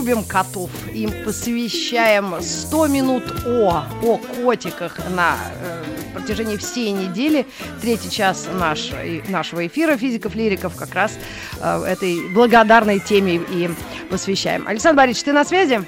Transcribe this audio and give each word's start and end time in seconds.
Любим 0.00 0.24
котов. 0.24 0.70
Им 0.94 1.12
посвящаем 1.26 2.36
100 2.40 2.86
минут 2.86 3.22
о, 3.46 3.84
о 4.02 4.16
котиках 4.16 4.98
на 5.14 5.36
э, 5.62 5.82
протяжении 6.14 6.56
всей 6.56 6.90
недели. 6.92 7.46
Третий 7.82 8.10
час 8.10 8.48
наш, 8.58 8.92
нашего 9.28 9.66
эфира 9.66 9.98
физиков-лириков 9.98 10.74
как 10.74 10.94
раз 10.94 11.18
э, 11.60 11.84
этой 11.84 12.32
благодарной 12.32 12.98
теме 12.98 13.42
и 13.50 13.68
посвящаем. 14.08 14.66
Александр 14.66 14.96
Борисович, 15.02 15.24
ты 15.26 15.32
на 15.34 15.44
связи? 15.44 15.82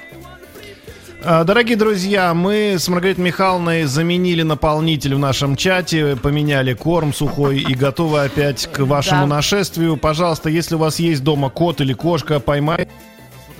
А, 1.23 1.43
Дорогие 1.43 1.75
друзья, 1.75 2.35
мы 2.35 2.75
с 2.77 2.87
Маргаритой 2.89 3.23
Михайловной 3.23 3.85
заменили 3.85 4.43
наполнитель 4.43 5.15
в 5.15 5.19
нашем 5.19 5.55
чате, 5.55 6.17
поменяли 6.21 6.73
корм 6.75 7.13
сухой 7.15 7.57
и 7.57 7.73
готовы 7.73 8.21
опять 8.25 8.67
к 8.71 8.77
вашему 8.81 9.21
Да. 9.21 9.37
нашествию. 9.37 9.97
Пожалуйста, 9.97 10.49
если 10.49 10.75
у 10.75 10.77
вас 10.77 10.99
есть 10.99 11.23
дома 11.23 11.49
кот 11.49 11.81
или 11.81 11.93
кошка, 11.93 12.39
поймайте, 12.39 12.89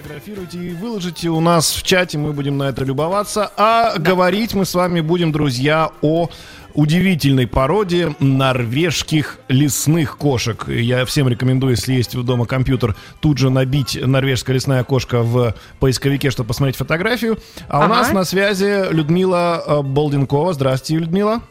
сфотографируйте 0.03 0.57
и 0.57 0.73
выложите 0.73 1.29
у 1.29 1.39
нас 1.39 1.73
в 1.73 1.83
чате, 1.83 2.17
мы 2.17 2.33
будем 2.33 2.57
на 2.57 2.63
это 2.63 2.83
любоваться. 2.83 3.49
А 3.55 3.97
говорить 3.97 4.53
мы 4.53 4.65
с 4.65 4.75
вами 4.75 4.99
будем, 4.99 5.31
друзья, 5.31 5.91
о 6.01 6.29
удивительной 6.73 7.47
породе 7.47 8.13
норвежских 8.19 9.39
лесных 9.47 10.17
кошек. 10.17 10.67
Я 10.67 11.05
всем 11.05 11.29
рекомендую, 11.29 11.71
если 11.71 11.93
есть 11.93 12.15
у 12.15 12.23
дома 12.23 12.45
компьютер, 12.45 12.95
тут 13.21 13.37
же 13.37 13.49
набить 13.49 13.97
норвежская 14.01 14.55
лесная 14.55 14.83
кошка 14.83 15.21
в 15.21 15.55
поисковике, 15.79 16.31
чтобы 16.31 16.49
посмотреть 16.49 16.75
фотографию. 16.75 17.37
А 17.69 17.79
у 17.79 17.83
Ага. 17.83 17.95
нас 17.95 18.11
на 18.11 18.25
связи 18.25 18.91
Людмила 18.91 19.63
э, 19.65 19.81
Болденкова. 19.83 20.51
Здравствуйте, 20.53 21.01
Людмила. 21.01 21.41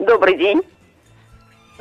Добрый 0.00 0.36
день. 0.38 0.62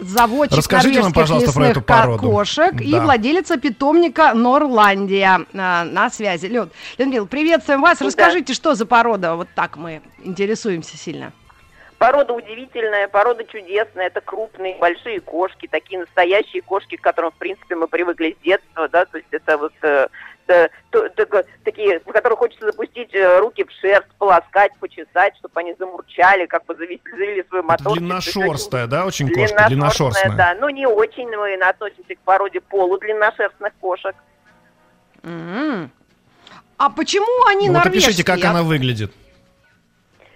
Заводчик 0.01 0.57
Расскажите 0.57 0.99
нам, 0.99 1.13
пожалуйста, 1.13 1.53
про 1.53 1.67
эту 1.67 1.81
породу. 1.83 2.27
кошек 2.31 2.81
и 2.81 2.91
Да. 2.91 3.01
владелица 3.01 3.57
питомника 3.57 4.33
Норландия 4.33 5.45
а, 5.53 5.83
на 5.83 6.09
связи. 6.09 6.47
Люд, 6.47 6.69
Людмила, 6.97 7.25
приветствуем 7.25 7.81
вас. 7.81 7.99
Да. 7.99 8.05
Расскажите, 8.07 8.53
что 8.55 8.73
за 8.73 8.87
порода? 8.87 9.35
Вот 9.35 9.47
так 9.53 9.77
мы 9.77 10.01
интересуемся 10.23 10.97
сильно. 10.97 11.31
Порода 11.99 12.33
удивительная, 12.33 13.07
порода 13.09 13.43
чудесная. 13.43 14.07
Это 14.07 14.21
крупные, 14.21 14.75
большие 14.79 15.19
кошки, 15.19 15.67
такие 15.69 15.99
настоящие 15.99 16.63
кошки, 16.63 16.95
к 16.95 17.01
которым, 17.01 17.29
в 17.29 17.35
принципе, 17.35 17.75
мы 17.75 17.87
привыкли 17.87 18.35
с 18.39 18.43
детства, 18.43 18.89
да, 18.89 19.05
то 19.05 19.17
есть 19.19 19.29
это 19.29 19.59
вот 19.59 19.73
э, 19.83 20.07
такие, 21.63 21.99
по 22.01 22.11
которым 22.13 22.37
хочется 22.37 22.65
запустить 22.65 23.13
э, 23.13 23.39
руки 23.39 23.63
в 23.63 23.71
шерсть, 23.81 24.09
полоскать, 24.17 24.71
почесать, 24.79 25.35
чтобы 25.37 25.59
они 25.59 25.75
замурчали, 25.79 26.45
как 26.45 26.65
бы 26.65 26.75
завели, 26.75 27.01
завели 27.11 27.43
свой 27.49 27.61
мотор. 27.61 27.97
Длинношерстая, 27.97 28.87
да, 28.87 29.05
очень 29.05 29.29
кошка? 29.29 29.67
Длинношерстная. 29.67 30.35
да. 30.35 30.55
Ну, 30.59 30.69
не 30.69 30.85
очень 30.85 31.27
мы 31.29 31.53
относимся 31.55 32.15
к 32.15 32.19
породе 32.19 32.61
полудлинношерстных 32.61 33.73
кошек. 33.79 34.15
М. 35.23 35.91
А 36.77 36.89
почему 36.89 37.45
они 37.47 37.67
Ну, 37.67 37.75
вот 37.75 37.85
норвежские? 37.85 38.09
опишите, 38.09 38.23
как 38.23 38.43
она 38.43 38.63
выглядит. 38.63 39.11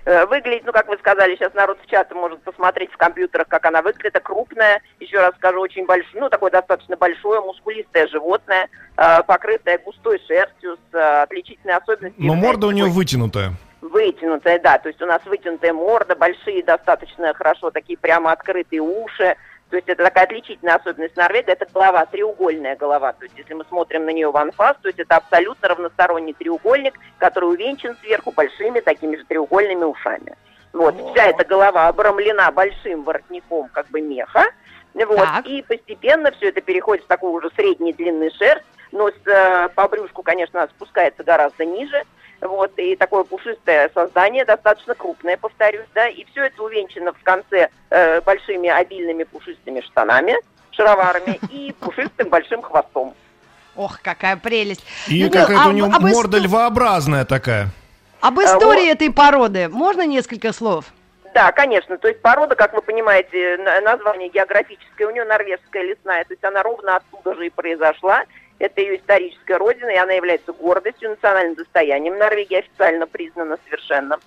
Э, 0.06 0.28
Выглядит, 0.28 0.64
ну, 0.66 0.72
как 0.72 0.88
вы 0.88 0.98
сказали, 0.98 1.36
сейчас 1.36 1.54
народ 1.56 1.80
в 1.82 1.90
чате 1.90 2.14
может 2.14 2.40
посмотреть 2.44 2.92
в 2.92 2.98
компьютерах, 2.98 3.48
как 3.48 3.66
она 3.66 3.82
выглядит. 3.82 4.06
Это 4.06 4.20
крупная, 4.20 4.82
еще 5.00 5.18
раз 5.18 5.34
скажу, 5.36 5.60
очень 5.60 5.86
большое, 5.86 6.22
ну, 6.22 6.30
такое 6.30 6.52
достаточно 6.52 6.96
большое, 6.96 7.42
мускулистое 7.42 8.08
животное, 8.08 8.70
э, 8.98 9.24
покрытое 9.24 9.80
густой 9.80 10.22
шерстью 10.28 10.78
с 10.92 10.96
э, 10.96 11.24
отличительной 11.24 11.76
особенностью. 11.76 12.24
Но 12.24 12.36
морда 12.36 12.68
у 12.68 12.72
нее 12.72 12.86
вытянутая. 12.86 13.54
Вытянутая, 13.82 14.60
да, 14.60 14.78
то 14.78 14.90
есть 14.90 15.02
у 15.02 15.08
нас 15.08 15.22
вытянутая 15.26 15.74
морда, 15.74 16.16
большие 16.16 16.64
достаточно 16.64 17.34
хорошо, 17.34 17.72
такие 17.72 17.98
прямо 17.98 18.32
открытые 18.32 18.82
уши. 18.82 19.36
То 19.70 19.78
есть 19.78 19.90
это 19.90 20.04
такая 20.04 20.26
отличительная 20.26 20.76
особенность 20.76 21.16
Норвегии, 21.18 21.52
это 21.52 21.66
голова, 21.74 22.06
треугольная 22.06 22.76
голова. 22.76 23.14
То 23.14 23.24
есть 23.24 23.36
если 23.38 23.54
мы 23.54 23.66
смотрим 23.66 24.06
на 24.06 24.12
нее 24.12 24.32
в 24.32 24.38
анфас, 24.38 24.78
то 24.82 24.90
есть 24.90 25.00
это 25.00 25.16
абсолютно 25.16 25.68
равносторонний 25.68 26.34
треугольник, 26.34 26.94
который 27.18 27.50
увенчан 27.50 27.98
сверху 28.02 28.32
большими 28.32 28.80
такими 28.80 29.16
же 29.16 29.26
треугольными 29.26 29.84
ушами. 29.86 30.36
Вот, 30.72 30.96
вся 31.12 31.28
эта 31.28 31.46
голова 31.46 31.88
обрамлена 31.88 32.52
большим 32.52 33.04
воротником 33.04 33.70
как 33.70 33.88
бы 33.88 34.02
меха, 34.02 34.44
вот, 34.94 35.18
Так. 35.18 35.46
и 35.48 35.62
постепенно 35.62 36.32
все 36.32 36.50
это 36.50 36.62
переходит 36.62 37.04
в 37.04 37.08
такую 37.08 37.34
уже 37.34 37.50
средней 37.56 37.94
длины 37.94 38.30
шерсть, 38.32 38.66
но 38.92 39.10
с, 39.10 39.28
э, 39.28 39.70
по 39.76 39.88
брюшку, 39.90 40.22
конечно, 40.24 40.68
спускается 40.68 41.24
гораздо 41.24 41.66
ниже, 41.66 42.04
вот, 42.42 42.72
и 42.78 42.96
такое 42.96 43.24
пушистое 43.24 43.90
создание, 43.94 44.46
достаточно 44.46 44.96
крупное, 44.96 45.38
повторюсь, 45.38 45.88
да, 45.94 46.08
и 46.08 46.26
все 46.26 46.46
это 46.46 46.64
увенчано 46.64 47.14
в 47.14 47.24
конце 47.24 47.70
э, 47.90 48.22
большими 48.22 48.70
обильными 48.70 49.24
пушистыми 49.24 49.82
штанами, 49.82 50.36
шароварами 50.72 51.40
и 51.50 51.74
пушистым 51.80 52.30
большим 52.30 52.62
хвостом. 52.62 53.14
Ох, 53.76 54.00
какая 54.02 54.38
прелесть. 54.38 54.86
И 55.08 55.24
Людмила, 55.24 55.44
какая-то 55.44 55.64
а 55.64 55.68
у 55.68 55.72
нее 55.72 55.86
об 55.86 56.02
морда 56.02 56.38
исто- 56.38 56.42
львообразная 56.42 57.26
такая. 57.26 57.68
Об 58.22 58.40
истории 58.40 58.90
этой 58.90 59.12
породы 59.12 59.68
можно 59.70 60.06
несколько 60.06 60.54
слов? 60.54 60.86
Да, 61.34 61.52
конечно. 61.52 61.98
То 61.98 62.08
есть 62.08 62.22
порода, 62.22 62.56
как 62.56 62.74
вы 62.74 62.82
понимаете, 62.82 63.58
на- 63.58 63.82
название 63.82 64.30
географическое, 64.30 65.08
у 65.08 65.12
нее 65.12 65.26
норвежская 65.26 65.84
лесная, 65.84 66.24
то 66.24 66.34
есть 66.34 66.44
она 66.44 66.64
ровно 66.64 66.96
оттуда 66.96 67.36
же 67.36 67.48
и 67.48 67.50
произошла. 67.50 68.24
Это 68.60 68.82
ее 68.82 68.98
историческая 68.98 69.58
родина, 69.58 69.90
и 69.90 69.98
она 69.98 70.14
является 70.14 70.54
гордостью, 70.54 71.10
национальным 71.10 71.56
достоянием 71.56 72.18
Норвегии, 72.18 72.60
официально 72.60 73.06
признана 73.06 73.58
совершенно. 73.66 74.18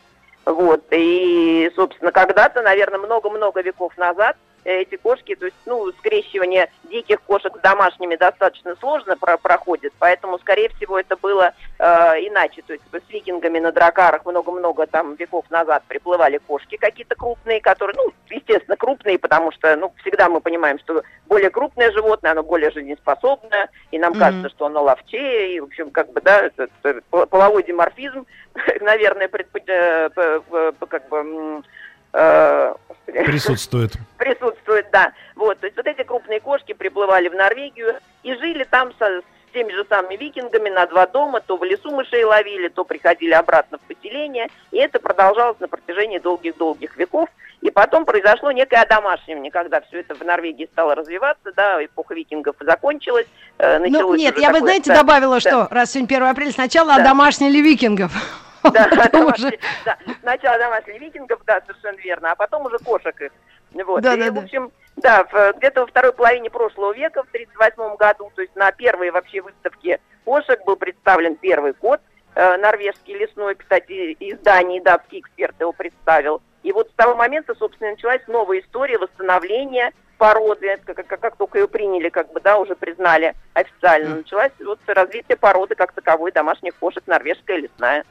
Вот. 0.45 0.85
И, 0.91 1.71
собственно, 1.75 2.13
когда-то, 2.13 2.63
наверное, 2.63 2.99
много-много 2.99 3.61
веков 3.63 3.97
назад 3.97 4.37
эти 4.69 4.97
кошки, 4.97 5.35
то 5.35 5.47
есть, 5.47 5.57
ну, 5.67 5.91
скрещивание 5.93 6.71
диких 6.85 7.23
кошек 7.23 7.57
с 7.57 7.61
домашними 7.61 8.17
достаточно 8.17 8.77
сложно 8.77 9.17
про- 9.17 9.39
проходит, 9.39 9.93
поэтому, 9.99 10.39
скорее 10.39 10.69
всего, 10.71 10.99
это 10.99 11.17
было 11.17 11.53
э, 11.79 11.85
иначе, 12.27 12.63
то 12.63 12.73
есть 12.75 12.85
с 12.93 13.11
викингами 13.11 13.59
на 13.61 13.73
дракарах 13.73 14.25
много-много 14.27 14.87
там 14.87 15.15
веков 15.15 15.45
назад 15.51 15.83
приплывали 15.89 16.39
кошки 16.39 16.77
какие-то 16.77 17.15
крупные, 17.15 17.61
которые, 17.61 17.97
ну, 17.97 18.13
естественно, 18.29 18.77
крупные, 18.77 19.19
потому 19.19 19.53
что, 19.53 19.75
ну, 19.77 19.93
всегда 20.03 20.29
мы 20.29 20.41
понимаем, 20.41 20.79
что 20.81 21.03
более 21.27 21.51
крупное 21.51 21.91
животное, 21.93 22.33
оно 22.33 22.43
более 22.43 22.71
жизнеспособное, 22.71 23.71
и 23.91 23.99
нам 23.99 24.11
Мгм. 24.13 24.19
кажется, 24.21 24.49
что 24.51 24.67
оно 24.67 24.83
ловчее, 24.83 25.55
и, 25.57 25.61
в 25.61 25.65
общем, 25.65 25.91
как 25.91 26.13
бы, 26.13 26.21
да, 26.21 26.41
это- 26.47 26.69
это 26.83 27.01
пол- 27.11 27.27
половой 27.27 27.63
диморфизм, 27.63 28.27
наверное, 28.81 29.29
предпо- 29.29 29.63
э, 29.67 30.73
как 30.89 31.09
бы, 31.09 31.63
э, 32.13 32.75
Присутствует. 33.07 33.93
присутствует, 34.19 34.87
да. 34.93 35.13
Вот, 35.35 35.59
то 35.61 35.67
есть 35.67 35.77
вот 35.77 35.87
эти 35.87 36.03
крупные 36.03 36.41
кошки 36.41 36.73
приплывали 36.75 37.29
в 37.29 37.35
Норвегию 37.35 37.97
и 38.23 38.35
жили 38.35 38.65
там 38.65 38.93
со, 38.99 39.07
с 39.21 39.53
теми 39.55 39.73
же 39.73 39.85
самыми 39.89 40.17
викингами 40.17 40.69
на 40.69 40.87
два 40.87 41.07
дома, 41.07 41.41
то 41.41 41.57
в 41.57 41.65
лесу 41.65 41.91
мышей 41.91 42.25
ловили, 42.25 42.69
то 42.69 42.85
приходили 42.85 43.33
обратно 43.33 43.79
в 43.79 43.81
поселение, 43.95 44.49
и 44.73 44.77
это 44.79 44.99
продолжалось 45.01 45.59
на 45.61 45.69
протяжении 45.69 46.19
долгих-долгих 46.19 46.97
веков. 46.97 47.29
И 47.61 47.71
потом 47.71 48.05
произошло 48.05 48.53
некое 48.53 48.83
одомашнивание, 48.83 49.51
когда 49.51 49.81
все 49.81 50.01
это 50.01 50.15
в 50.15 50.21
Норвегии 50.23 50.69
стало 50.73 50.95
развиваться, 50.95 51.51
да, 51.57 51.85
эпоха 51.85 52.15
викингов 52.15 52.55
закончилась, 52.61 53.27
э, 53.59 53.79
Ну, 53.79 53.91
началось 53.91 54.19
нет, 54.21 54.39
я 54.39 54.51
бы, 54.53 54.61
знаете, 54.61 54.91
да, 54.93 54.99
добавила, 55.01 55.37
да. 55.37 55.41
что 55.41 55.69
раз 55.71 55.91
сегодня 55.93 56.15
1 56.15 56.29
апреля, 56.29 56.53
сначала 56.53 56.95
Да. 56.95 57.01
одомашнили 57.03 57.59
викингов. 57.59 58.13
Да, 58.73 59.09
домашний- 59.13 59.59
да, 59.85 59.99
сначала 60.21 60.59
домашних 60.59 61.01
викингов, 61.01 61.41
да, 61.47 61.61
совершенно 61.67 61.99
верно, 61.99 62.33
а 62.33 62.35
потом 62.37 62.67
уже 62.67 62.79
кошек 62.79 63.21
их. 63.21 63.33
Вот. 63.85 64.01
Да, 64.03 64.15
и, 64.15 64.19
да, 64.19 64.25
в 64.41 64.45
общем, 64.45 64.73
да, 64.97 65.27
где-то 65.57 65.83
во 65.83 65.87
второй 65.87 66.13
половине 66.13 66.51
прошлого 66.51 66.93
века, 66.95 67.23
в 67.23 67.29
1938 67.29 67.97
году, 67.97 68.33
то 68.35 68.43
есть 68.43 68.55
на 68.57 68.73
первой 68.73 69.11
вообще 69.11 69.41
выставке 69.43 70.01
кошек 70.25 70.63
был 70.65 70.77
представлен 70.77 71.37
первый 71.37 71.75
кот, 71.75 72.01
э, 72.35 72.57
норвежский 72.57 73.15
лесной, 73.17 73.55
кстати, 73.55 73.93
из 74.13 74.39
Дании, 74.41 74.81
датский 74.81 75.21
эксперт 75.21 75.55
его 75.61 75.73
представил. 75.73 76.41
И 76.63 76.73
вот 76.73 76.89
с 76.89 76.95
того 76.95 77.15
момента, 77.15 77.55
собственно, 77.55 77.91
началась 77.93 78.23
новая 78.27 78.61
история 78.61 78.99
восстановления 78.99 79.93
породы, 80.19 80.79
как, 80.85 81.07
как- 81.07 81.21
как 81.21 81.37
только 81.37 81.59
ее 81.59 81.69
приняли, 81.69 82.09
как 82.09 82.33
бы, 82.33 82.41
да, 82.41 82.59
уже 82.59 82.75
признали 82.75 83.35
официально, 83.55 84.09
началось 84.17 84.51
вот 84.65 84.81
развитие 84.89 85.37
породы 85.37 85.77
как 85.77 85.93
таковой 85.93 86.33
домашних 86.33 86.75
кошек, 86.75 87.03
норвежская 87.07 87.59
лесная. 87.59 88.05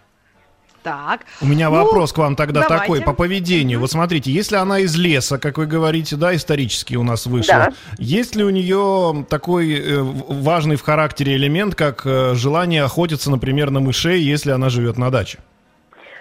Так. 0.88 1.22
У 1.42 1.46
меня 1.46 1.70
Ну, 1.70 1.76
вопрос 1.76 2.14
к 2.14 2.18
вам 2.18 2.38
тогда 2.38 2.62
давайте. 2.62 2.80
такой 2.82 3.02
по 3.02 3.12
поведению. 3.12 3.82
Вот 3.82 3.92
смотрите, 3.92 4.32
если 4.32 4.56
она 4.56 4.80
из 4.80 4.96
леса, 4.96 5.38
как 5.38 5.58
вы 5.58 5.66
говорите, 5.66 6.16
да, 6.16 6.34
исторически 6.34 6.96
у 6.96 7.04
нас 7.04 7.26
вышла, 7.26 7.54
Да. 7.56 7.70
есть 7.98 8.38
ли 8.38 8.44
у 8.46 8.50
нее 8.50 9.26
такой 9.30 9.74
э, 9.74 10.02
важный 10.02 10.78
в 10.78 10.82
характере 10.84 11.36
элемент, 11.36 11.76
как 11.76 12.04
э, 12.06 12.36
желание 12.36 12.84
охотиться, 12.84 13.30
например, 13.30 13.70
на 13.70 13.82
мышей, 13.82 14.22
если 14.22 14.52
она 14.52 14.70
живет 14.70 14.98
на 14.98 15.12
даче? 15.12 15.40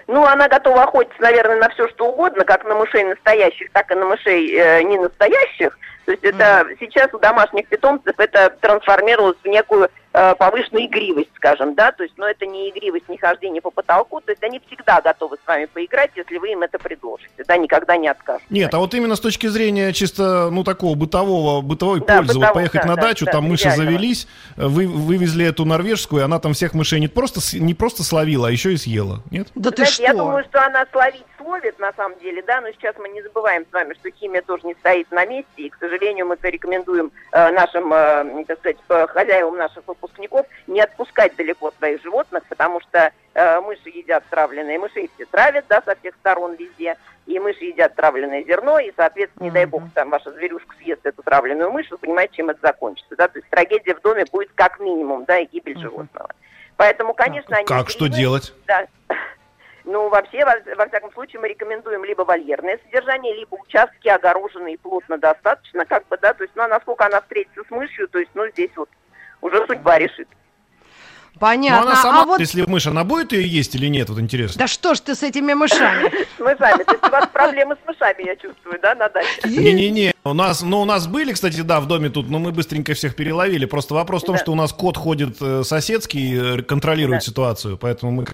Ну, 0.07 0.25
она 0.25 0.49
готова 0.49 0.83
охотиться, 0.83 1.21
наверное, 1.21 1.59
на 1.61 1.69
все, 1.69 1.87
что 1.87 2.09
угодно, 2.11 2.43
как 2.43 2.65
на 2.65 2.75
мышей 2.75 3.05
настоящих, 3.05 3.71
так 3.71 3.89
и 3.89 3.95
на 3.95 4.05
мышей 4.05 4.53
э, 4.53 4.83
не 4.83 4.97
настоящих. 4.97 5.77
То 6.07 6.11
есть 6.13 6.23
это 6.23 6.65
сейчас 6.79 7.13
у 7.13 7.19
домашних 7.19 7.67
питомцев 7.67 8.13
это 8.17 8.55
трансформировалось 8.61 9.35
в 9.43 9.47
некую 9.49 9.89
э, 10.13 10.35
повышенную 10.35 10.85
игривость, 10.85 11.31
скажем, 11.35 11.75
да, 11.75 11.91
то 11.91 12.03
есть, 12.03 12.17
но 12.17 12.25
это 12.25 12.45
не 12.45 12.69
игривость, 12.69 13.09
не 13.09 13.17
хождение 13.17 13.61
по 13.61 13.71
потолку, 13.71 14.21
то 14.21 14.31
есть 14.31 14.41
они 14.41 14.61
всегда 14.67 15.01
готовы 15.01 15.35
с 15.43 15.45
вами 15.45 15.65
поиграть, 15.65 16.11
если 16.15 16.37
вы 16.37 16.53
им 16.53 16.61
это 16.61 16.79
предложите, 16.79 17.43
да, 17.45 17.57
никогда 17.57 17.97
не 17.97 18.07
откажут. 18.07 18.41
Нет, 18.49 18.73
а 18.73 18.77
вот 18.79 18.93
именно 18.93 19.17
с 19.17 19.19
точки 19.19 19.47
зрения 19.47 19.91
чисто, 19.91 20.49
ну, 20.49 20.63
такого 20.63 20.95
бытового, 20.95 21.59
бытовой 21.59 21.99
Да, 21.99 22.19
пользы, 22.19 22.35
вот 22.35 22.39
бытового, 22.39 22.53
поехать 22.53 22.81
да, 22.83 22.87
на 22.87 22.95
да, 22.95 23.01
дачу, 23.01 23.25
да, 23.25 23.31
там 23.33 23.43
мыши 23.43 23.63
идеального. 23.63 23.91
завелись, 23.91 24.27
э, 24.55 24.65
вы 24.65 24.87
вывезли 24.87 25.45
эту 25.45 25.65
норвежскую, 25.65 26.21
и 26.21 26.23
она 26.23 26.39
там 26.39 26.53
всех 26.53 26.73
мышей 26.73 27.01
не 27.01 27.09
просто, 27.09 27.41
с- 27.41 27.51
не 27.53 27.73
просто 27.73 28.03
словила, 28.03 28.47
а 28.47 28.51
еще 28.51 28.71
и 28.71 28.77
съела, 28.77 29.23
нет? 29.29 29.49
Да 29.55 29.71
ты 29.71 29.83
Знаете, 29.83 29.93
что? 29.95 30.03
я 30.03 30.13
думаю, 30.13 30.45
что 30.45 30.65
она 30.65 30.85
словить 30.89 31.25
словит 31.37 31.79
на 31.79 31.93
самом 31.93 32.17
деле, 32.19 32.41
да, 32.45 32.59
но 32.61 32.69
сейчас 32.71 32.95
мы 32.97 33.07
не 33.09 33.21
забываем 33.21 33.65
с 33.69 33.73
вами, 33.73 33.93
что 33.93 34.09
химия 34.11 34.41
тоже 34.41 34.63
не 34.65 34.73
стоит 34.75 35.09
на 35.11 35.25
месте, 35.25 35.47
и, 35.57 35.69
к 35.69 35.77
сожалению, 35.79 35.96
мы 36.23 36.35
это 36.35 36.49
рекомендуем 36.49 37.11
э, 37.31 37.51
нашим, 37.51 37.91
э, 37.93 38.45
так 38.45 38.59
сказать, 38.59 38.77
хозяевам 39.09 39.57
наших 39.57 39.87
выпускников 39.87 40.45
не 40.67 40.81
отпускать 40.81 41.35
далеко 41.35 41.71
своих 41.77 42.01
животных, 42.01 42.43
потому 42.49 42.81
что 42.81 43.11
э, 43.33 43.61
мыши 43.61 43.89
едят 43.89 44.23
травленные, 44.29 44.79
мышей 44.79 45.09
все 45.15 45.25
травят, 45.25 45.65
да, 45.69 45.81
со 45.85 45.95
всех 45.95 46.15
сторон 46.15 46.55
везде, 46.55 46.97
и 47.25 47.39
мыши 47.39 47.65
едят 47.65 47.95
травленное 47.95 48.43
зерно, 48.43 48.79
и, 48.79 48.91
соответственно, 48.95 49.43
не 49.45 49.51
дай 49.51 49.65
бог, 49.65 49.83
там 49.93 50.09
ваша 50.09 50.31
зверюшка 50.31 50.75
съест 50.77 51.05
эту 51.05 51.23
травленную 51.23 51.71
мышь, 51.71 51.89
вы 51.91 51.97
понимаете, 51.97 52.35
чем 52.37 52.49
это 52.49 52.59
закончится, 52.61 53.15
да, 53.15 53.27
то 53.27 53.39
есть 53.39 53.49
трагедия 53.49 53.95
в 53.95 54.01
доме 54.01 54.25
будет 54.31 54.51
как 54.55 54.79
минимум, 54.79 55.25
да, 55.25 55.39
и 55.39 55.45
гибель 55.45 55.77
животного. 55.77 56.29
Поэтому, 56.77 57.13
конечно, 57.13 57.57
они... 57.57 57.65
Как, 57.65 57.89
что 57.89 58.07
делать? 58.07 58.53
Да. 58.67 58.87
Ну, 59.87 60.09
вообще, 60.09 60.43
во, 60.43 60.53
во 60.75 60.85
всяком 60.87 61.13
случае, 61.13 61.39
мы 61.39 61.47
рекомендуем 61.47 62.03
либо 62.03 62.23
вольерное 62.23 62.77
содержание, 62.85 63.33
либо 63.33 63.55
участки 63.55 64.09
огороженные 64.09 64.77
плотно 64.77 65.17
достаточно, 65.17 65.85
как 65.85 66.05
бы, 66.09 66.17
да, 66.21 66.33
то 66.33 66.43
есть, 66.43 66.53
ну, 66.55 66.63
а 66.63 66.67
насколько 66.67 67.05
она 67.05 67.21
встретится 67.21 67.63
с 67.65 67.71
мышью, 67.71 68.09
то 68.09 68.19
есть, 68.19 68.31
ну, 68.33 68.45
здесь 68.49 68.71
вот 68.75 68.89
уже 69.41 69.65
судьба 69.65 69.97
решит. 69.97 70.27
Ну, 71.35 71.39
Понятно. 71.39 71.91
она 71.91 72.01
сама, 72.01 72.23
а 72.23 72.25
вот... 72.25 72.39
если 72.39 72.63
мышь, 72.63 72.87
она 72.87 73.05
будет 73.05 73.31
ее 73.31 73.47
есть 73.47 73.75
или 73.75 73.87
нет, 73.87 74.09
вот 74.09 74.19
интересно. 74.19 74.59
Да 74.59 74.67
что 74.67 74.93
ж 74.93 74.99
ты 74.99 75.15
с 75.15 75.23
этими 75.23 75.53
мышами? 75.53 76.11
С 76.37 76.39
мышами. 76.39 76.83
То 76.83 76.91
есть 76.91 77.03
у 77.05 77.09
вас 77.09 77.27
проблемы 77.27 77.75
с 77.75 77.87
мышами, 77.87 78.25
я 78.25 78.35
чувствую, 78.35 78.79
да, 78.81 78.95
на 78.95 79.07
даче? 79.07 79.41
Не-не-не, 79.45 80.13
у 80.23 80.33
нас, 80.33 80.63
ну, 80.63 80.81
у 80.81 80.85
нас 80.85 81.07
были, 81.07 81.31
кстати, 81.31 81.61
да, 81.61 81.79
в 81.79 81.87
доме 81.87 82.09
тут, 82.09 82.29
но 82.29 82.39
мы 82.39 82.51
быстренько 82.51 82.93
всех 82.93 83.15
переловили. 83.15 83.65
Просто 83.65 83.93
вопрос 83.93 84.23
в 84.23 84.25
том, 84.25 84.37
что 84.37 84.51
у 84.51 84.55
нас 84.55 84.73
кот 84.73 84.97
ходит 84.97 85.37
э, 85.39 85.63
соседский, 85.63 86.59
э, 86.59 86.61
контролирует 86.63 87.23
ситуацию, 87.23 87.77
поэтому 87.77 88.11
мы... 88.11 88.25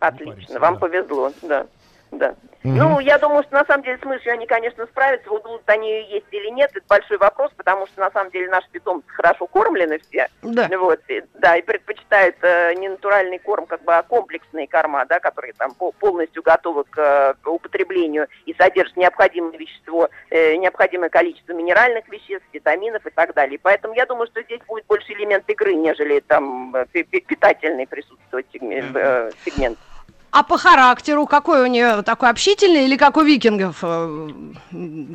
Отлично, 0.00 0.34
паримся, 0.34 0.60
вам 0.60 0.74
да. 0.74 0.80
повезло, 0.80 1.32
да. 1.42 1.66
Да. 2.12 2.34
Мгм. 2.64 2.78
Ну, 2.78 2.98
я 2.98 3.18
думаю, 3.18 3.42
что 3.42 3.52
на 3.56 3.64
самом 3.66 3.82
деле 3.84 3.98
с 3.98 4.04
мышью 4.06 4.32
они, 4.32 4.46
конечно, 4.46 4.86
справятся. 4.86 5.28
Вот 5.28 5.42
будут 5.42 5.68
они 5.68 5.86
ее 5.86 6.10
есть 6.14 6.26
или 6.30 6.48
нет, 6.48 6.70
это 6.74 6.84
большой 6.88 7.18
вопрос, 7.18 7.52
потому 7.58 7.86
что 7.86 8.00
на 8.00 8.10
самом 8.10 8.30
деле 8.30 8.48
наши 8.48 8.66
питомцы 8.70 9.06
хорошо 9.08 9.46
кормлены 9.46 10.00
все. 10.08 10.28
Да. 10.42 10.66
Вот, 10.78 10.98
и- 11.08 11.22
да, 11.34 11.56
и 11.56 11.62
предпочитают 11.62 12.36
э, 12.40 12.72
не 12.74 12.88
натуральный 12.88 13.38
корм, 13.38 13.66
как 13.66 13.82
бы, 13.82 13.94
а 13.94 14.02
комплексные 14.02 14.66
корма, 14.66 15.04
да, 15.04 15.20
которые 15.20 15.52
там 15.52 15.74
по- 15.74 15.92
полностью 15.92 16.42
готовы 16.42 16.84
к, 16.84 16.98
э, 16.98 17.34
к 17.42 17.46
употреблению 17.48 18.28
и 18.46 18.54
содержат 18.54 18.96
необходимое 18.96 19.58
вещество, 19.58 20.08
э, 20.30 20.56
необходимое 20.56 21.10
количество 21.10 21.52
минеральных 21.52 22.08
веществ, 22.08 22.46
витаминов 22.54 23.06
и 23.06 23.10
так 23.10 23.34
далее. 23.34 23.58
Поэтому 23.62 23.92
я 23.92 24.06
думаю, 24.06 24.26
что 24.28 24.40
здесь 24.42 24.60
будет 24.66 24.86
больше 24.86 25.12
элемент 25.12 25.46
игры, 25.50 25.74
нежели 25.74 26.20
там 26.20 26.74
э, 26.74 26.86
пи- 26.90 27.02
пи- 27.02 27.20
питательный 27.20 27.86
присутствовать 27.86 28.46
сегмент. 28.50 28.96
э, 28.96 29.32
сегмент. 29.44 29.78
А 30.36 30.42
по 30.42 30.58
характеру 30.58 31.26
какой 31.26 31.62
у 31.62 31.66
нее 31.66 32.02
такой 32.02 32.28
общительный 32.28 32.86
или 32.86 32.96
как 32.96 33.16
у 33.16 33.22
викингов 33.22 33.78
э, 33.84 34.28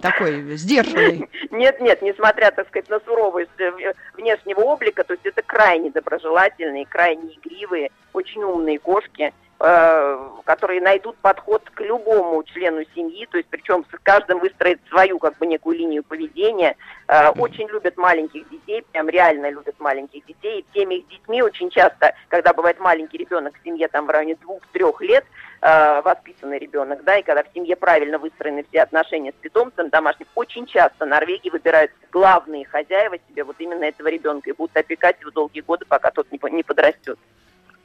такой 0.02 0.56
сдержанный? 0.56 1.30
Нет, 1.52 1.82
нет, 1.82 2.02
несмотря, 2.02 2.52
так 2.52 2.70
сказать, 2.70 2.88
на 2.88 3.02
суровость 3.02 3.50
э, 3.58 3.94
внешнего 4.14 4.62
облика, 4.62 5.04
то 5.04 5.12
есть 5.12 5.26
это 5.26 5.42
крайне 5.42 5.92
доброжелательные, 5.92 6.86
крайне 6.86 7.34
игривые, 7.34 7.92
очень 8.14 8.42
умные 8.44 8.80
кошки, 8.80 9.34
которые 9.60 10.80
найдут 10.80 11.18
подход 11.18 11.70
к 11.70 11.82
любому 11.82 12.42
члену 12.44 12.84
семьи, 12.96 13.28
то 13.30 13.38
есть 13.38 13.50
причем 13.50 13.86
с 13.92 14.00
каждым 14.04 14.40
выстроит 14.40 14.80
свою 14.90 15.20
как 15.20 15.38
бы 15.38 15.46
некую 15.46 15.78
линию 15.78 16.02
поведения. 16.02 16.78
Э, 17.08 17.30
Очень 17.32 17.68
любят 17.68 17.98
маленьких 17.98 18.48
детей, 18.50 18.84
прям 18.92 19.10
реально 19.10 19.50
любят 19.50 19.76
маленьких 19.80 20.26
детей. 20.26 20.60
И 20.62 20.66
всеми 20.72 20.96
их 20.96 21.08
детьми 21.10 21.42
очень 21.42 21.70
часто, 21.70 22.16
когда 22.30 22.54
бывает 22.54 22.80
маленький 22.80 23.18
ребенок 23.18 23.54
в 23.60 23.64
семье 23.64 23.90
там 23.90 24.06
в 24.08 24.10
районе 24.10 24.36
двух-трех 24.36 25.02
лет, 25.02 25.26
э, 25.62 26.02
воспитанный 26.04 26.58
ребенок, 26.58 27.04
да, 27.04 27.18
и 27.18 27.24
когда 27.24 27.44
в 27.44 27.54
семье 27.54 27.76
правильно 27.76 28.18
выстроены 28.18 28.66
все 28.70 28.82
отношения 28.82 29.32
с 29.32 29.42
питомцем 29.42 29.90
домашним, 29.90 30.28
очень 30.36 30.68
часто 30.68 31.06
Норвегии 31.06 31.50
выбирают 31.50 31.92
главные 32.12 32.66
хозяева 32.66 33.18
себе 33.28 33.44
вот 33.44 33.58
именно 33.60 33.84
этого 33.84 34.08
ребенка 34.08 34.50
и 34.50 34.54
будут 34.54 34.76
опекать 34.78 35.20
его 35.20 35.32
долгие 35.32 35.62
годы, 35.62 35.86
пока 35.86 36.12
тот 36.12 36.28
не 36.32 36.64
подрастет. 36.64 37.20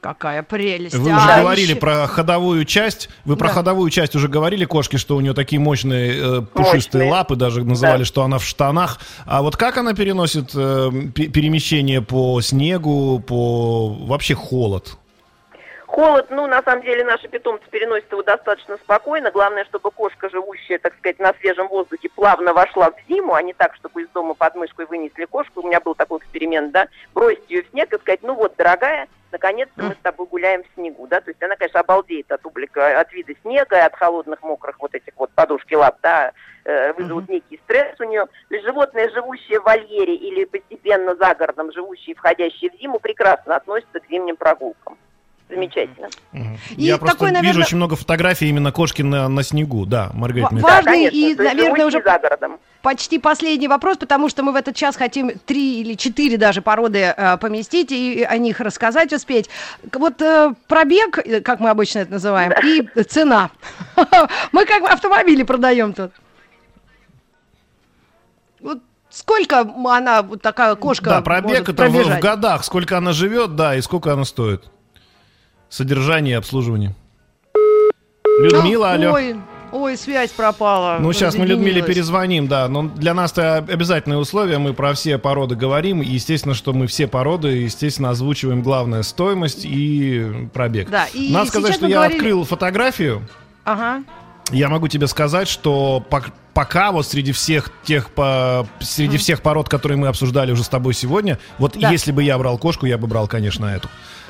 Какая 0.05 0.43
прелесть. 0.43 0.93
Вы 0.93 1.09
А 1.11 1.17
уже 1.17 1.41
говорили 1.41 1.71
еще- 1.71 1.79
про 1.79 2.05
ходовую 2.05 2.63
часть. 2.65 3.09
Вы 3.25 3.37
про 3.37 3.47
Да. 3.47 3.53
ходовую 3.55 3.89
часть 3.89 4.15
уже 4.15 4.27
говорили 4.27 4.63
кошки, 4.65 4.97
что 4.97 5.15
у 5.15 5.19
нее 5.19 5.33
такие 5.33 5.59
мощные 5.59 6.13
э, 6.13 6.41
пушистые 6.43 7.05
Мощные. 7.05 7.11
лапы, 7.11 7.35
даже 7.35 7.63
называли, 7.63 7.99
Да. 7.99 8.05
что 8.05 8.21
она 8.21 8.37
в 8.37 8.45
штанах. 8.45 8.99
А 9.25 9.41
вот 9.41 9.57
как 9.57 9.77
она 9.77 9.95
переносит 9.95 10.51
э, 10.53 10.91
пе- 11.15 11.27
перемещение 11.29 12.03
по 12.03 12.39
снегу, 12.41 13.19
по 13.25 13.87
вообще 13.89 14.35
холод? 14.35 14.95
Холод, 15.95 16.29
ну, 16.29 16.45
на 16.45 16.61
самом 16.61 16.83
деле, 16.83 17.05
наши 17.05 17.29
питомцы 17.29 17.63
переносят 17.69 18.11
его 18.11 18.21
достаточно 18.21 18.75
спокойно. 18.75 19.31
Главное, 19.31 19.63
чтобы 19.63 19.91
кошка, 19.91 20.29
живущая, 20.29 20.77
так 20.77 20.93
сказать, 20.97 21.19
на 21.19 21.33
свежем 21.39 21.69
воздухе, 21.69 22.09
плавно 22.09 22.51
вошла 22.51 22.91
в 22.91 22.95
зиму, 23.07 23.33
а 23.33 23.41
не 23.41 23.53
так, 23.53 23.73
чтобы 23.75 24.01
из 24.01 24.09
дома 24.09 24.33
под 24.33 24.55
мышкой 24.55 24.87
вынесли 24.87 25.23
кошку. 25.23 25.61
У 25.61 25.67
меня 25.67 25.79
был 25.79 25.95
такой 25.95 26.19
эксперимент, 26.19 26.73
да, 26.73 26.89
бросить 27.13 27.49
ее 27.49 27.63
в 27.63 27.69
снег 27.69 27.93
и 27.93 27.97
сказать, 27.99 28.19
ну 28.23 28.33
вот, 28.33 28.57
дорогая, 28.57 29.07
наконец-то 29.31 29.83
мы 29.83 29.93
с 29.93 30.03
тобой 30.03 30.27
гуляем 30.27 30.63
в 30.63 30.67
снегу, 30.75 31.07
да, 31.07 31.21
то 31.21 31.31
есть 31.31 31.41
она, 31.41 31.55
конечно, 31.55 31.79
обалдеет 31.79 32.29
от 32.29 32.45
облика, 32.45 32.99
от 32.99 33.13
вида 33.13 33.31
снега, 33.43 33.85
от 33.85 33.95
холодных, 33.95 34.43
мокрых 34.43 34.77
вот 34.81 34.93
этих 34.93 35.13
вот 35.15 35.31
подушки 35.31 35.75
лап, 35.75 35.99
да, 36.03 36.33
э, 36.65 36.91
вызовут 36.91 37.29
некий 37.29 37.57
стресс 37.63 37.93
у 37.93 37.97
сожалению, 37.99 38.27
животные, 38.49 39.09
живущие 39.11 39.61
в 39.61 39.63
вольере 39.63 40.15
или 40.15 40.43
постепенно 40.43 41.15
за 41.15 41.33
городом, 41.35 41.71
живущие, 41.71 42.15
входящие 42.15 42.71
в 42.71 42.81
зиму, 42.81 42.99
прекрасно 42.99 43.55
относятся 43.55 44.01
к 44.01 44.09
зимним 44.09 44.35
прогулкам. 44.35 44.97
Замечательно. 45.47 46.09
Мгм. 46.31 46.57
И 46.75 46.83
Я 46.85 46.97
просто 46.97 47.17
такой, 47.17 47.29
вижу 47.29 47.41
наверное, 47.41 47.65
очень 47.65 47.77
много 47.77 47.95
фотографий 47.95 48.49
именно 48.49 48.71
кошки 48.71 49.03
на, 49.03 49.29
на 49.29 49.43
снегу. 49.43 49.85
Да, 49.85 50.09
Маргарита. 50.13 50.49
Важный 50.51 51.09
конечно. 51.09 51.17
и, 51.17 51.35
наверное, 51.35 51.85
уже 51.85 52.01
за 52.01 52.17
городом. 52.17 52.57
почти 52.81 53.19
последний 53.19 53.67
вопрос, 53.67 53.97
потому 53.97 54.27
что 54.27 54.41
мы 54.41 54.53
в 54.53 54.55
этот 54.55 54.75
час 54.75 54.95
хотим 54.95 55.37
три 55.45 55.81
или 55.81 55.93
четыре 55.93 56.37
даже 56.37 56.63
породы 56.63 57.13
э, 57.15 57.37
поместить 57.37 57.91
и 57.91 58.23
о 58.23 58.37
них 58.37 58.59
рассказать 58.59 59.13
успеть. 59.13 59.49
Вот 59.93 60.19
э, 60.23 60.53
пробег, 60.67 61.19
э, 61.19 61.41
как 61.41 61.59
мы 61.59 61.69
обычно 61.69 61.99
это 61.99 62.13
называем, 62.13 62.51
и 62.63 63.03
цена. 63.03 63.51
Мы 64.51 64.65
как 64.65 64.83
автомобили 64.91 65.43
продаем 65.43 65.93
тут. 65.93 66.11
Вот 68.61 68.79
сколько 69.11 69.59
она, 69.59 70.23
вот 70.23 70.41
такая 70.41 70.73
кошка, 70.75 71.05
Да, 71.05 71.21
пробег 71.21 71.69
это 71.69 71.87
в, 71.87 72.19
годах. 72.19 72.63
Сколько 72.63 72.97
она 72.97 73.13
живет, 73.13 73.55
да, 73.55 73.75
и 73.75 73.81
сколько 73.81 74.11
она 74.11 74.25
стоит. 74.25 74.63
Содержание 75.75 76.31
и 76.31 76.37
обслуживание. 76.37 76.95
Людмила, 78.39 78.93
алло. 78.93 79.11
Ой, 79.11 79.35
ой, 79.73 79.97
связь 79.97 80.31
пропала. 80.31 80.99
Ну, 81.01 81.11
сейчас 81.11 81.35
мы 81.35 81.45
Людмиле 81.45 81.81
перезвоним, 81.81 82.47
да. 82.47 82.69
Но 82.69 82.83
для 82.83 83.13
нас 83.13 83.33
это 83.33 83.57
обязательное 83.57 84.17
условие. 84.17 84.57
Мы 84.57 84.73
про 84.73 84.93
все 84.93 85.17
породы 85.17 85.55
говорим. 85.55 86.01
И, 86.01 86.05
естественно, 86.05 86.55
что 86.55 86.71
мы 86.71 86.87
все 86.87 87.07
породы, 87.07 87.49
естественно, 87.49 88.11
озвучиваем 88.11 88.61
главное 88.61 89.03
стоимость 89.03 89.65
и 89.65 90.47
пробег. 90.53 90.89
Да, 90.89 91.07
и 91.13 91.33
Надо 91.33 91.47
сказать, 91.49 91.73
что 91.73 91.87
я 91.87 91.95
говорили- 91.97 92.15
открыл 92.19 92.45
фотографию. 92.45 93.27
Ага. 93.65 94.05
Я 94.53 94.69
могу 94.69 94.87
тебе 94.87 95.07
сказать, 95.07 95.49
что 95.49 96.01
пок- 96.09 96.31
пока 96.53 96.93
вот 96.93 97.05
среди 97.05 97.33
всех 97.33 97.69
тех 97.83 98.11
по- 98.11 98.65
среди 98.79 99.17
всех 99.17 99.41
пород, 99.41 99.67
которые 99.67 99.97
мы 99.97 100.07
обсуждали 100.07 100.53
уже 100.53 100.63
с 100.63 100.69
тобой 100.69 100.93
сегодня, 100.93 101.37
вот 101.57 101.77
Да. 101.77 101.91
если 101.91 102.13
бы 102.13 102.23
я 102.23 102.37
брал 102.37 102.57
кошку, 102.57 102.85
я 102.85 102.97
бы 102.97 103.07
брал, 103.07 103.27
конечно, 103.27 103.65
эту. 103.65 103.89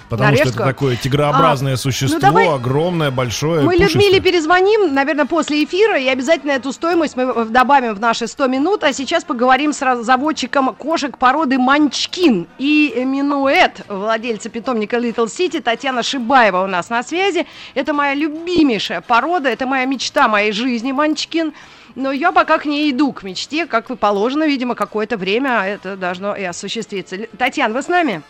Потому 0.10 0.36
что 0.36 0.50
это 0.50 0.58
такое 0.60 0.96
тигрообразное 0.96 1.74
А, 1.74 1.78
существо, 1.78 2.18
ну 2.18 2.22
давай- 2.22 2.48
огромное, 2.48 3.10
большое. 3.12 3.62
Мы 3.62 3.74
пушистое. 3.74 4.02
Людмиле 4.04 4.20
перезвоним, 4.22 4.94
наверное, 4.94 5.26
после 5.26 5.64
эфира, 5.64 5.98
и 6.00 6.08
обязательно 6.08 6.52
эту 6.52 6.72
стоимость 6.72 7.16
мы 7.16 7.46
добавим 7.46 7.96
в 7.96 8.00
наши 8.00 8.28
100 8.28 8.48
минут. 8.48 8.84
А 8.84 8.94
сейчас 8.94 9.24
поговорим 9.24 9.74
с 9.74 10.04
заводчиком 10.04 10.74
кошек 10.76 11.18
породы 11.18 11.58
Манчкин 11.58 12.48
и 12.60 13.04
Минуэт, 13.04 13.82
владельца 13.88 14.50
питомника 14.50 14.98
Little 14.98 15.26
City, 15.26 15.60
Татьяна 15.62 16.04
Шибаева 16.04 16.64
у 16.64 16.68
нас 16.68 16.90
на 16.90 17.02
связи. 17.02 17.48
Это 17.74 17.94
моя 17.94 18.14
любимейшая 18.14 19.02
порода, 19.02 19.50
это 19.50 19.66
моя 19.66 19.86
мечта 19.86 20.28
моей 20.28 20.52
жизни, 20.52 20.92
Манчкин. 20.92 21.54
Но 21.96 22.12
я 22.12 22.32
пока 22.32 22.58
к 22.58 22.66
ней 22.66 22.92
иду, 22.92 23.14
к 23.14 23.24
мечте, 23.24 23.66
как 23.66 23.90
и 23.90 23.96
положено, 23.96 24.44
видимо, 24.46 24.76
какое-то 24.76 25.16
время 25.18 25.64
это 25.66 25.96
должно 25.96 26.36
и 26.36 26.44
осуществиться. 26.44 27.18
Татьяна, 27.38 27.74
вы 27.74 27.82
с 27.82 27.88
нами? 27.88 28.22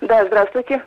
Да, 0.00 0.24
здравствуйте. 0.26 0.82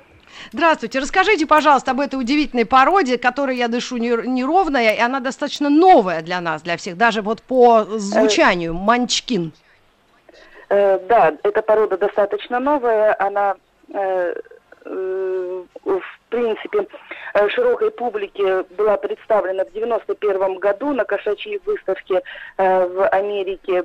Здравствуйте. 0.52 1.00
Расскажите, 1.00 1.46
пожалуйста, 1.46 1.92
об 1.92 2.00
этой 2.00 2.16
удивительной 2.20 2.66
породе, 2.66 3.18
которой 3.18 3.58
я 3.58 3.68
дышу 3.68 3.98
не- 3.98 4.28
неровная, 4.28 4.94
и 4.96 5.00
она 5.00 5.20
достаточно 5.20 5.70
новая 5.70 6.22
для 6.22 6.42
нас, 6.42 6.62
для 6.62 6.78
всех, 6.78 6.98
даже 6.98 7.22
вот 7.22 7.42
по 7.42 7.84
звучанию. 7.98 8.74
Манчкин. 8.74 9.52
Э, 10.70 11.00
Да, 11.08 11.34
эта 11.44 11.62
порода 11.62 11.98
достаточно 11.98 12.60
новая, 12.60 13.16
она 13.20 13.56
э, 13.94 14.34
э, 14.86 15.64
в 15.86 16.02
принципе 16.30 16.88
э, 17.34 17.50
широкой 17.50 17.90
публике 17.92 18.64
была 18.78 18.98
представлена 18.98 19.66
в 19.66 19.72
91 19.74 20.60
году 20.60 20.94
на 20.94 21.06
кошачьей 21.06 21.60
выставке 21.66 22.22
э, 22.58 22.86
в 22.88 23.08
Америке 23.08 23.84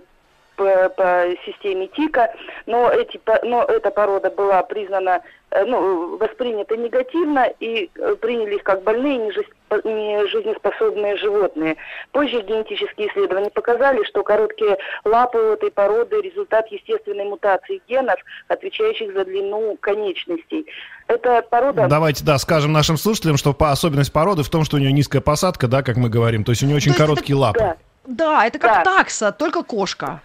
по, 0.56 0.88
по 0.90 1.24
системе 1.44 1.88
ТИКа, 1.88 2.32
но, 2.66 2.90
эти, 2.90 3.20
но 3.44 3.62
эта 3.64 3.90
порода 3.90 4.30
была 4.30 4.62
признана, 4.62 5.20
э, 5.50 5.64
ну, 5.64 6.16
воспринята 6.16 6.76
негативно 6.76 7.46
и 7.60 7.90
э, 7.94 8.16
приняли 8.20 8.56
их 8.56 8.62
как 8.62 8.82
больные, 8.82 9.18
не 9.18 10.26
жизнеспособные 10.28 11.16
животные. 11.16 11.76
Позже 12.12 12.42
генетические 12.42 13.08
исследования 13.08 13.50
показали, 13.50 14.04
что 14.04 14.22
короткие 14.22 14.76
лапы 15.04 15.38
у 15.38 15.52
этой 15.54 15.70
породы– 15.70 16.20
результат 16.22 16.68
естественной 16.68 17.24
мутации 17.24 17.82
генов, 17.88 18.16
отвечающих 18.48 19.12
за 19.12 19.24
длину 19.24 19.76
конечностей. 19.80 20.66
Эта 21.08 21.42
порода... 21.42 21.88
Давайте, 21.88 22.24
да, 22.24 22.38
скажем 22.38 22.72
нашим 22.72 22.96
слушателям, 22.96 23.36
что 23.36 23.52
по 23.52 23.70
особенность 23.72 24.12
породы 24.12 24.42
в 24.42 24.48
том, 24.48 24.64
что 24.64 24.76
у 24.76 24.80
нее 24.80 24.92
низкая 24.92 25.20
посадка, 25.20 25.66
да, 25.66 25.82
как 25.82 25.96
мы 25.96 26.08
говорим. 26.08 26.44
То 26.44 26.52
есть 26.52 26.62
у 26.62 26.66
нее 26.66 26.76
очень 26.76 26.92
То 26.92 26.98
есть 26.98 27.00
это- 27.00 27.08
короткие 27.08 27.36
лапы. 27.36 27.58
Да. 27.58 27.76
Да, 28.06 28.46
это 28.46 28.58
как 28.58 28.84
Да. 28.84 28.98
такса, 28.98 29.32
только 29.32 29.62
кошка. 29.62 30.20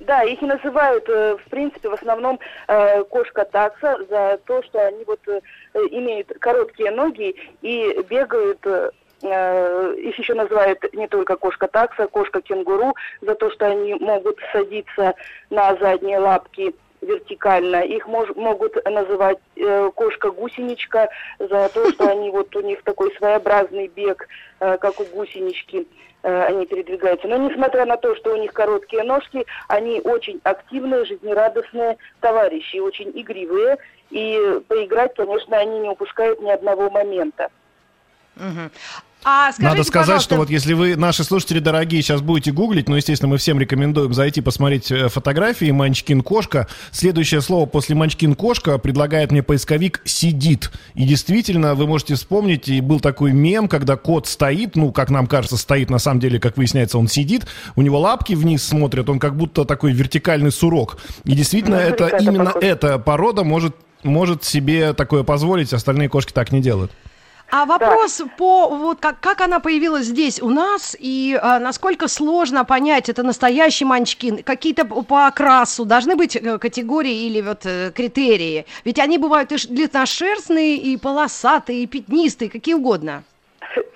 Да, 0.00 0.22
их 0.22 0.42
и 0.42 0.46
называют, 0.46 1.08
э, 1.08 1.36
в 1.36 1.50
принципе, 1.50 1.88
в 1.88 1.94
основном 1.94 2.38
э, 2.68 3.02
кошка 3.04 3.44
такса 3.44 3.98
за 4.10 4.38
то, 4.44 4.62
что 4.62 4.86
они 4.86 5.04
вот 5.04 5.20
э, 5.26 5.40
имеют 5.90 6.32
короткие 6.38 6.90
ноги 6.90 7.34
и 7.62 8.02
бегают. 8.08 8.64
их 9.22 10.18
еще 10.18 10.34
называют 10.34 10.78
не 10.92 11.08
только 11.08 11.36
кошка 11.36 11.66
такса, 11.66 12.06
кошка 12.06 12.42
кенгуру 12.42 12.94
за 13.22 13.34
то, 13.34 13.50
что 13.50 13.66
они 13.66 13.94
могут 13.94 14.38
садиться 14.52 15.14
на 15.48 15.74
задние 15.76 16.18
лапки 16.18 16.74
вертикально. 17.00 17.82
Их 17.82 18.06
мож- 18.06 18.38
могут 18.38 18.76
называть 18.84 19.38
э, 19.56 19.90
кошка-гусеничка 19.94 21.08
за 21.38 21.68
то, 21.72 21.90
что 21.92 22.08
они 22.08 22.30
вот 22.30 22.54
у 22.56 22.60
них 22.60 22.82
такой 22.82 23.14
своеобразный 23.16 23.88
бег, 23.88 24.28
э, 24.60 24.76
как 24.78 25.00
у 25.00 25.04
гусенички 25.04 25.86
они 26.22 26.66
передвигаются. 26.66 27.28
Но 27.28 27.36
несмотря 27.36 27.84
на 27.86 27.96
то, 27.96 28.14
что 28.16 28.32
у 28.32 28.36
них 28.36 28.52
короткие 28.52 29.04
ножки, 29.04 29.46
они 29.68 30.00
очень 30.00 30.40
активные, 30.44 31.04
жизнерадостные 31.04 31.96
товарищи, 32.20 32.78
очень 32.78 33.12
игривые. 33.14 33.78
И 34.10 34.60
поиграть, 34.68 35.14
конечно, 35.14 35.56
они 35.56 35.80
не 35.80 35.88
упускают 35.88 36.40
ни 36.40 36.50
одного 36.50 36.90
момента. 36.90 37.48
Мгм. 38.36 38.70
А 39.24 39.50
скажите, 39.52 39.62
Надо 39.68 39.82
сказать, 39.82 40.06
пожалуйста, 40.06 40.34
что 40.34 40.36
вот 40.36 40.50
если 40.50 40.72
вы, 40.72 40.94
наши 40.94 41.24
слушатели 41.24 41.58
дорогие, 41.58 42.00
сейчас 42.00 42.20
будете 42.20 42.52
гуглить, 42.52 42.88
ну, 42.88 42.94
естественно, 42.94 43.28
мы 43.28 43.38
всем 43.38 43.58
рекомендуем 43.58 44.14
зайти 44.14 44.40
посмотреть 44.40 44.92
э, 44.92 45.08
фотографии 45.08 45.70
Манчкин 45.72 46.20
кошка. 46.20 46.68
Следующее 46.92 47.40
слово 47.40 47.66
после 47.66 47.96
Манчкин 47.96 48.36
кошка 48.36 48.78
предлагает 48.78 49.32
мне 49.32 49.42
поисковик 49.42 50.00
сидит. 50.04 50.70
И 50.94 51.04
действительно, 51.04 51.74
вы 51.74 51.88
можете 51.88 52.14
вспомнить, 52.14 52.68
и 52.68 52.80
был 52.80 53.00
такой 53.00 53.32
мем, 53.32 53.66
когда 53.66 53.96
кот 53.96 54.28
стоит, 54.28 54.76
ну, 54.76 54.92
как 54.92 55.10
нам 55.10 55.26
кажется, 55.26 55.56
стоит, 55.56 55.90
на 55.90 55.98
самом 55.98 56.20
деле, 56.20 56.38
как 56.38 56.56
выясняется, 56.56 56.96
он 56.96 57.08
сидит, 57.08 57.46
у 57.74 57.82
него 57.82 57.98
лапки 57.98 58.34
вниз 58.34 58.62
смотрят, 58.62 59.08
он 59.08 59.18
как 59.18 59.36
будто 59.36 59.64
такой 59.64 59.92
вертикальный 59.92 60.52
сурок. 60.52 60.98
И 61.24 61.32
действительно, 61.32 61.78
Ну, 61.78 61.82
это 61.82 62.04
это 62.06 62.22
именно 62.22 62.44
похоже. 62.44 62.66
эта 62.66 62.98
порода 62.98 63.42
может 63.42 63.74
может 64.04 64.44
себе 64.44 64.92
такое 64.92 65.24
позволить, 65.24 65.72
остальные 65.72 66.08
кошки 66.08 66.32
так 66.32 66.52
не 66.52 66.60
делают. 66.60 66.92
А 67.50 67.64
вопрос 67.64 68.22
по 68.36 68.68
вот 68.68 68.98
как, 69.00 69.20
как 69.20 69.40
она 69.40 69.60
появилась 69.60 70.06
здесь 70.06 70.42
у 70.42 70.48
нас 70.50 70.96
и 70.98 71.38
а, 71.40 71.60
насколько 71.60 72.08
сложно 72.08 72.64
понять, 72.64 73.08
это 73.08 73.22
настоящий 73.22 73.84
манчкин, 73.84 74.42
какие-то 74.42 74.84
по 74.84 75.26
окрасу 75.26 75.84
должны 75.84 76.16
быть 76.16 76.34
э, 76.34 76.58
категории 76.58 77.26
или 77.26 77.40
вот 77.40 77.64
э, 77.64 77.92
критерии, 77.94 78.66
ведь 78.84 78.98
они 78.98 79.18
бывают 79.18 79.52
и 79.52 79.56
длинношерстные, 79.68 80.76
и 80.76 80.96
полосатые, 80.96 81.84
и 81.84 81.86
пятнистые, 81.86 82.50
какие 82.50 82.74
угодно. 82.74 83.22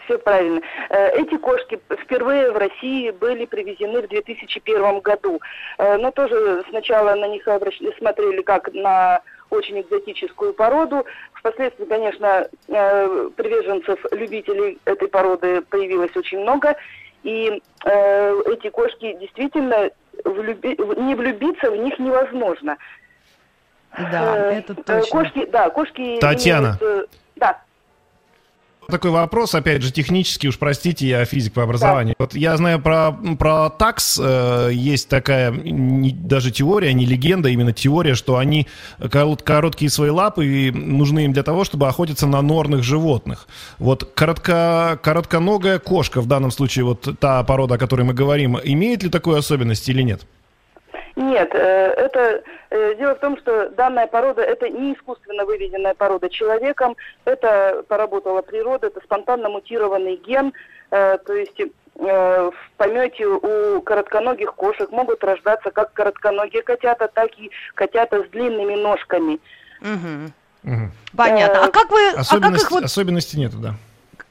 Все 0.05 0.19
правильно. 0.19 0.61
Э, 0.89 1.11
Эти 1.21 1.37
кошки 1.37 1.81
впервые 2.05 2.53
в 2.53 2.57
России 2.57 3.11
были 3.11 3.47
привезены 3.47 4.03
в 4.03 4.09
2001 4.09 5.01
году. 5.01 5.41
Но 5.79 6.11
тоже 6.11 6.65
сначала 6.71 7.15
на 7.15 7.27
них 7.29 7.47
обращ- 7.49 7.99
смотрели 7.99 8.43
как 8.43 8.73
на 8.75 9.21
очень 9.51 9.81
экзотическую 9.81 10.55
породу. 10.55 11.05
Впоследствии, 11.35 11.85
конечно, 11.85 12.49
э, 12.69 13.29
приверженцев, 13.37 13.99
любителей 14.13 14.79
этой 14.85 15.09
породы 15.09 15.61
появилось 15.63 16.15
очень 16.17 16.41
много. 16.41 16.77
И 17.23 17.61
э, 17.85 18.41
эти 18.47 18.71
кошки 18.71 19.13
действительно 19.21 19.91
влюби- 20.25 21.01
не 21.03 21.15
влюбиться 21.15 21.71
в 21.71 21.77
них 21.77 21.99
невозможно. 21.99 22.79
Да, 23.97 24.53
Э, 24.53 24.59
это 24.59 24.75
точно. 24.75 25.11
Кошки, 25.25 25.45
да, 25.47 25.71
кошки. 25.71 26.19
Татьяна. 26.21 26.79
имеют, 26.81 27.11
да. 27.37 27.61
Такой 28.91 29.11
вопрос, 29.11 29.55
опять 29.55 29.83
же, 29.83 29.93
технический, 29.93 30.49
уж 30.49 30.59
простите, 30.59 31.07
я 31.07 31.25
физик 31.25 31.53
по 31.53 31.63
образованию. 31.63 32.15
Вот 32.19 32.35
я 32.35 32.57
знаю 32.57 32.81
про, 32.81 33.13
про 33.39 33.71
такс, 33.71 34.19
э, 34.23 34.71
есть 34.73 35.09
такая 35.09 35.51
не- 35.53 36.11
даже 36.11 36.51
теория, 36.51 36.93
не 36.93 37.07
легенда, 37.07 37.49
именно 37.49 37.73
теория, 37.73 38.15
что 38.15 38.37
они 38.37 38.67
корот- 38.99 39.43
короткие 39.43 39.91
свои 39.91 40.11
лапы 40.11 40.47
и 40.47 40.71
нужны 40.71 41.25
им 41.25 41.33
для 41.33 41.43
того, 41.43 41.65
чтобы 41.65 41.89
охотиться 41.89 42.27
на 42.27 42.43
норных 42.43 42.83
животных. 42.83 43.47
Вот 43.79 44.05
коротко, 44.15 44.99
коротконогая 45.03 45.79
кошка, 45.79 46.21
в 46.21 46.27
данном 46.27 46.51
случае 46.51 46.85
вот 46.85 47.09
та 47.21 47.43
порода, 47.45 47.77
о 47.77 47.79
которой 47.79 48.03
мы 48.03 48.13
говорим, 48.15 48.59
имеет 48.63 49.03
ли 49.03 49.09
такую 49.09 49.37
особенность 49.39 49.89
или 49.89 50.03
нет? 50.03 50.23
Нет, 51.17 51.51
э, 51.53 51.59
это 51.97 52.43
э, 52.71 52.95
дело 52.97 53.15
в 53.15 53.21
том, 53.21 53.37
что 53.39 53.69
данная 53.71 54.07
порода 54.07 54.43
это 54.43 54.69
не 54.69 54.95
искусственно 54.95 55.45
выведенная 55.45 55.95
порода 55.95 56.29
человеком, 56.29 56.97
это 57.25 57.85
поработала 57.89 58.43
природа, 58.43 58.89
это 58.89 59.01
спонтанно 59.01 59.49
мутированный 59.49 60.17
ген, 60.17 60.53
э, 60.91 61.19
то 61.19 61.33
есть 61.35 61.61
в 61.97 62.55
помете 62.79 63.27
у 63.27 63.83
коротконогих 63.83 64.55
кошек 64.55 64.91
могут 64.91 65.23
рождаться 65.23 65.71
как 65.71 65.93
коротконогие 65.93 66.63
котята, 66.63 67.09
так 67.09 67.31
и 67.39 67.51
котята 67.75 68.25
с 68.25 68.29
длинными 68.29 68.75
ножками. 68.75 69.39
Мгм. 69.81 70.33
Мгм. 70.63 70.93
Понятно. 71.15 71.65
А 71.65 71.71
как 71.71 71.91
вы, 71.91 72.09
а 72.09 72.13
как 72.13 72.21
Особенности, 72.21 72.65
их 72.65 72.71
вот 72.71 72.85
особенности 72.85 73.37
нету, 73.37 73.59
да. 73.59 73.75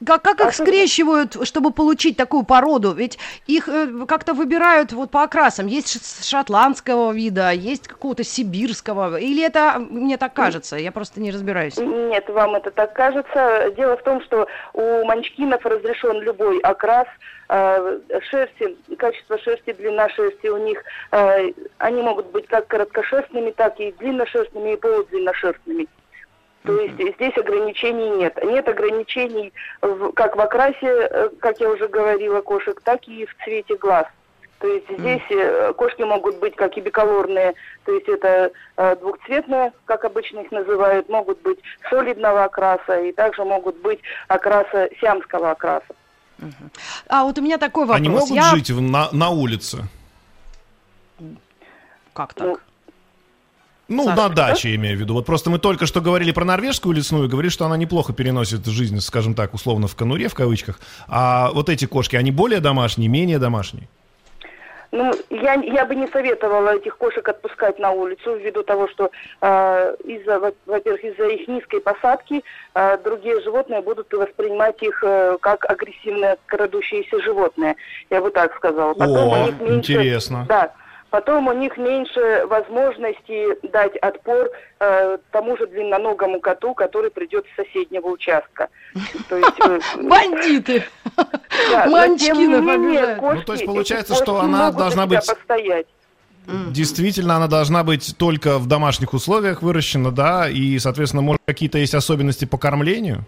Как, 0.05 0.21
как 0.21 0.39
их 0.39 0.47
Особенно- 0.47 0.71
скрещивают, 0.71 1.47
чтобы 1.47 1.71
получить 1.71 2.15
такую 2.15 2.43
породу? 2.43 2.93
Ведь 2.93 3.19
их 3.47 3.67
э, 3.67 4.05
как-то 4.07 4.33
выбирают 4.33 4.93
вот 4.93 5.11
по 5.11 5.23
окрасам. 5.23 5.67
Есть 5.67 6.25
шотландского 6.27 7.11
вида, 7.11 7.51
есть 7.51 7.87
какого-то 7.87 8.23
сибирского. 8.23 9.17
Или 9.19 9.43
это 9.43 9.77
мне 9.79 10.17
так 10.17 10.33
кажется? 10.33 10.77
Я 10.77 10.91
просто 10.91 11.19
не 11.19 11.31
разбираюсь. 11.31 11.77
Нет, 11.77 12.29
вам 12.29 12.55
это 12.55 12.71
так 12.71 12.93
кажется. 12.93 13.71
Дело 13.75 13.97
в 13.97 14.03
том, 14.03 14.21
что 14.21 14.47
у 14.73 15.03
манчкинов 15.03 15.65
разрешен 15.65 16.21
любой 16.21 16.59
окрас 16.59 17.07
э, 17.49 17.99
шерсти, 18.29 18.77
качество 18.97 19.37
шерсти, 19.39 19.73
длина 19.73 20.07
шерсти 20.09 20.47
у 20.47 20.57
них. 20.57 20.81
э, 21.11 21.51
они 21.77 22.01
могут 22.01 22.27
быть 22.27 22.47
как 22.47 22.67
короткошерстными, 22.67 23.51
так 23.51 23.79
и 23.79 23.91
длинношерстными 23.99 24.73
и 24.73 24.77
полудлинношерстными. 24.77 25.87
То 26.63 26.73
есть 26.79 26.95
здесь 27.15 27.37
ограничений 27.37 28.09
нет. 28.09 28.37
Нет 28.43 28.67
ограничений 28.67 29.53
в- 29.81 30.11
как 30.11 30.35
в 30.35 30.41
окрасе, 30.41 30.77
э, 31.09 31.29
как 31.39 31.59
я 31.59 31.69
уже 31.69 31.87
говорила, 31.87 32.41
кошек, 32.41 32.79
так 32.81 33.07
и 33.07 33.25
в 33.25 33.35
цвете 33.43 33.75
глаз. 33.77 34.05
То 34.59 34.67
есть 34.67 34.85
здесь 34.99 35.21
э, 35.29 35.71
кошки 35.77 36.01
могут 36.01 36.37
быть 36.39 36.55
как 36.57 36.75
и 36.77 36.81
биколорные, 36.81 37.53
то 37.85 37.93
есть 37.93 38.09
это 38.09 38.51
э, 38.75 38.95
двухцветные, 38.97 39.71
как 39.85 40.03
обычно 40.03 40.39
их 40.39 40.51
называют, 40.51 41.07
могут 41.07 41.41
быть 41.41 41.59
солидного 41.89 42.43
окраса 42.43 42.99
и 42.99 43.13
также 43.13 43.45
могут 43.45 43.77
быть 43.77 44.01
окраса 44.27 44.89
сиамского 44.99 45.51
окраса. 45.51 45.85
А 47.07 47.23
вот 47.23 47.37
у 47.37 47.41
меня 47.41 47.57
такой 47.57 47.83
вопрос. 47.85 47.99
Они 47.99 48.09
могут 48.09 48.29
Я- 48.31 48.43
жить 48.53 48.69
в- 48.69 48.81
на, 48.81 49.07
на 49.13 49.29
улице? 49.29 49.77
Как 52.13 52.33
так? 52.33 52.47
Ну, 52.47 52.57
Ну, 53.89 54.03
Саша, 54.05 54.15
на 54.15 54.29
даче, 54.29 54.75
имею 54.75 54.97
в 54.97 54.99
виду. 55.01 55.13
Вот 55.15 55.25
просто 55.25 55.49
мы 55.49 55.57
только 55.59 55.85
что 55.87 55.99
говорили 55.99 56.31
про 56.31 56.45
норвежскую 56.45 56.95
лесную, 56.95 57.27
говорили, 57.27 57.49
что 57.51 57.65
она 57.65 57.75
неплохо 57.75 58.13
переносит 58.13 58.65
жизнь, 58.67 58.99
скажем 58.99 59.33
так, 59.33 59.53
условно, 59.53 59.87
в 59.87 59.95
конуре, 59.95 60.27
в 60.29 60.35
кавычках. 60.35 60.79
А 61.07 61.49
вот 61.53 61.69
эти 61.69 61.85
кошки, 61.85 62.15
они 62.15 62.31
более 62.31 62.59
домашние, 62.59 63.09
менее 63.09 63.39
домашние? 63.39 63.87
Ну, 64.91 65.11
я, 65.29 65.53
я 65.53 65.85
бы 65.85 65.95
не 65.95 66.07
советовала 66.07 66.75
этих 66.75 66.97
кошек 66.97 67.27
отпускать 67.29 67.77
на 67.77 67.91
улицу, 67.91 68.35
ввиду 68.37 68.63
того, 68.63 68.87
что 68.87 69.11
э, 69.39 69.95
из-за, 70.03 70.39
во- 70.39 70.53
во-первых, 70.65 71.03
из-за 71.03 71.27
их 71.27 71.47
низкой 71.47 71.79
посадки 71.79 72.41
э, 72.73 72.97
другие 73.03 73.39
животные 73.41 73.81
будут 73.81 74.11
воспринимать 74.11 74.81
их 74.81 75.03
э, 75.05 75.37
как 75.41 75.69
агрессивные 75.69 76.37
крадущиеся 76.47 77.21
животные. 77.21 77.75
Я 78.09 78.19
бы 78.21 78.31
так 78.31 78.55
сказала. 78.55 78.93
О, 78.93 79.43
у 79.43 79.45
них 79.45 79.61
меньше- 79.61 79.75
интересно. 79.93 80.45
Да. 80.49 80.73
Потом 81.09 81.47
у 81.47 81.53
них 81.53 81.75
меньше 81.77 82.45
возможности 82.45 83.67
дать 83.71 83.95
отпор 83.97 84.51
э, 84.79 85.17
тому 85.31 85.57
же 85.57 85.65
длинноногому 85.65 86.39
коту, 86.39 86.75
который 86.75 87.09
придет 87.09 87.45
с 87.51 87.55
соседнего 87.55 88.07
участка. 88.07 88.69
То 89.27 89.37
есть, 89.37 89.59
э, 89.65 89.79
Бандиты! 90.03 90.83
да, 91.71 91.83
обижают. 91.85 93.19
кошки, 93.19 93.37
Ну, 93.37 93.43
то 93.43 93.53
есть 93.53 93.65
получается, 93.65 94.13
что 94.13 94.39
она 94.39 94.71
должна 94.71 95.07
быть- 95.07 95.25
постоять. 95.25 95.87
Действительно, 96.71 97.35
она 97.35 97.47
должна 97.47 97.83
быть 97.83 98.15
только 98.17 98.57
в 98.57 98.67
домашних 98.67 99.13
условиях 99.13 99.61
выращена, 99.61 100.11
да, 100.11 100.49
и, 100.49 100.79
соответственно, 100.79 101.21
может, 101.21 101.41
какие-то 101.45 101.77
есть 101.77 101.93
особенности 101.93 102.45
по 102.45 102.57
кормлению? 102.57 103.19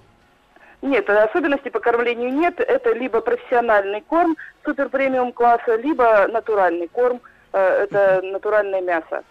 Нет, 0.81 1.07
особенностей 1.07 1.69
по 1.69 1.79
кормлению 1.79 2.33
нет. 2.33 2.59
Это 2.59 2.93
либо 2.93 3.21
профессиональный 3.21 4.01
корм 4.01 4.35
супер 4.65 4.89
премиум 4.89 5.31
класса, 5.33 5.75
либо 5.75 6.27
натуральный 6.27 6.87
корм. 6.87 7.21
Э, 7.53 7.83
Это 7.83 8.21
натуральное 8.23 8.81
мясо. 8.81 9.23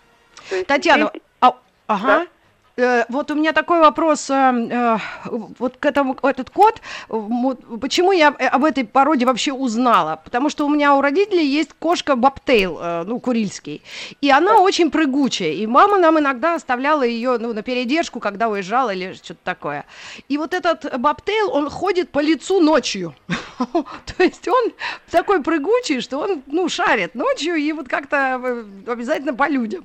То 0.48 0.54
есть 0.56 0.66
Татьяна, 0.66 1.08
здесь- 1.10 1.22
а- 1.40 1.56
ага. 1.86 2.22
Э, 2.22 2.26
Вот 3.08 3.30
у 3.30 3.34
меня 3.34 3.52
такой 3.52 3.80
вопрос, 3.80 4.30
э, 4.30 4.34
э, 4.34 4.98
вот 5.58 5.76
к 5.76 5.86
этому 5.86 6.16
этот 6.22 6.50
кот, 6.50 6.80
э, 7.08 7.14
почему 7.80 8.12
я 8.12 8.34
э, 8.38 8.46
об 8.46 8.64
этой 8.64 8.84
породе 8.84 9.26
вообще 9.26 9.52
узнала? 9.52 10.20
Потому 10.24 10.50
что 10.50 10.66
у 10.66 10.68
меня 10.68 10.94
у 10.94 11.00
родителей 11.00 11.46
есть 11.46 11.72
кошка 11.78 12.16
бобтейл, 12.16 12.78
э, 12.80 13.04
ну 13.06 13.20
курильский, 13.20 13.82
и 14.20 14.30
она 14.30 14.58
очень 14.58 14.90
прыгучая, 14.90 15.52
и 15.52 15.66
мама 15.66 15.98
нам 15.98 16.18
иногда 16.18 16.54
оставляла 16.54 17.02
ее 17.02 17.38
ну, 17.38 17.52
на 17.52 17.62
передержку, 17.62 18.20
когда 18.20 18.48
уезжала 18.48 18.90
или 18.90 19.12
что-то 19.14 19.40
такое. 19.44 19.84
И 20.28 20.38
вот 20.38 20.54
этот 20.54 20.98
бобтейл, 20.98 21.50
он 21.52 21.70
ходит 21.70 22.10
по 22.10 22.20
лицу 22.20 22.60
ночью, 22.60 23.14
то 23.58 24.22
есть 24.22 24.48
он 24.48 24.72
такой 25.10 25.42
прыгучий, 25.42 26.00
что 26.00 26.18
он 26.18 26.42
ну 26.46 26.68
шарит 26.68 27.14
ночью 27.14 27.56
и 27.56 27.72
вот 27.72 27.88
как-то 27.88 28.40
э, 28.42 28.64
обязательно 28.86 29.34
по 29.34 29.48
людям. 29.48 29.84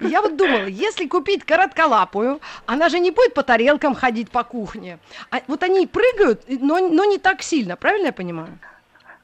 Я 0.00 0.22
вот 0.22 0.36
думала, 0.36 0.66
если 0.66 1.06
купить 1.06 1.44
коротколапую, 1.44 2.35
она 2.66 2.88
же 2.88 2.98
не 2.98 3.10
будет 3.10 3.34
по 3.34 3.42
тарелкам 3.42 3.94
ходить 3.94 4.30
по 4.30 4.44
кухне. 4.44 4.98
А 5.30 5.40
вот 5.46 5.62
они 5.62 5.86
прыгают, 5.86 6.44
но, 6.48 6.78
но 6.78 7.04
не 7.04 7.18
так 7.18 7.42
сильно, 7.42 7.76
правильно 7.76 8.06
я 8.06 8.12
понимаю? 8.12 8.58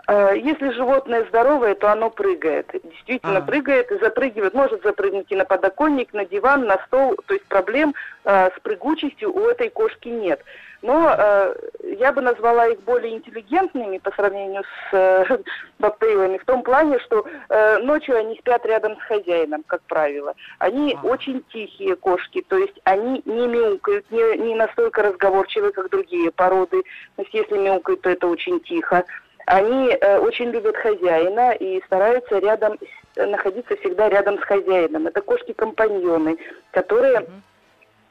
Э, 0.09 0.33
Если 0.37 0.71
животное 0.71 1.25
здоровое, 1.29 1.75
то 1.75 1.91
оно 1.91 2.11
прыгает. 2.11 2.71
Действительно 2.85 3.39
А. 3.39 3.43
прыгает 3.43 3.91
и 3.93 3.99
запрыгивает. 3.99 4.55
Может 4.55 4.83
запрыгнуть 4.83 5.31
и 5.31 5.37
на 5.37 5.45
подоконник, 5.45 6.13
на 6.13 6.25
диван, 6.25 6.67
на 6.67 6.79
стол. 6.87 7.17
То 7.27 7.35
есть 7.35 7.47
проблем 7.47 7.95
э, 8.25 8.51
с 8.51 8.61
прыгучестью 8.63 9.33
у 9.33 9.41
этой 9.49 9.69
кошки 9.71 10.09
нет. 10.09 10.41
Но 10.83 11.15
э, 11.17 11.55
я 11.99 12.13
бы 12.13 12.21
назвала 12.23 12.67
их 12.67 12.81
более 12.83 13.15
интеллигентными 13.15 13.99
по 13.99 14.11
сравнению 14.13 14.65
с 14.65 14.95
э, 14.95 15.39
бобтейлами 15.79 16.39
в 16.39 16.45
том 16.45 16.65
плане, 16.65 16.99
что 16.99 17.25
э, 17.49 17.79
ночью 17.79 18.17
они 18.17 18.37
спят 18.39 18.67
рядом 18.67 18.97
с 18.97 19.03
хозяином, 19.05 19.63
как 19.69 19.83
правило. 19.83 20.35
Они 20.59 20.95
Ага. 20.95 21.07
очень 21.07 21.45
тихие 21.53 21.95
кошки, 21.95 22.45
то 22.49 22.57
есть 22.57 22.81
они 22.83 23.23
не 23.25 23.47
мяукают, 23.47 24.11
не, 24.11 24.37
не 24.39 24.55
настолько 24.57 25.03
разговорчивые, 25.03 25.73
как 25.73 25.89
другие 25.91 26.33
породы. 26.33 26.83
То 27.15 27.23
есть 27.23 27.33
если 27.33 27.59
мяукают, 27.59 28.01
то 28.03 28.11
это 28.11 28.27
очень 28.27 28.59
тихо. 28.61 29.05
Они 29.47 29.91
э, 29.91 30.19
очень 30.19 30.51
любят 30.51 30.77
хозяина 30.77 31.53
и 31.53 31.83
стараются 31.85 32.39
рядом 32.39 32.79
э, 33.17 33.27
находиться 33.27 33.77
всегда 33.77 34.09
рядом 34.09 34.39
с 34.39 34.43
хозяином. 34.43 35.07
Это 35.07 35.21
кошки-компаньоны, 35.21 36.39
которые 36.71 37.27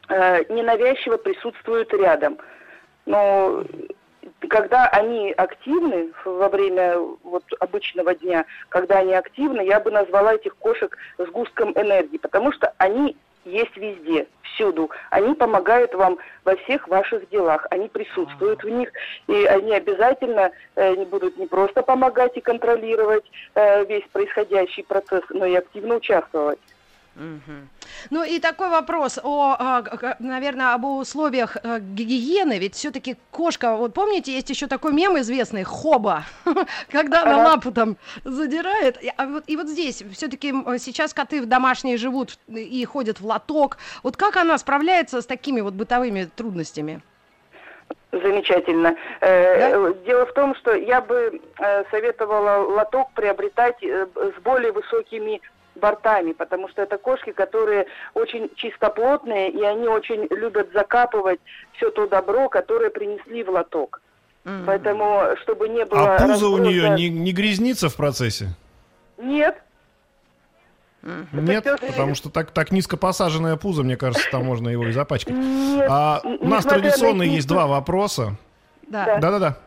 э, 0.10 0.44
ненавязчиво 0.50 1.18
присутствуют 1.18 1.94
рядом. 1.94 2.38
Но 3.06 3.64
когда 4.50 4.88
они 4.88 5.32
активны 5.32 6.12
во 6.26 6.50
время 6.50 6.98
вот 7.24 7.44
обычного 7.60 8.14
дня, 8.16 8.46
когда 8.70 9.00
они 9.00 9.14
активны, 9.14 9.62
я 9.62 9.80
бы 9.80 9.92
назвала 9.92 10.36
этих 10.36 10.56
кошек 10.58 10.98
сгустком 11.18 11.72
энергии, 11.72 12.18
потому 12.18 12.52
что 12.52 12.74
они 12.78 13.16
есть 13.46 13.76
везде, 13.78 14.28
всюду. 14.54 14.90
Они 15.10 15.34
помогают 15.34 15.94
вам 15.94 16.18
во 16.44 16.56
всех 16.58 16.88
ваших 16.88 17.30
делах. 17.30 17.66
Они 17.72 17.88
присутствуют 17.88 18.64
в 18.64 18.70
них, 18.70 18.92
и 19.28 19.46
они 19.46 19.74
обязательно 19.74 20.52
э, 20.76 20.96
не 20.96 21.06
будут 21.06 21.38
не 21.38 21.48
просто 21.48 21.82
помогать 21.82 22.36
и 22.38 22.42
контролировать 22.42 23.26
э, 23.56 23.86
весь 23.86 24.06
происходящий 24.12 24.84
процесс, 24.84 25.24
но 25.30 25.46
и 25.46 25.56
активно 25.56 25.96
участвовать. 25.96 26.60
Ну 28.10 28.24
и 28.24 28.40
такой 28.40 28.70
вопрос 28.70 29.20
о, 29.24 29.56
а, 29.58 30.16
наверное, 30.20 30.74
об 30.74 30.86
условиях 30.86 31.58
э, 31.62 31.80
гигиены, 31.80 32.58
ведь 32.60 32.76
все-таки 32.76 33.16
кошка, 33.32 33.76
вот 33.76 33.94
помните, 33.94 34.34
есть 34.34 34.50
еще 34.50 34.68
такой 34.68 34.94
мем 34.94 35.18
известный, 35.20 35.64
хоба, 35.64 36.24
когда 36.92 37.26
на 37.26 37.36
Ага. 37.42 37.50
лапу 37.50 37.72
там 37.72 37.98
задирает, 38.24 39.02
И- 39.04 39.12
а 39.16 39.26
вот, 39.28 39.44
и 39.48 39.56
вот 39.56 39.68
здесь 39.68 40.04
все-таки 40.14 40.52
сейчас 40.80 41.14
коты 41.14 41.42
в 41.42 41.46
домашние 41.46 41.98
живут 41.98 42.38
и 42.48 42.84
ходят 42.86 43.20
в 43.20 43.26
лоток, 43.26 43.78
вот 44.04 44.18
как 44.18 44.38
она 44.38 44.58
справляется 44.58 45.22
с 45.22 45.26
такими 45.26 45.62
вот 45.62 45.74
бытовыми 45.74 46.30
трудностями? 46.36 47.02
Замечательно. 48.12 48.96
Э, 49.22 49.28
э, 49.74 49.94
Дело 50.06 50.26
в 50.26 50.34
том, 50.34 50.54
что 50.56 50.74
я 50.76 51.00
бы 51.02 51.40
э, 51.60 51.84
советовала 51.92 52.66
лоток 52.76 53.12
приобретать 53.14 53.82
э, 53.84 54.06
с 54.16 54.42
более 54.42 54.72
высокими 54.74 55.40
бортами, 55.76 56.34
потому 56.34 56.68
что 56.70 56.82
это 56.82 56.98
кошки, 56.98 57.32
которые 57.32 57.88
очень 58.14 58.50
чистоплотные, 58.56 59.50
и 59.50 59.64
они 59.64 59.88
очень 59.88 60.28
любят 60.30 60.70
закапывать 60.74 61.40
все 61.74 61.90
то 61.92 62.08
добро, 62.08 62.50
которое 62.50 62.90
принесли 62.90 63.44
в 63.44 63.50
лоток. 63.50 64.02
Мгм. 64.44 64.64
Поэтому, 64.66 65.22
чтобы 65.44 65.70
не 65.70 65.86
было... 65.86 66.16
А 66.16 66.20
пузо 66.20 66.48
у 66.50 66.58
разброса- 66.58 66.68
нее 66.68 66.90
не, 66.90 67.10
не 67.10 67.32
грязнится 67.32 67.90
в 67.90 67.96
процессе? 67.96 68.48
Нет, 69.18 69.62
Нет, 71.32 71.64
всё- 71.66 71.78
потому 71.88 72.14
что 72.16 72.30
так, 72.30 72.52
так 72.52 72.72
низко 72.72 72.96
посаженное 72.98 73.56
пузо, 73.56 73.84
мне 73.84 73.98
кажется, 73.98 74.28
там 74.32 74.46
можно 74.46 74.70
его 74.70 74.86
и 74.88 74.92
запачкать. 74.92 75.34
нет. 75.36 75.88
А 75.90 76.22
у 76.24 76.48
нас 76.48 76.64
традиционно 76.66 77.24
есть 77.24 77.48
два 77.48 77.66
вопроса. 77.68 78.36
Да. 78.88 79.06
Да. 79.06 79.20
Да-да-да. 79.20 79.58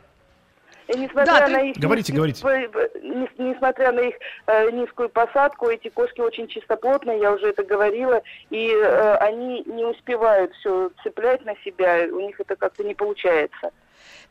И 0.88 0.98
несмотря 0.98 1.32
Да, 1.32 1.46
ты- 1.46 1.52
на 1.52 1.60
их 1.62 1.76
Говорите, 1.78 2.12
низкий- 2.12 2.42
говорите. 2.42 3.32
несмотря 3.38 3.92
на 3.92 4.00
их 4.00 4.14
э, 4.46 4.70
низкую 4.70 5.08
посадку, 5.08 5.68
эти 5.68 5.88
кошки 5.88 6.20
очень 6.20 6.46
чистоплотные, 6.46 7.20
я 7.20 7.32
уже 7.32 7.48
это 7.48 7.64
говорила, 7.64 8.22
и 8.50 8.70
э, 8.70 9.14
они 9.16 9.62
не 9.66 9.84
успевают 9.84 10.52
все 10.56 10.90
цеплять 11.02 11.44
на 11.44 11.54
себя, 11.64 12.06
у 12.12 12.20
них 12.20 12.38
это 12.40 12.56
как-то 12.56 12.84
не 12.84 12.94
получается. 12.94 13.70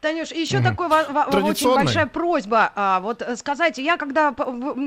Танюш, 0.04 0.32
еще 0.32 0.58
такой 0.62 0.88
ва- 0.90 1.06
ва- 1.10 1.28
очень 1.52 1.68
большая 1.86 2.06
просьба. 2.08 2.72
А, 2.76 3.00
вот 3.00 3.22
э, 3.22 3.36
сказать, 3.38 3.78
я 3.78 3.98
когда 3.98 4.36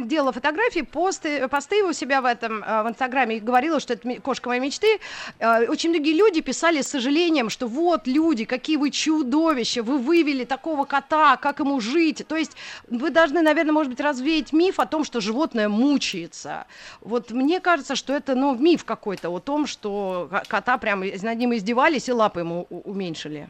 делала 0.04 0.30
фотографии, 0.32 0.82
посты, 0.82 1.48
посты 1.48 1.82
у 1.82 1.92
себя 1.92 2.20
в 2.20 2.26
этом 2.26 2.62
э, 2.62 2.82
в 2.82 2.88
Инстаграме 2.88 3.36
и 3.38 3.40
говорила, 3.40 3.80
что 3.80 3.94
это 3.94 4.20
кошка 4.20 4.48
моей 4.50 4.60
мечты, 4.60 5.00
э, 5.38 5.66
очень 5.68 5.90
многие 5.90 6.12
люди 6.12 6.40
писали 6.42 6.82
с 6.82 6.88
сожалением, 6.88 7.48
что 7.50 7.66
вот 7.66 8.06
люди, 8.06 8.44
какие 8.44 8.76
вы 8.76 8.90
чудовища, 8.90 9.82
вы 9.82 9.98
вывели 9.98 10.44
такого 10.44 10.84
кота, 10.84 11.36
как 11.38 11.60
ему 11.60 11.80
жить. 11.80 12.24
То 12.28 12.36
есть 12.36 12.52
вы 12.88 13.10
должны, 13.10 13.40
наверное, 13.40 13.72
может 13.72 13.90
быть, 13.90 14.00
развеять 14.00 14.52
миф 14.52 14.78
о 14.80 14.86
том, 14.86 15.02
что 15.04 15.20
животное 15.20 15.68
мучается. 15.70 16.66
Вот 17.00 17.30
мне 17.30 17.60
кажется, 17.60 17.96
что 17.96 18.12
это, 18.12 18.34
ну, 18.34 18.54
миф 18.54 18.84
какой-то 18.84 19.30
о 19.30 19.40
том, 19.40 19.66
что 19.66 20.28
ко- 20.30 20.42
кота 20.46 20.76
прям 20.78 21.00
над 21.00 21.38
ним 21.38 21.54
издевались 21.54 22.08
и 22.08 22.12
лапы 22.12 22.40
ему 22.40 22.66
уменьшили. 22.70 23.48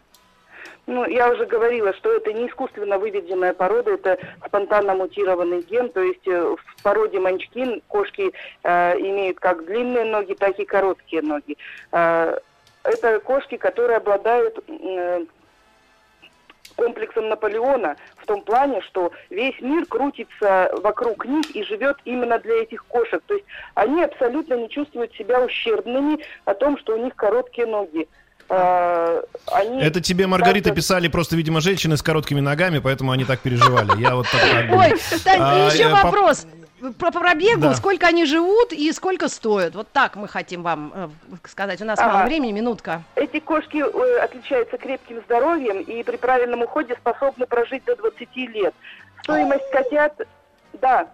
Ну, 0.87 1.05
я 1.05 1.31
уже 1.31 1.46
говорила, 1.46 1.92
что 1.94 2.12
это 2.12 2.33
не 2.33 2.46
искусственно 2.46 2.99
выведенная 2.99 3.53
порода, 3.53 3.94
это 3.94 4.18
спонтанно 4.46 4.94
мутированный 4.94 5.62
ген, 5.62 5.90
то 5.90 6.01
есть 6.01 6.27
э, 6.29 6.55
в 6.57 6.83
породе 6.83 7.18
манчкин 7.18 7.83
кошки 7.88 8.33
э, 8.62 8.99
имеют 9.01 9.40
как 9.40 9.64
длинные 9.66 10.05
ноги, 10.05 10.35
так 10.35 10.57
и 10.61 10.64
короткие 10.64 11.22
ноги. 11.22 11.57
Э, 11.90 12.38
это 12.85 13.18
кошки, 13.18 13.57
которые 13.57 13.96
обладают 13.96 14.62
э, 14.68 15.25
комплексом 16.77 17.29
Наполеона 17.29 17.96
в 18.18 18.27
том 18.27 18.42
плане, 18.42 18.81
что 18.83 19.11
весь 19.31 19.61
мир 19.61 19.87
крутится 19.87 20.70
вокруг 20.83 21.25
них 21.25 21.51
и 21.57 21.64
живет 21.64 21.96
именно 22.05 22.38
для 22.38 22.62
этих 22.62 22.85
кошек. 22.85 23.22
То 23.27 23.35
есть 23.35 23.46
они 23.75 24.05
абсолютно 24.05 24.55
не 24.55 24.68
чувствуют 24.68 25.12
себя 25.14 25.40
ущербными 25.40 26.25
о 26.44 26.55
том, 26.55 26.79
что 26.79 26.94
у 26.94 27.03
них 27.03 27.16
короткие 27.16 27.66
ноги. 27.66 28.09
Э, 28.48 29.22
они 29.52 29.80
Это 29.82 30.00
тебе, 30.00 30.26
Маргарита, 30.26 30.70
писали 30.70 31.09
просто, 31.09 31.37
видимо, 31.37 31.61
женщины 31.61 31.96
с 31.96 32.02
короткими 32.02 32.40
ногами, 32.40 32.78
поэтому 32.78 33.11
они 33.12 33.24
так 33.24 33.40
переживали. 33.40 34.00
Я 34.00 34.14
вот 34.14 34.26
так. 34.30 34.42
Ой, 34.70 34.94
Тань, 35.24 35.38
А, 35.40 35.66
еще 35.72 35.85
э, 35.85 35.90
по- 35.90 36.02
вопрос. 36.04 36.46
Про 36.98 37.11
пробегу, 37.11 37.62
Да. 37.62 37.74
сколько 37.74 38.06
они 38.06 38.26
живут 38.26 38.72
и 38.72 38.92
сколько 38.92 39.28
стоят? 39.28 39.74
Вот 39.74 39.88
так 39.92 40.14
мы 40.14 40.28
хотим 40.28 40.62
вам 40.62 40.92
э, 40.94 41.09
сказать. 41.48 41.80
У 41.80 41.85
нас 41.87 41.98
Ага. 41.98 42.12
мало 42.12 42.26
времени, 42.26 42.52
минутка. 42.52 43.02
Эти 43.14 43.40
кошки 43.40 43.78
э, 43.78 44.18
отличаются 44.22 44.76
крепким 44.76 45.22
здоровьем 45.24 45.80
и 45.80 46.02
при 46.02 46.16
правильном 46.16 46.62
уходе 46.62 46.94
способны 46.94 47.46
прожить 47.46 47.82
до 47.87 47.96
20 47.96 48.37
лет. 48.48 48.74
Стоимость 49.22 49.68
котят, 49.72 50.12
да, 50.74 51.09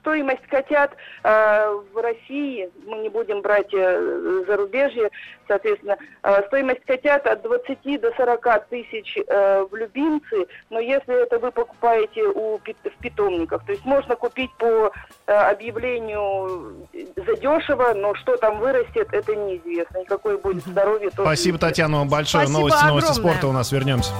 стоимость 0.00 0.46
котят 0.48 0.92
э, 1.22 1.78
в 1.92 2.02
России, 2.02 2.70
мы 2.86 2.98
не 2.98 3.08
будем 3.08 3.42
брать 3.42 3.72
э, 3.72 4.44
зарубежье, 4.46 5.10
соответственно, 5.46 5.96
э, 6.22 6.42
стоимость 6.46 6.84
котят 6.86 7.26
от 7.26 7.42
20 7.42 8.00
до 8.00 8.12
40 8.16 8.68
тысяч 8.68 9.18
э, 9.18 9.66
в 9.70 9.74
любимцы, 9.76 10.46
но 10.70 10.80
если 10.80 11.22
это 11.22 11.38
вы 11.38 11.50
покупаете 11.52 12.22
у, 12.24 12.58
в 12.58 13.00
питомниках, 13.00 13.64
то 13.66 13.72
есть 13.72 13.84
можно 13.84 14.16
купить 14.16 14.50
по 14.58 14.90
э, 15.26 15.32
объявлению 15.32 16.88
задешево, 17.16 17.92
но 17.94 18.14
что 18.14 18.36
там 18.36 18.58
вырастет, 18.58 19.08
это 19.12 19.34
неизвестно. 19.34 19.98
И 19.98 20.04
какое 20.04 20.38
будет 20.38 20.64
здоровье, 20.64 21.10
тоже 21.10 21.28
Спасибо. 21.28 21.58
Татьяна, 21.58 21.98
вам 21.98 22.08
большое. 22.08 22.46
Спасибо 22.46 22.60
Новости, 22.60 22.84
новости 22.86 23.10
огромное. 23.10 23.32
спорта 23.32 23.48
у 23.48 23.52
нас. 23.52 23.72
Вернемся. 23.72 24.12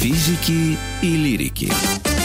Физики 0.00 0.78
и 1.02 1.16
лирики. 1.16 2.19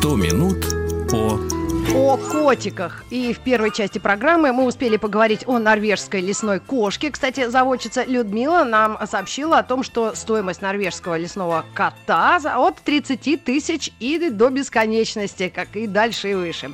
Сто 0.00 0.16
минут 0.16 0.64
по 1.10 1.49
О 1.92 2.16
котиках. 2.16 3.04
И 3.10 3.32
в 3.32 3.40
первой 3.40 3.72
части 3.72 3.98
программы 3.98 4.52
мы 4.52 4.64
успели 4.64 4.96
поговорить 4.96 5.42
о 5.46 5.58
норвежской 5.58 6.20
лесной 6.20 6.60
кошке. 6.60 7.10
Кстати, 7.10 7.48
заводчица 7.48 8.04
Людмила 8.04 8.62
нам 8.62 8.96
сообщила 9.08 9.58
о 9.58 9.62
том, 9.64 9.82
что 9.82 10.14
стоимость 10.14 10.62
норвежского 10.62 11.18
лесного 11.18 11.64
кота 11.74 12.36
от 12.36 12.76
30 12.82 13.42
тысяч 13.44 13.90
и 13.98 14.30
до 14.30 14.50
бесконечности, 14.50 15.52
как 15.52 15.74
и 15.74 15.88
дальше 15.88 16.30
и 16.30 16.34
выше. 16.34 16.70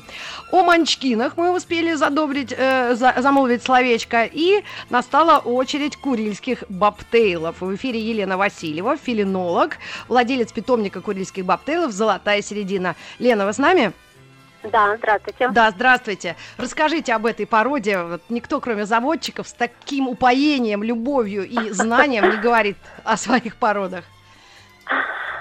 О 0.52 0.62
манчкинах 0.62 1.38
мы 1.38 1.50
успели 1.56 1.94
задобрить, 1.94 2.52
э, 2.56 2.94
за- 2.94 3.14
замолвить 3.16 3.62
словечко. 3.62 4.28
И 4.30 4.62
настала 4.90 5.38
очередь 5.38 5.96
курильских 5.96 6.64
бобтейлов. 6.68 7.60
В 7.60 7.74
эфире 7.74 8.00
Елена 8.00 8.36
Васильева, 8.36 8.98
филинолог, 8.98 9.78
владелец 10.08 10.52
питомника 10.52 11.00
курильских 11.00 11.46
бобтейлов 11.46 11.92
«Золотая 11.92 12.42
середина». 12.42 12.96
Лена, 13.18 13.46
вы 13.46 13.54
с 13.54 13.58
нами? 13.58 13.92
Да, 14.70 14.96
здравствуйте. 14.96 15.48
Да, 15.48 15.70
здравствуйте. 15.70 16.36
Расскажите 16.56 17.14
об 17.14 17.26
этой 17.26 17.46
породе. 17.46 18.02
Вот 18.02 18.22
никто, 18.28 18.60
кроме 18.60 18.86
заводчиков, 18.86 19.48
с 19.48 19.52
таким 19.52 20.08
упоением, 20.08 20.82
любовью 20.82 21.46
и 21.46 21.70
знанием 21.70 22.30
не 22.30 22.36
говорит 22.36 22.76
о 23.04 23.16
своих 23.16 23.56
породах. 23.56 24.04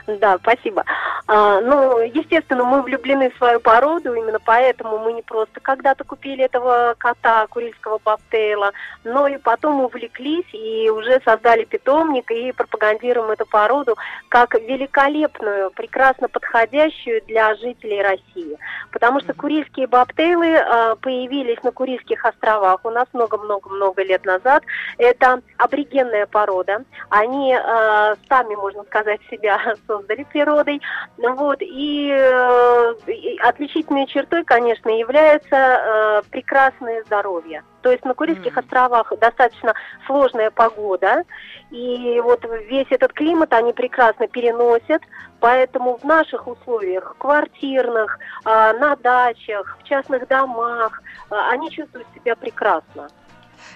Да, 0.08 0.38
спасибо. 0.38 0.84
А, 1.28 1.62
ну, 1.62 2.00
естественно, 2.00 2.64
мы 2.64 2.84
влюблены 2.84 3.32
в 3.32 3.38
свою 3.38 3.60
породу, 3.60 4.14
именно 4.14 4.40
поэтому 4.40 5.00
мы 5.00 5.14
не 5.14 5.24
просто 5.24 5.60
когда-то 5.60 6.04
купили 6.04 6.44
этого 6.44 6.94
кота, 6.98 7.48
курильского 7.48 8.00
бобтейла, 8.04 8.72
но 9.04 9.28
и 9.28 9.38
потом 9.38 9.82
увлеклись 9.82 10.46
и 10.54 10.90
уже 10.92 11.20
создали 11.26 11.64
питомник 11.64 12.30
и 12.30 12.52
пропагандируем 12.52 13.32
эту 13.32 13.48
породу 13.48 13.96
как 14.30 14.54
великолепную, 14.54 15.72
прекрасно 15.72 16.30
подходящую 16.30 17.24
для 17.26 17.56
жителей 17.56 18.04
России. 18.04 18.58
Потому 18.92 19.22
что 19.22 19.34
курильские 19.34 19.88
бобтейлы 19.88 20.56
а, 20.56 20.96
появились 20.96 21.62
на 21.64 21.72
Курильских 21.72 22.24
островах 22.26 22.82
у 22.84 22.92
нас 22.92 23.08
много-много-много 23.14 24.04
лет 24.04 24.24
назад. 24.24 24.64
Это 24.98 25.42
аборигенная 25.58 26.26
порода. 26.26 26.84
Они 27.10 27.54
э, 27.54 28.16
сами, 28.30 28.56
можно 28.56 28.84
сказать, 28.84 29.20
себя 29.30 29.60
создали 29.88 29.95
природой. 30.04 30.82
Ну 31.18 31.36
Вот. 31.36 31.62
И, 31.62 32.10
э, 32.12 32.94
и 33.08 33.38
отличительной 33.40 34.08
чертой, 34.08 34.44
конечно, 34.44 34.90
является 34.90 35.56
э, 35.56 36.22
прекрасное 36.30 37.04
здоровье. 37.04 37.64
То 37.82 37.92
есть 37.92 38.04
на 38.04 38.16
Курильских 38.16 38.58
островах 38.58 39.14
достаточно 39.20 39.74
сложная 40.08 40.50
погода, 40.50 41.24
и 41.70 42.20
вот 42.24 42.44
весь 42.68 42.88
этот 42.90 43.14
климат 43.14 43.54
они 43.54 43.74
прекрасно 43.74 44.28
переносят, 44.28 45.04
поэтому 45.40 45.98
в 45.98 46.04
наших 46.04 46.48
условиях, 46.48 47.16
квартирных, 47.20 48.18
а, 48.44 48.74
на 48.74 48.96
дачах, 48.96 49.78
в 49.80 49.88
частных 49.88 50.28
домах, 50.28 51.04
они 51.30 51.70
чувствуют 51.70 52.08
себя 52.16 52.36
прекрасно. 52.36 53.08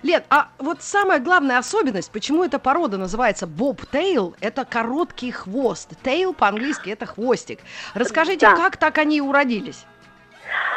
Лен, 0.04 0.24
а 0.30 0.50
вот 0.58 0.82
самая 0.82 1.20
главная 1.20 1.58
особенность, 1.58 2.12
почему 2.12 2.44
эта 2.44 2.60
порода 2.60 2.98
называется 2.98 3.48
боб-тейл, 3.48 4.36
это 4.40 4.66
короткий 4.66 5.32
хвост. 5.32 5.90
Тейл 6.04 6.34
по-английски 6.34 6.90
это 6.90 7.06
хвостик. 7.06 7.60
Расскажите, 7.94 8.48
Да. 8.48 8.56
как 8.56 8.78
так 8.78 8.98
они 8.98 9.22
уродились? 9.22 9.86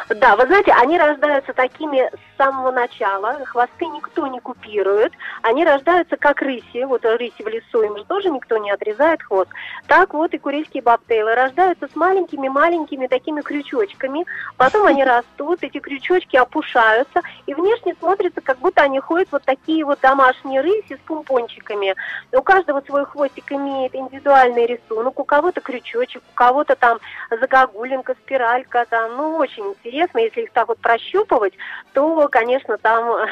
Да, 0.09 0.37
вы 0.37 0.47
знаете, 0.47 0.73
они 0.73 0.99
рождаются 0.99 1.53
такими 1.53 2.11
с 2.11 2.37
самого 2.37 2.71
начала, 2.71 3.39
хвосты 3.45 3.87
никто 3.87 4.27
не 4.27 4.41
купирует, 4.41 5.13
они 5.43 5.65
рождаются 5.65 6.17
как 6.17 6.43
рыси, 6.43 6.85
вот 6.85 7.05
рыси 7.05 7.43
в 7.43 7.49
лесу, 7.49 7.83
им 7.83 7.97
же 7.97 8.05
тоже 8.05 8.31
никто 8.31 8.59
не 8.59 8.71
отрезает 8.71 9.23
хвост. 9.23 9.51
Так 9.87 10.13
вот 10.13 10.35
и 10.35 10.39
курильские 10.39 10.83
бобтейлы 10.83 11.35
рождаются 11.35 11.89
с 11.89 11.97
маленькими-маленькими 11.97 13.07
такими 13.07 13.41
крючочками, 13.43 14.27
потом 14.57 14.87
они 14.87 15.05
растут, 15.05 15.63
эти 15.63 15.79
крючочки 15.79 16.37
опушаются, 16.37 17.23
и 17.47 17.55
внешне 17.55 17.95
смотрится, 17.99 18.41
как 18.41 18.59
будто 18.59 18.83
они 18.83 18.99
ходят 19.01 19.29
вот 19.31 19.45
такие 19.45 19.85
вот 19.85 20.01
домашние 20.01 20.61
рыси 20.61 20.97
с 20.97 21.07
помпончиками. 21.07 21.95
У 22.33 22.43
каждого 22.43 22.81
свой 22.81 23.05
хвостик 23.05 23.53
имеет 23.53 23.95
индивидуальный 23.95 24.67
рисунок, 24.67 25.19
у 25.19 25.25
кого-то 25.25 25.61
крючочек, 25.61 26.23
у 26.33 26.35
кого-то 26.35 26.75
там 26.77 26.99
загогулинка, 27.31 28.15
спиралька, 28.15 28.85
там, 28.89 29.17
ну, 29.17 29.37
очень 29.37 29.62
интересно, 29.69 30.19
если 30.19 30.43
их 30.43 30.53
так 30.53 30.69
вот 30.69 30.79
прощупывать, 30.79 31.55
то, 31.93 32.29
конечно, 32.29 32.79
там 32.79 33.05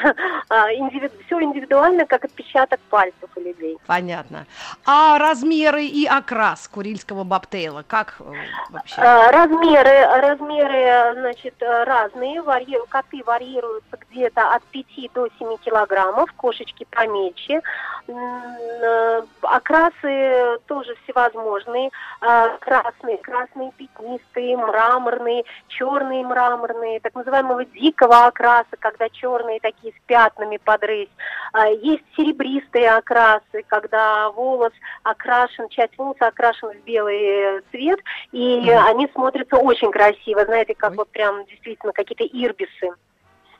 все 1.25 1.41
индивидуально, 1.41 2.05
как 2.05 2.25
отпечаток 2.25 2.79
пальцев 2.89 3.29
у 3.35 3.39
людей. 3.39 3.77
Понятно. 3.87 4.45
А 4.85 5.17
размеры 5.17 5.85
и 5.85 6.05
окрас 6.05 6.67
курильского 6.67 7.23
бобтейла, 7.23 7.83
как 7.87 8.15
э, 8.19 8.23
вообще? 8.69 9.01
Э, 9.01 9.31
Размеры, 9.31 10.05
размеры, 10.21 11.19
значит, 11.19 11.55
разные. 11.61 12.41
Варьи- 12.41 12.79
Коты 12.89 13.23
варьируются 13.25 13.97
где-то 14.09 14.53
от 14.55 14.63
5 14.63 14.85
до 15.13 15.27
7 15.39 15.57
килограммов, 15.57 16.31
кошечки 16.33 16.85
помельче. 16.89 17.61
Э, 18.07 19.21
Окрасы 19.41 20.59
тоже 20.67 20.95
всевозможные. 21.03 21.89
А, 22.21 22.57
Красные, 22.59 23.17
красные 23.17 23.71
пятнистые, 23.73 24.57
мраморные, 24.57 25.43
черные 25.67 26.20
мраморные, 26.23 26.99
так 26.99 27.15
называемого 27.15 27.65
дикого 27.65 28.25
окраса, 28.25 28.75
когда 28.79 29.09
черные 29.09 29.59
такие 29.59 29.93
с 29.93 30.07
пятнами 30.07 30.57
под 30.57 30.83
рысь. 30.83 31.09
А, 31.53 31.67
Есть 31.67 32.03
серебристые 32.15 32.91
окрасы, 32.91 33.63
когда 33.67 34.29
волос 34.31 34.73
окрашен, 35.03 35.69
часть 35.69 35.97
волоса 35.97 36.27
окрашен 36.27 36.69
в 36.71 36.83
белый 36.83 37.19
э, 37.19 37.61
цвет, 37.71 37.99
и 38.31 38.69
они 38.69 39.07
смотрятся 39.13 39.57
очень 39.57 39.91
красиво, 39.91 40.45
знаете, 40.45 40.75
как 40.75 40.91
Ой. 40.91 40.97
вот 40.97 41.09
прям 41.09 41.45
действительно 41.45 41.93
какие-то 41.93 42.25
ирбисы. 42.25 42.91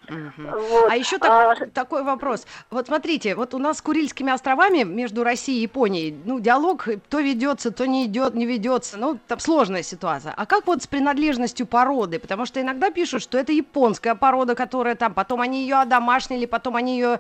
Вот. 0.10 0.92
А 0.92 0.96
еще 0.96 1.18
А, 1.22 1.56
такой 1.74 2.04
вопрос. 2.04 2.46
Вот 2.70 2.88
смотрите, 2.88 3.36
вот 3.36 3.54
у 3.54 3.60
нас 3.60 3.78
с 3.78 3.82
Курильскими 3.82 4.32
островами 4.32 4.84
между 4.84 5.24
Россией 5.24 5.60
и 5.60 5.62
Японией, 5.64 6.16
ну, 6.26 6.40
диалог 6.40 6.88
то 7.10 7.20
ведется, 7.20 7.72
то 7.72 7.86
не 7.86 8.06
идет, 8.06 8.34
не 8.34 8.46
ведется. 8.46 8.98
Ну, 8.98 9.20
там 9.28 9.40
сложная 9.40 9.84
ситуация. 9.84 10.34
А 10.36 10.46
как 10.46 10.68
вот 10.68 10.84
с 10.84 10.88
принадлежностью 10.88 11.66
породы? 11.66 12.20
Потому 12.20 12.46
что 12.46 12.60
иногда 12.60 12.90
пишут, 12.90 13.22
что 13.22 13.38
это 13.38 13.52
японская 13.52 14.16
порода, 14.16 14.56
которая 14.56 14.96
там, 14.96 15.14
потом 15.14 15.42
они 15.42 15.62
ее 15.62 15.76
одомашнили, 15.76 16.46
потом 16.46 16.76
они 16.76 16.96
ее 16.96 17.20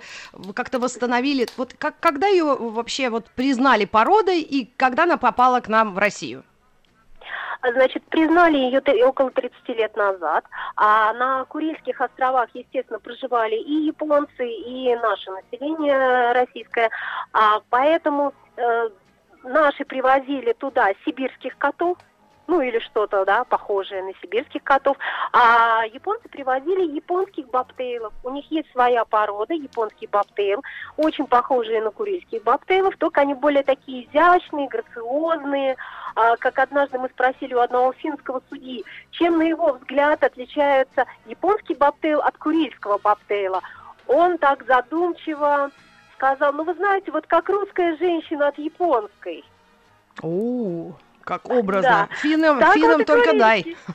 как-то 0.53 0.79
восстановили. 0.79 1.47
Вот 1.57 1.75
как, 1.77 1.99
когда 1.99 2.27
ее 2.27 2.55
вообще 2.55 3.09
вот 3.09 3.29
признали 3.31 3.85
породой 3.85 4.41
и 4.41 4.69
когда 4.77 5.03
она 5.03 5.17
попала 5.17 5.59
к 5.59 5.67
нам 5.67 5.93
в 5.93 5.97
Россию? 5.97 6.43
Значит, 7.63 8.04
признали 8.06 8.58
ее 8.58 8.82
около 9.06 9.30
30 9.30 9.69
лет 9.69 9.95
назад, 9.95 10.45
а 10.76 11.13
на 11.13 11.45
Курильских 11.45 12.02
островах, 12.02 12.50
естественно, 12.54 13.00
проживали 13.00 13.56
и 13.56 13.86
японцы, 13.86 14.47
и 14.47 14.95
наше 14.95 15.30
население 15.30 16.32
российское, 16.32 16.89
а, 17.34 17.62
поэтому 17.69 18.34
э, 18.58 18.89
наши 19.43 19.86
привозили 19.86 20.54
туда 20.54 20.89
сибирских 21.06 21.56
котов, 21.60 21.97
ну 22.51 22.59
или 22.59 22.79
что-то, 22.79 23.23
да, 23.23 23.45
похожее 23.45 24.03
на 24.03 24.11
сибирских 24.21 24.61
котов, 24.61 24.97
а 25.31 25.83
японцы 25.85 26.27
привозили 26.27 26.95
японских 26.95 27.47
бобтейлов. 27.47 28.11
У 28.25 28.29
них 28.29 28.51
есть 28.51 28.69
своя 28.73 29.05
порода, 29.05 29.53
японский 29.53 30.07
бобтейл, 30.07 30.61
очень 30.97 31.27
похожие 31.27 31.81
на 31.81 31.91
курильских 31.91 32.43
бобтейлов, 32.43 32.97
только 32.97 33.21
они 33.21 33.35
более 33.35 33.63
такие 33.63 34.05
изящные, 34.05 34.67
грациозные, 34.67 35.77
а, 36.15 36.35
как 36.35 36.59
однажды 36.59 36.99
мы 36.99 37.07
спросили 37.07 37.53
у 37.53 37.59
одного 37.59 37.93
финского 37.93 38.41
судьи, 38.49 38.83
чем, 39.11 39.37
на 39.37 39.43
его 39.43 39.71
взгляд, 39.71 40.21
отличается 40.21 41.05
японский 41.25 41.75
бобтейл 41.75 42.19
от 42.19 42.37
курильского 42.37 42.97
бобтейла. 42.97 43.61
Он 44.07 44.37
так 44.37 44.65
задумчиво 44.65 45.71
сказал, 46.15 46.51
ну 46.51 46.65
вы 46.65 46.73
знаете, 46.73 47.13
вот 47.13 47.25
как 47.27 47.47
русская 47.47 47.95
женщина 47.95 48.49
от 48.49 48.57
японской. 48.57 49.45
О, 50.21 50.91
как 51.23 51.49
образно. 51.49 52.07
Да. 52.10 52.15
Финам, 52.17 52.60
Так 52.60 52.73
финам 52.73 52.97
вот 52.99 53.07
только 53.07 53.34
дай. 53.34 53.75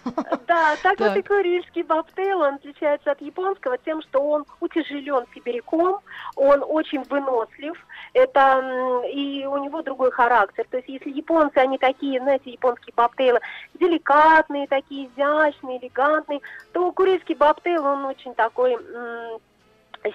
Да, 0.49 0.77
так 0.83 0.99
вот 0.99 1.09
Так. 1.09 1.17
и 1.17 1.23
курильский 1.23 1.83
бобтейл, 1.83 2.41
он 2.41 2.55
отличается 2.55 3.13
от 3.13 3.21
японского 3.21 3.79
тем, 3.79 4.01
что 4.03 4.21
он 4.21 4.45
утяжелен 4.61 5.25
сибиряком, 5.35 5.99
он 6.37 6.65
очень 6.67 7.03
вынослив, 7.05 7.75
это 8.13 9.03
и 9.13 9.45
у 9.47 9.57
него 9.59 9.83
другой 9.83 10.11
характер. 10.11 10.65
То 10.71 10.79
есть 10.79 10.89
если 10.89 11.11
японцы, 11.11 11.59
они 11.59 11.79
такие, 11.79 12.21
знаете, 12.21 12.51
японские 12.51 12.93
бобтейлы, 12.97 13.41
деликатные, 13.75 14.67
такие 14.67 15.09
изящные, 15.09 15.79
элегантные, 15.79 16.41
то 16.73 16.91
курильский 16.93 17.35
бобтейл, 17.35 17.85
он 17.85 18.05
очень 18.05 18.35
такой 18.35 18.75
м, 18.75 19.39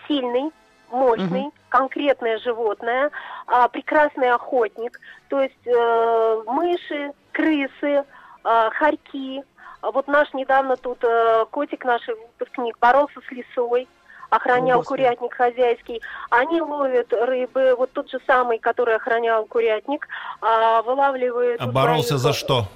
сильный, 0.07 0.51
мощный, 0.89 1.43
Мгм. 1.45 1.53
конкретное 1.69 2.37
животное, 2.39 3.11
а, 3.51 3.67
прекрасный 3.67 4.31
охотник, 4.31 4.97
то 5.27 5.41
есть 5.41 5.67
э, 5.67 6.43
мыши, 6.47 7.11
крысы, 7.33 8.05
а, 8.43 8.69
хорьки. 8.71 9.43
А 9.81 9.91
Вот 9.91 10.07
наш 10.07 10.33
недавно 10.33 10.77
тут 10.77 11.03
э, 11.03 11.45
котик, 11.51 11.83
наш 11.83 12.07
выпускник, 12.07 12.77
боролся 12.79 13.19
с 13.27 13.31
лисой, 13.31 13.89
охранял 14.29 14.79
О, 14.79 14.83
курятник 14.83 15.33
хозяйский. 15.33 16.01
Они 16.29 16.61
ловят 16.61 17.11
рыбы, 17.11 17.75
вот 17.77 17.91
тот 17.91 18.09
же 18.09 18.19
самый, 18.25 18.57
который 18.57 18.95
охранял 18.95 19.45
курятник, 19.45 20.07
а, 20.39 20.81
вылавливает... 20.83 21.59
А 21.59 21.65
вот 21.65 21.73
боролся 21.73 22.17
за 22.17 22.31
что? 22.31 22.67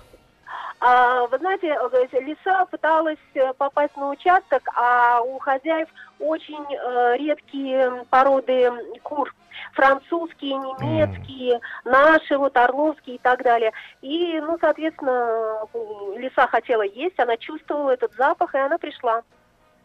А, 0.88 1.26
вы 1.26 1.40
знаете, 1.40 1.76
э, 1.76 2.20
лиса 2.20 2.66
пыталась 2.66 3.18
э, 3.34 3.54
попасть 3.54 3.98
на 3.98 4.12
участок, 4.12 4.62
а 4.76 5.20
у 5.20 5.40
хозяев 5.40 5.90
очень 6.20 6.64
э, 6.70 7.18
редкие 7.18 8.06
породы 8.12 8.72
кур. 9.02 9.34
Французские, 9.74 10.54
немецкие, 10.54 11.60
наши, 11.86 12.38
вот 12.38 12.56
орловские 12.56 13.16
и 13.16 13.20
так 13.20 13.42
далее. 13.42 13.72
И, 14.04 14.40
ну, 14.42 14.60
соответственно, 14.62 15.62
лиса 16.18 16.46
хотела 16.46 16.84
есть, 16.84 17.20
она 17.20 17.36
чувствовала 17.38 17.90
этот 17.90 18.14
запах, 18.14 18.54
и 18.54 18.60
она 18.60 18.78
пришла. 18.78 19.24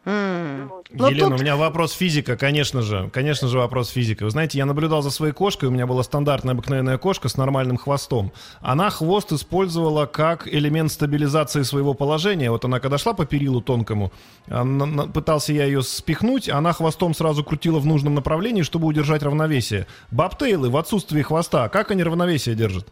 Но 0.03 1.09
Елена, 1.09 1.29
тут- 1.29 1.39
у 1.39 1.43
меня 1.43 1.55
вопрос 1.55 1.93
физика, 1.93 2.35
конечно 2.35 2.81
же. 2.81 3.09
Конечно 3.13 3.47
же, 3.47 3.59
вопрос 3.59 3.89
физика. 3.89 4.23
Вы 4.23 4.31
знаете, 4.31 4.57
я 4.57 4.65
наблюдал 4.65 5.01
за 5.03 5.11
своей 5.11 5.31
кошкой, 5.33 5.69
у 5.69 5.71
меня 5.71 5.85
была 5.85 6.01
стандартная 6.03 6.53
обыкновенная 6.53 6.97
кошка 6.97 7.29
с 7.29 7.37
нормальным 7.37 7.77
хвостом. 7.77 8.31
Она 8.61 8.89
хвост 8.89 9.31
использовала 9.31 10.07
как 10.07 10.47
элемент 10.47 10.91
стабилизации 10.91 11.61
своего 11.61 11.93
положения. 11.93 12.49
Вот 12.49 12.65
она 12.65 12.79
когда 12.79 12.97
шла 12.97 13.13
по 13.13 13.25
перилу 13.25 13.61
тонкому, 13.61 14.11
она- 14.49 14.85
на- 14.87 15.07
пытался 15.07 15.53
я 15.53 15.65
ее 15.65 15.83
спихнуть, 15.83 16.49
она 16.49 16.73
хвостом 16.73 17.13
сразу 17.13 17.43
крутила 17.43 17.79
в 17.79 17.85
нужном 17.85 18.15
направлении, 18.15 18.63
чтобы 18.63 18.87
удержать 18.87 19.21
равновесие. 19.23 19.85
Бобтейлы 20.09 20.69
в 20.71 20.77
отсутствии 20.77 21.21
хвоста, 21.21 21.69
как 21.69 21.91
они 21.91 22.03
равновесие 22.03 22.55
держат? 22.55 22.87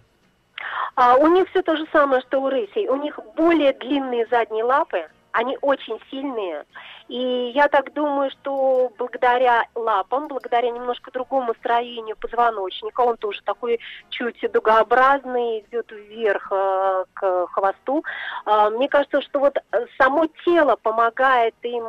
А 0.95 1.15
у 1.15 1.28
них 1.28 1.50
все 1.50 1.62
то 1.63 1.76
же 1.76 1.86
самое, 1.91 2.22
что 2.28 2.39
у 2.41 2.50
рысей. 2.50 2.88
У 2.88 2.98
них 2.98 3.17
более 3.36 3.74
длинные 3.74 4.28
задние 4.30 4.63
лапы, 4.65 5.08
они 5.32 5.58
очень 5.62 5.98
сильные. 6.12 6.63
И 7.10 7.52
я 7.56 7.67
так 7.67 7.91
думаю, 7.93 8.30
что 8.30 8.91
благодаря 9.00 9.65
лапам, 9.74 10.28
благодаря 10.28 10.69
немножко 10.69 11.10
другому 11.12 11.56
строению 11.56 12.15
позвоночника, 12.15 13.02
он 13.02 13.17
тоже 13.17 13.41
такой 13.43 13.80
чуть 14.10 14.39
дугообразный, 14.54 15.62
идет 15.62 15.91
вверх 15.91 16.52
э, 16.52 17.06
к 17.15 17.48
хвосту. 17.48 18.04
А, 18.45 18.69
мне 18.69 18.88
кажется, 18.88 19.22
что 19.24 19.39
вот 19.39 19.58
э, 19.58 19.86
само 19.98 20.28
тело 20.45 20.76
помогает 20.76 21.56
им 21.63 21.84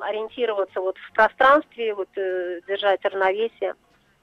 ориентироваться 0.00 0.80
вот 0.80 0.96
в 0.96 1.12
пространстве, 1.12 1.94
вот 1.94 2.08
э, 2.16 2.60
держать 2.66 3.04
равновесие. 3.04 3.74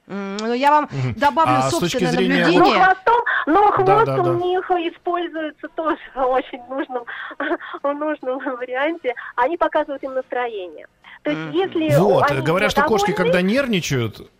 М, 0.08 0.36
Ну, 0.38 0.54
я 0.54 0.70
вам 0.70 0.88
добавлю 1.16 1.54
А 1.58 1.70
собственное 1.70 2.12
зрения- 2.12 2.46
Но 2.46 2.52
наблюдение. 2.52 2.84
хвостом, 2.84 3.20
но 3.46 3.70
хвост 3.72 4.06
да, 4.06 4.16
да. 4.16 4.22
у 4.22 4.34
них 4.34 4.70
используется 4.70 5.68
тоже 5.74 5.98
в 6.14 6.26
очень 6.26 6.62
нужном, 6.68 7.04
в 7.82 7.92
нужном 7.92 8.38
варианте. 8.56 9.14
Они 9.36 9.56
показывают 9.56 10.02
им 10.02 10.14
настроение. 10.14 10.86
То 11.22 11.30
есть, 11.32 11.54
если 11.54 11.98
Вот, 11.98 12.30
они 12.30 12.40
говорят, 12.42 12.70
что 12.70 12.82
кошки, 12.84 13.12
когда 13.12 13.42
нервничают, 13.42 14.30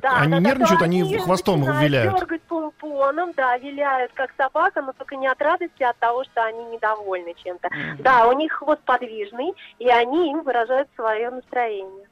да, 0.00 0.18
они 0.18 0.34
да, 0.34 0.40
да, 0.40 0.48
нервничают, 0.48 0.82
они 0.82 1.02
они 1.02 1.18
хвостом 1.18 1.64
виляют. 1.80 2.14
дергать 2.14 2.42
помпоном, 2.42 3.32
да, 3.36 3.56
виляют 3.58 4.12
как 4.14 4.30
собака, 4.36 4.82
но 4.82 4.92
только 4.92 5.16
не 5.16 5.26
от 5.26 5.40
радости, 5.42 5.82
а 5.82 5.90
от 5.90 5.96
того, 5.98 6.22
что 6.24 6.44
они 6.44 6.62
недовольны 6.66 7.34
чем-то. 7.42 7.68
Да, 7.98 8.28
у 8.28 8.32
них 8.32 8.52
хвост 8.52 8.80
подвижный, 8.84 9.52
и 9.78 9.88
они 9.88 10.30
им 10.30 10.42
выражают 10.42 10.88
свое 10.94 11.30
настроение. 11.30 12.06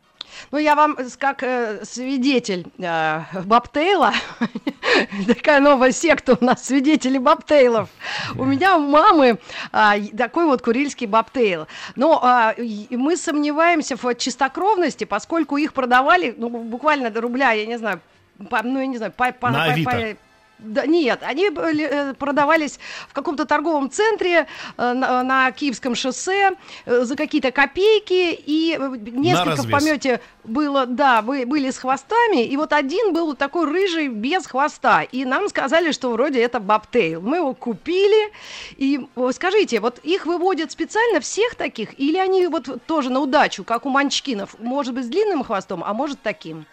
Ну, 0.51 0.59
я 0.59 0.75
вам, 0.75 0.97
с- 0.99 1.17
как 1.17 1.43
э, 1.43 1.85
свидетель 1.85 2.67
э, 2.79 3.21
Бобтейла, 3.45 4.13
такая 5.27 5.61
новая 5.61 5.93
секта 5.93 6.37
у 6.41 6.45
нас, 6.45 6.65
свидетели 6.65 7.19
Бобтейлов. 7.19 7.89
У 8.37 8.45
меня 8.45 8.77
у 8.77 8.81
мамы 8.81 9.39
а, 9.73 9.95
такой 10.17 10.47
вот 10.47 10.63
курильский 10.63 11.07
Бобтейл. 11.07 11.67
Но 11.97 12.21
а, 12.23 12.55
мы 12.91 13.17
сомневаемся 13.17 13.97
в 13.97 14.15
чистокровности, 14.15 15.05
поскольку 15.05 15.57
их 15.57 15.73
продавали, 15.73 16.35
ну, 16.37 16.49
буквально 16.49 17.11
до 17.11 17.21
рубля, 17.21 17.53
я 17.53 17.67
не 17.67 17.79
знаю, 17.79 18.01
по- 18.51 18.63
ну, 18.63 18.81
я 18.81 18.87
не 18.87 18.97
знаю, 18.97 19.13
по... 19.13 19.31
по- 19.33 19.51
На 19.51 19.67
по- 19.67 19.73
Авито. 19.73 19.91
по- 19.91 20.17
да, 20.59 20.87
нет, 20.87 21.21
они 21.23 21.51
были, 21.51 21.85
э, 21.85 22.15
продавались 22.15 22.79
в 23.09 23.13
каком-то 23.13 23.45
торговом 23.45 23.91
центре 23.91 24.47
э, 24.77 24.93
на, 24.93 25.23
на 25.23 25.51
Киевском 25.53 25.95
шоссе 25.95 26.53
э, 26.85 27.05
за 27.05 27.17
какие-то 27.17 27.53
копейки, 27.53 28.33
и 28.35 28.77
э, 28.79 28.97
несколько 29.13 29.63
в 29.63 29.71
помете 29.71 30.21
было, 30.45 30.87
да, 30.87 31.23
бы- 31.23 31.47
были 31.47 31.71
с 31.71 31.79
хвостами, 31.79 32.45
и 32.45 32.57
вот 32.57 32.73
один 32.73 33.13
был 33.13 33.35
такой 33.35 33.67
рыжий 33.67 34.09
без 34.09 34.47
хвоста, 34.47 35.03
и 35.03 35.25
нам 35.25 35.49
сказали, 35.49 35.93
что 35.93 36.11
вроде 36.11 36.41
это 36.41 36.59
бобтейл. 36.61 37.21
Мы 37.21 37.37
его 37.37 37.55
купили, 37.55 38.33
и 38.77 39.07
э, 39.15 39.31
скажите, 39.33 39.81
вот 39.81 39.99
их 40.01 40.27
выводят 40.27 40.73
специально 40.73 41.21
всех 41.21 41.55
таких, 41.55 41.99
или 42.01 42.19
они 42.19 42.47
вот 42.49 42.69
тоже 42.87 43.11
на 43.11 43.21
удачу, 43.21 43.65
как 43.65 43.87
у 43.87 43.91
манчкинов, 43.91 44.57
может 44.59 44.95
быть, 44.95 45.05
с 45.05 45.09
длинным 45.09 45.45
хвостом, 45.45 45.85
а 45.87 45.95
может 45.95 46.21
таким? 46.23 46.67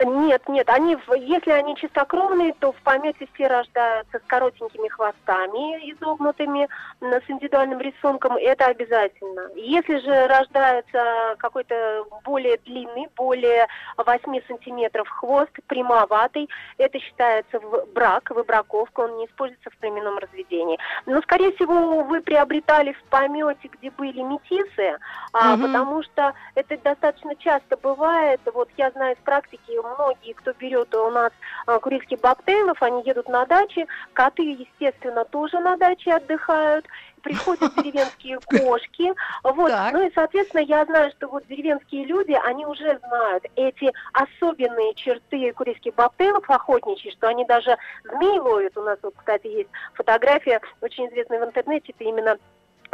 Нет, 0.00 0.42
нет, 0.48 0.68
они, 0.70 0.96
если 1.16 1.50
они 1.50 1.76
чистокровные, 1.76 2.52
то 2.58 2.72
в 2.72 2.76
помете 2.82 3.28
все 3.34 3.46
рождаются 3.46 4.18
с 4.18 4.22
коротенькими 4.26 4.88
хвостами 4.88 5.92
изогнутыми, 5.92 6.68
с 7.00 7.22
индивидуальным 7.28 7.80
рисунком, 7.80 8.36
это 8.36 8.66
обязательно. 8.66 9.50
Если 9.54 9.98
же 10.00 10.26
рождается 10.26 11.36
какой-то 11.38 12.06
более 12.24 12.58
длинный, 12.64 13.06
более 13.16 13.68
8 13.96 14.40
сантиметров 14.48 15.08
хвост, 15.08 15.52
прямоватый, 15.68 16.48
это 16.78 16.98
считается 16.98 17.60
в 17.60 17.86
брак, 17.94 18.30
выбраковка, 18.30 19.00
он 19.00 19.18
не 19.18 19.26
используется 19.26 19.70
в 19.70 19.76
племенном 19.76 20.18
разведении. 20.18 20.78
Но, 21.06 21.20
скорее 21.22 21.52
всего, 21.52 22.02
вы 22.02 22.20
приобретали 22.20 22.92
в 22.92 23.02
помете, 23.04 23.68
где 23.68 23.90
были 23.90 24.22
метисы, 24.22 24.98
а, 25.32 25.56
Мгм. 25.56 25.62
потому 25.62 26.02
что 26.02 26.34
это 26.54 26.76
достаточно 26.78 27.36
часто 27.36 27.76
бывает. 27.76 28.40
Вот 28.52 28.68
я 28.76 28.90
знаю 28.90 29.14
из 29.14 29.22
практики, 29.24 29.83
многие, 29.84 30.32
кто 30.32 30.52
берет 30.52 30.94
у 30.94 31.10
нас 31.10 31.32
а, 31.66 31.78
курильских 31.78 32.20
бобтейлов, 32.20 32.82
они 32.82 33.02
едут 33.04 33.28
на 33.28 33.44
дачи, 33.46 33.86
коты, 34.12 34.42
естественно, 34.42 35.24
тоже 35.24 35.60
на 35.60 35.76
даче 35.76 36.14
отдыхают, 36.14 36.86
приходят 37.22 37.72
деревенские 37.76 38.38
кошки, 38.40 39.12
вот, 39.42 39.70
Так. 39.70 39.92
ну 39.92 40.06
и, 40.06 40.12
соответственно, 40.14 40.62
я 40.62 40.84
знаю, 40.84 41.10
что 41.16 41.28
вот 41.28 41.46
деревенские 41.46 42.04
люди, 42.04 42.36
они 42.44 42.66
уже 42.66 42.98
знают 42.98 43.44
эти 43.56 43.92
особенные 44.12 44.94
черты 44.94 45.52
курильских 45.52 45.94
бобтейлов 45.94 46.48
охотничьи, 46.48 47.12
что 47.12 47.28
они 47.28 47.44
даже 47.44 47.76
змей 48.04 48.38
ловят, 48.38 48.76
у 48.76 48.82
нас 48.82 48.98
вот, 49.02 49.14
кстати, 49.16 49.46
есть 49.46 49.70
фотография, 49.94 50.60
очень 50.80 51.08
известная 51.08 51.40
в 51.40 51.44
интернете, 51.44 51.92
это 51.96 52.04
именно 52.04 52.38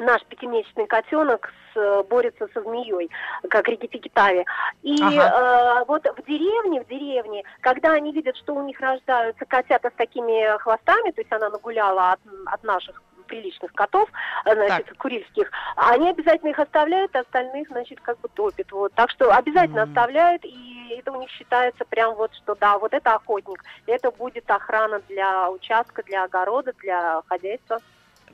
наш 0.01 0.23
пятимесячный 0.25 0.87
котенок 0.87 1.53
с- 1.73 1.77
э, 1.77 2.03
борется 2.05 2.49
со 2.53 2.63
змеей, 2.63 3.11
как 3.49 3.69
Рикки-Тикки-Тави. 3.69 4.45
И 4.83 5.01
э, 5.19 5.85
вот 5.87 6.05
в 6.05 6.23
деревне, 6.27 6.83
в 6.83 6.87
деревне, 6.89 7.45
когда 7.61 7.93
они 7.93 8.13
видят, 8.13 8.37
что 8.37 8.55
у 8.55 8.63
них 8.63 8.81
рождаются 8.81 9.45
котята 9.45 9.91
с 9.91 9.95
такими 9.95 10.59
хвостами, 10.59 11.11
то 11.13 11.21
есть 11.21 11.33
она 11.33 11.49
нагуляла 11.51 12.13
от, 12.13 12.21
от 12.47 12.63
наших 12.65 13.03
приличных 13.27 13.73
котов, 13.75 14.09
э, 14.45 14.55
значит, 14.55 14.97
курильских, 14.99 15.51
они 15.77 16.11
обязательно 16.11 16.51
их 16.51 16.59
оставляют, 16.59 17.15
а 17.15 17.21
остальных, 17.21 17.69
значит, 17.69 18.01
как 18.01 18.19
бы 18.21 18.29
топят. 18.29 18.73
Вот. 18.73 18.93
Так 18.95 19.11
что 19.11 19.33
обязательно 19.33 19.83
Мгм. 19.83 19.91
оставляют, 19.91 20.45
и 20.45 20.97
это 20.99 21.13
у 21.13 21.21
них 21.21 21.31
считается 21.31 21.85
прям 21.85 22.15
вот, 22.17 22.35
что 22.35 22.57
да, 22.57 22.77
вот 22.79 22.93
это 22.93 23.15
охотник, 23.15 23.63
это 23.87 24.11
будет 24.11 24.51
охрана 24.51 25.01
для 25.09 25.49
участка, 25.51 26.03
для 26.03 26.25
огорода, 26.25 26.73
для 26.79 27.23
хозяйства. 27.29 27.79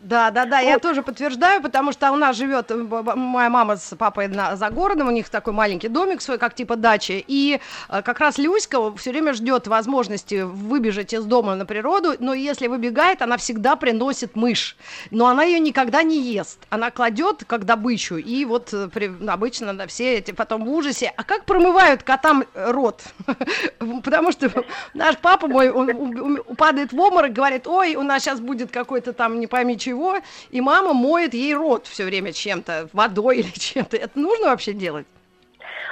Да, 0.02 0.30
да, 0.30 0.44
да, 0.44 0.61
я 0.61 0.74
Вот. 0.74 0.82
тоже 0.82 1.02
подтверждаю, 1.02 1.61
потому 1.62 1.90
что 1.90 2.12
у 2.12 2.16
нас 2.16 2.37
живет 2.37 2.70
э, 2.70 2.76
моя 2.76 3.50
мама 3.50 3.76
с 3.76 3.96
папой 3.96 4.28
на- 4.28 4.54
за 4.54 4.70
городом, 4.70 5.09
у 5.09 5.11
них 5.11 5.28
такой 5.28 5.52
маленький 5.52 5.88
домик 5.88 6.20
свой, 6.20 6.38
как 6.38 6.54
типа 6.54 6.76
дачи, 6.76 7.24
и 7.26 7.61
э, 7.88 8.02
как 8.02 8.20
раз 8.20 8.38
Люська 8.38 8.94
все 8.96 9.11
время 9.11 9.32
ждет 9.32 9.66
возможности 9.66 10.42
выбежать 10.42 11.12
из 11.12 11.24
дома 11.24 11.56
на 11.56 11.66
природу, 11.66 12.14
но 12.20 12.35
если 12.35 12.68
выбегает, 12.68 13.20
она 13.22 13.37
всегда 13.37 13.74
приносит 13.74 14.37
мышь, 14.37 14.76
но 15.11 15.26
она 15.26 15.42
ее 15.44 15.59
никогда 15.59 16.02
не 16.04 16.20
ест, 16.20 16.59
она 16.70 16.90
кладет 16.90 17.42
как 17.44 17.64
добычу, 17.64 18.16
и 18.16 18.44
вот 18.44 18.72
э, 18.74 18.88
при- 18.92 19.11
обычно 19.28 19.74
да, 19.74 19.87
все 19.88 20.18
эти 20.18 20.30
потом 20.30 20.64
в 20.66 20.70
ужасе, 20.70 21.12
а 21.16 21.24
как 21.24 21.46
промывают 21.46 22.02
котам 22.04 22.44
рот? 22.54 23.02
Потому 24.04 24.30
что 24.30 24.50
наш 24.94 25.16
папа 25.18 25.48
мой, 25.48 25.70
он 25.70 26.37
падает 26.56 26.92
в 26.92 27.00
обморок, 27.00 27.32
говорит, 27.32 27.66
ой, 27.66 27.96
у 27.96 28.02
нас 28.02 28.22
сейчас 28.22 28.40
будет 28.40 28.70
какой-то 28.70 29.12
там 29.12 29.40
не 29.40 29.46
пойми 29.46 29.76
чего, 29.87 30.18
и 30.51 30.61
мама 30.61 30.92
моет 30.92 31.35
ей 31.35 31.55
рот 31.55 31.87
все 31.87 32.05
время 32.05 32.33
чем-то, 32.33 32.88
водой 32.92 33.38
или 33.40 33.51
чем-то. 33.51 33.96
Это 33.96 34.18
нужно 34.18 34.49
вообще 34.49 34.72
делать? 34.72 35.07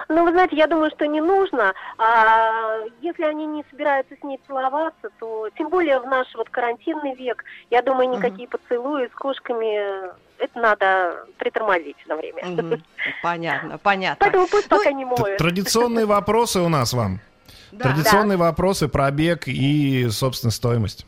Ну, 0.09 0.25
вы 0.25 0.33
знаете, 0.33 0.57
я 0.57 0.67
думаю, 0.67 0.91
что 0.91 1.07
не 1.07 1.21
нужно. 1.21 1.73
А, 1.97 2.81
если 3.01 3.23
они 3.23 3.47
не 3.47 3.65
собираются 3.71 4.15
с 4.21 4.23
ней 4.23 4.39
целоваться, 4.47 5.09
то 5.19 5.49
тем 5.57 5.71
более 5.71 5.99
в 5.99 6.07
наш 6.07 6.27
вот 6.35 6.51
карантинный 6.51 7.15
век, 7.15 7.43
я 7.71 7.81
думаю, 7.81 8.11
никакие 8.11 8.47
поцелуи 8.47 9.07
с 9.07 9.15
кошками, 9.15 10.11
это 10.39 10.59
надо 10.59 11.27
притормозить 11.39 11.97
на 12.07 12.17
время. 12.17 12.45
Мгм. 12.45 12.83
Понятно, 13.23 13.79
понятно. 13.79 14.17
Поэтому 14.21 14.47
пусть 14.47 14.71
Ну, 14.71 14.77
пока 14.77 14.93
не 14.93 15.07
моют. 15.07 15.39
Традиционные 15.39 16.05
вопросы 16.05 16.61
у 16.61 16.69
нас 16.69 16.93
вам. 16.93 17.21
Да. 17.73 17.85
Традиционные 17.85 18.37
вопросы 18.37 18.89
про 18.89 19.11
бег 19.11 19.49
и, 19.49 20.07
собственно, 20.11 20.51
стоимость. 20.51 21.07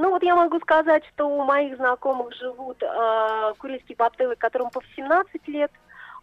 Ну 0.00 0.08
вот 0.08 0.22
я 0.22 0.34
могу 0.34 0.58
сказать, 0.60 1.04
что 1.12 1.28
у 1.28 1.44
моих 1.44 1.76
знакомых 1.76 2.34
живут 2.34 2.82
э, 2.82 3.52
курильские 3.58 3.96
бобтейлы, 3.96 4.34
которым 4.34 4.70
по 4.70 4.80
17 4.96 5.46
лет. 5.48 5.70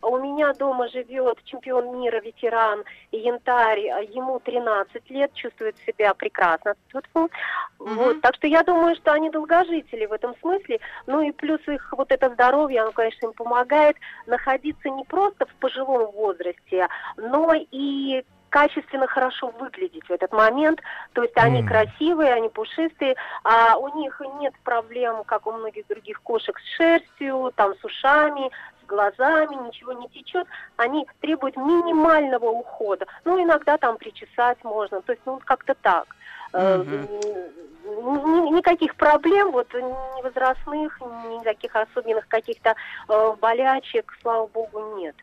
А 0.02 0.08
У 0.08 0.18
меня 0.20 0.52
дома 0.54 0.88
живет 0.90 1.38
чемпион 1.44 2.00
мира, 2.00 2.20
ветеран 2.20 2.84
Янтарь, 3.12 3.88
а 3.90 4.02
ему 4.02 4.40
13 4.40 5.12
лет, 5.12 5.32
чувствует 5.36 5.76
себя 5.86 6.16
прекрасно. 6.16 6.74
Тьфу-тьфу. 6.90 7.30
Вот, 7.78 8.22
так 8.22 8.36
что 8.38 8.48
я 8.48 8.64
думаю, 8.64 8.96
что 8.96 9.14
они 9.14 9.30
долгожители 9.30 10.08
в 10.08 10.14
этом 10.14 10.36
смысле. 10.42 10.80
Ну 11.06 11.22
и 11.22 11.32
плюс 11.32 11.62
их 11.68 11.94
вот 11.96 12.12
это 12.12 12.32
здоровье, 12.34 12.82
оно, 12.82 12.92
конечно, 12.94 13.28
им 13.28 13.34
помогает 13.34 13.96
находиться 14.26 14.90
не 14.90 15.04
просто 15.04 15.46
в 15.46 15.54
пожилом 15.60 16.12
возрасте, 16.14 16.88
но 17.16 17.54
и 17.54 18.24
качественно 18.50 19.08
хорошо 19.08 19.50
выглядеть 19.60 20.08
в 20.08 20.12
этот 20.12 20.32
момент. 20.32 20.82
То 21.14 21.24
есть 21.24 21.36
они 21.38 21.62
М. 21.62 21.66
красивые, 21.66 22.34
они 22.34 22.50
пушистые, 22.50 23.16
а 23.44 23.78
у 23.78 23.90
них 23.98 24.22
нет 24.40 24.54
проблем, 24.64 25.24
как 25.26 25.48
у 25.48 25.52
многих 25.52 25.88
других 25.88 26.22
кошек, 26.22 26.58
с 26.60 26.76
шерстью, 26.78 27.52
там, 27.56 27.74
с 27.76 27.84
ушами, 27.84 28.50
с 28.82 28.86
глазами, 28.86 29.56
ничего 29.68 29.94
не 29.94 30.08
течет. 30.10 30.48
Они 30.78 31.08
требуют 31.20 31.58
минимального 31.58 32.46
ухода. 32.50 33.06
Ну, 33.26 33.42
иногда 33.42 33.78
там 33.78 33.98
причесать 33.98 34.64
можно. 34.64 35.02
То 35.02 35.14
есть, 35.14 35.22
ну, 35.26 35.42
как-то 35.44 35.76
так. 35.82 36.06
Ни- 36.54 38.58
Никаких 38.58 38.96
проблем, 38.96 39.52
вот 39.52 39.74
ни 39.74 40.22
возрастных, 40.22 41.00
ни 41.02 41.44
таких 41.44 41.76
особенных 41.76 42.28
каких-то 42.28 42.76
э, 43.10 43.34
болячек, 43.40 44.12
слава 44.22 44.48
богу, 44.48 44.98
нет. 44.98 45.16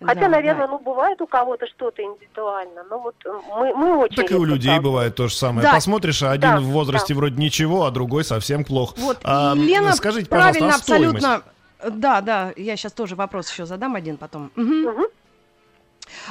Хотя, 0.00 0.20
Да, 0.20 0.28
наверное, 0.28 0.66
да. 0.66 0.72
ну 0.72 0.78
бывает 0.78 1.20
у 1.20 1.26
кого-то 1.26 1.66
что-то 1.66 2.02
индивидуально, 2.02 2.84
но 2.88 3.00
вот 3.00 3.16
э, 3.24 3.30
мы, 3.56 3.74
мы 3.74 3.96
очень... 3.98 4.14
Так 4.14 4.30
и 4.30 4.34
у 4.34 4.44
людей 4.44 4.74
так. 4.74 4.82
бывает 4.84 5.16
то 5.16 5.26
же 5.26 5.34
самое. 5.34 5.66
Да. 5.66 5.74
Посмотришь, 5.74 6.22
а 6.22 6.30
один 6.30 6.50
Да, 6.50 6.60
в 6.60 6.64
возрасте 6.64 7.14
да. 7.14 7.18
вроде 7.18 7.36
ничего, 7.42 7.84
а 7.84 7.90
другой 7.90 8.22
совсем 8.22 8.64
плохо. 8.64 8.94
Вот, 8.98 9.18
А, 9.24 9.54
Лена 9.56 9.92
скажите, 9.94 10.28
правильно 10.28 10.52
пожалуйста, 10.52 10.74
а 10.74 10.96
абсолютно... 10.96 11.42
Да, 11.90 12.20
да, 12.20 12.52
я 12.56 12.76
сейчас 12.76 12.92
тоже 12.92 13.16
вопрос 13.16 13.50
еще 13.50 13.66
задам 13.66 13.96
один 13.96 14.16
потом. 14.18 14.50
Мгм. 14.54 14.82
Мгм. 14.82 15.06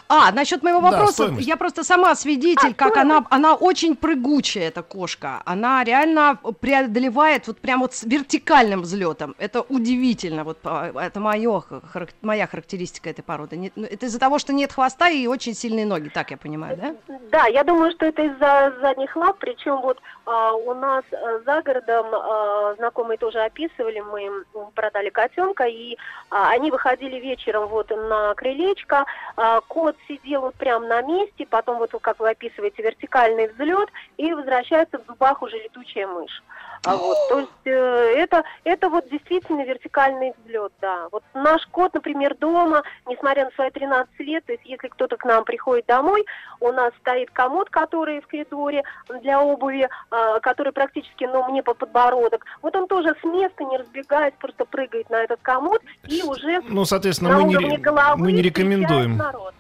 А, 0.08 0.32
насчет 0.32 0.64
моего 0.64 0.80
Да, 0.82 0.92
вопроса, 0.92 1.14
стоимость. 1.14 1.48
я 1.48 1.58
просто 1.58 1.84
сама 1.84 2.16
свидетель, 2.16 2.72
А, 2.72 2.74
как 2.74 2.94
стоимость. 2.96 3.28
она, 3.30 3.50
она 3.52 3.56
очень 3.56 3.96
прыгучая, 3.96 4.68
эта 4.70 4.82
кошка. 4.84 5.42
Она 5.46 5.84
реально 5.84 6.38
преодолевает 6.60 7.48
вот 7.48 7.60
прям 7.60 7.82
вот 7.82 7.94
с 7.94 8.04
вертикальным 8.04 8.82
взлетом. 8.82 9.36
Это 9.38 9.62
удивительно, 9.62 10.44
вот 10.44 10.58
по- 10.60 10.92
это 10.96 11.20
моё, 11.20 11.64
харак- 11.94 12.14
моя 12.22 12.48
характеристика 12.48 13.10
этой 13.10 13.22
породы. 13.24 13.58
Не- 13.58 13.72
ну, 13.76 13.86
Это 13.86 14.06
из-за 14.06 14.20
того, 14.20 14.40
что 14.40 14.54
нет 14.54 14.74
хвоста 14.74 15.10
и 15.10 15.28
очень 15.28 15.54
сильные 15.54 15.86
ноги, 15.86 16.10
так 16.10 16.32
я 16.32 16.38
понимаю, 16.38 16.78
да? 16.78 17.18
Да, 17.32 17.46
я 17.48 17.64
думаю, 17.64 17.92
что 17.92 18.06
это 18.06 18.22
из-за 18.24 18.74
задних 18.82 19.16
лап, 19.16 19.38
причем 19.40 19.82
вот 19.82 20.00
а, 20.26 20.52
у 20.54 20.74
нас 20.74 21.04
а, 21.12 21.40
за 21.46 21.62
городом 21.62 22.06
а, 22.14 22.76
знакомые 22.78 23.18
тоже 23.18 23.40
описывали, 23.40 24.02
мы 24.02 24.26
им 24.26 24.44
продали 24.76 25.10
котенка, 25.10 25.64
и 25.64 25.98
а, 26.30 26.50
они 26.50 26.70
выходили 26.72 27.18
вечером 27.20 27.68
вот 27.68 27.90
на 27.92 28.34
крылечко, 28.36 29.06
а, 29.38 29.62
кот 29.88 29.96
сидел 30.08 30.42
вот 30.42 30.56
прямо 30.56 30.86
на 30.86 31.02
месте, 31.02 31.46
потом 31.50 31.78
вот, 31.78 31.92
как 32.02 32.20
вы 32.20 32.32
описываете, 32.32 32.84
вертикальный 32.84 33.48
взлет, 33.48 33.90
и 34.18 34.34
возвращается 34.34 34.98
в 35.00 35.06
зубах 35.08 35.42
уже 35.42 35.56
летучая 35.58 36.08
мышь. 36.08 36.44
А 36.84 36.96
вот, 36.96 37.18
то 37.30 37.40
есть 37.40 37.52
э, 37.66 37.72
это, 38.18 38.44
это 38.64 38.90
вот 38.90 39.10
действительно 39.10 39.64
вертикальный 39.64 40.34
взлет, 40.44 40.72
да. 40.82 41.08
Вот 41.12 41.24
наш 41.34 41.66
кот, 41.68 41.94
например, 41.94 42.36
дома, 42.36 42.84
несмотря 43.08 43.46
на 43.46 43.52
свои 43.52 43.72
13 43.72 44.20
лет, 44.20 44.46
то 44.46 44.52
есть 44.52 44.66
если 44.66 44.88
кто-то 44.90 45.16
к 45.18 45.26
нам 45.26 45.44
приходит 45.46 45.86
домой, 45.88 46.26
у 46.60 46.72
нас 46.72 46.92
стоит 47.00 47.32
комод, 47.32 47.70
который 47.70 48.20
в 48.22 48.28
коридоре 48.28 48.84
для 49.22 49.42
обуви, 49.42 49.90
а, 50.12 50.40
который 50.42 50.72
практически, 50.74 51.24
ну, 51.24 51.50
мне 51.50 51.64
по 51.64 51.74
подбородок. 51.74 52.46
Вот 52.62 52.76
он 52.76 52.88
тоже 52.88 53.16
с 53.22 53.24
места, 53.24 53.64
не 53.64 53.78
разбегаясь, 53.78 54.34
просто 54.38 54.66
прыгает 54.66 55.10
на 55.10 55.24
этот 55.24 55.40
комод 55.42 55.82
и 56.08 56.22
уже 56.24 56.62
Ну, 56.68 56.86
соответственно, 56.86 57.32
на 57.32 57.38
мы 57.38 57.44
не, 57.46 57.56
уровне 57.56 57.76
ре- 57.78 57.82
головы 57.82 58.18
мы 58.24 58.32
не 58.34 58.42
рекомендуем. 58.42 59.18
народ. 59.18 59.54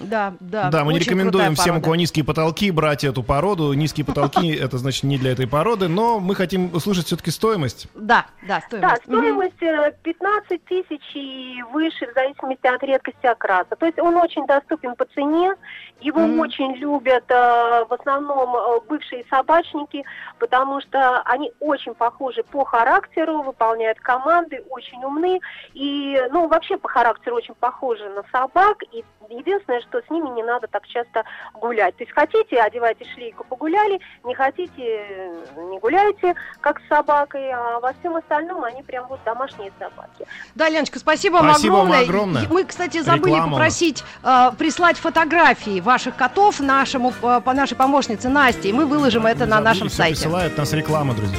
Да, 0.00 0.34
да. 0.40 0.70
Да, 0.70 0.84
мы 0.84 0.92
не 0.92 0.98
рекомендуем 0.98 1.54
всем, 1.54 1.78
у 1.78 1.80
кого 1.80 1.94
низкие 1.96 2.24
потолки, 2.24 2.70
брать 2.70 3.04
эту 3.04 3.22
породу. 3.22 3.72
Низкие 3.72 4.04
потолки 4.04 4.52
это 4.54 4.78
значит 4.78 5.04
не 5.04 5.18
для 5.18 5.32
этой 5.32 5.46
породы, 5.46 5.88
но 5.88 6.18
мы 6.20 6.34
хотим 6.34 6.74
услышать 6.74 7.06
все-таки 7.06 7.30
стоимость. 7.30 7.86
Да, 7.94 8.26
да, 8.46 8.60
Да, 8.70 8.96
стоимость. 8.96 9.06
Мгм. 9.06 9.18
стоимость 9.20 9.62
э, 9.62 9.92
15 10.02 10.64
тысяч 10.64 11.02
и 11.14 11.62
выше, 11.72 12.06
в 12.10 12.14
зависимости 12.14 12.66
от 12.66 12.82
редкости 12.82 13.26
окраса. 13.26 13.76
То 13.78 13.86
есть 13.86 13.98
он 13.98 14.16
очень 14.16 14.46
доступен 14.46 14.96
по 14.96 15.04
цене, 15.06 15.54
его 16.00 16.20
Мгм. 16.20 16.40
очень 16.40 16.74
любят 16.76 17.24
э, 17.28 17.84
в 17.88 17.92
основном 17.92 18.54
э, 18.56 18.80
бывшие 18.88 19.24
собачники, 19.30 20.04
потому 20.38 20.80
что 20.80 21.22
они 21.22 21.52
очень 21.60 21.94
похожи 21.94 22.42
по 22.42 22.64
характеру, 22.64 23.42
выполняют 23.42 24.00
команды, 24.00 24.64
очень 24.70 25.02
умны 25.04 25.40
и, 25.72 26.20
ну, 26.32 26.48
вообще 26.48 26.76
по 26.76 26.88
характеру 26.88 27.36
очень 27.36 27.54
похожи 27.54 28.08
на 28.10 28.22
собак. 28.32 28.78
И 28.92 29.04
единственное, 29.30 29.80
что 29.88 30.00
с 30.00 30.10
ними 30.10 30.28
не 30.30 30.42
надо 30.42 30.66
так 30.66 30.86
часто 30.86 31.24
гулять. 31.54 31.96
То 31.96 32.04
есть 32.04 32.14
хотите, 32.14 32.60
одевайте 32.60 33.04
шлейку, 33.14 33.44
погуляли, 33.44 34.00
не 34.24 34.34
хотите, 34.34 35.32
не 35.56 35.78
гуляйте, 35.78 36.34
как 36.60 36.80
с 36.80 36.88
собакой, 36.88 37.50
а 37.50 37.80
во 37.80 37.92
всем 37.94 38.16
остальном 38.16 38.64
они 38.64 38.82
прям 38.82 39.06
вот 39.08 39.20
домашние 39.24 39.72
собаки. 39.78 40.26
Да, 40.54 40.68
Леночка, 40.68 40.98
спасибо 40.98 41.34
вам 41.36 41.50
Спасибо 41.50 41.72
вам 41.74 41.86
огромное. 41.86 42.04
огромное. 42.04 42.42
И 42.44 42.48
Мы, 42.48 42.64
кстати, 42.64 43.00
забыли 43.00 43.34
Реклама 43.34 43.52
попросить 43.52 44.04
э, 44.22 44.50
прислать 44.58 44.98
фотографии 44.98 45.80
ваших 45.80 46.16
котов 46.16 46.60
нашему, 46.60 47.12
э, 47.22 47.40
по 47.40 47.52
нашей 47.52 47.76
помощнице 47.76 48.28
Насте, 48.28 48.70
и 48.70 48.72
мы 48.72 48.86
выложим 48.86 49.26
это 49.26 49.46
на 49.46 49.60
нашем 49.60 49.88
сайте. 49.90 50.14
Присылает 50.14 50.56
нас 50.58 50.72
реклама, 50.72 51.14
друзья. 51.14 51.38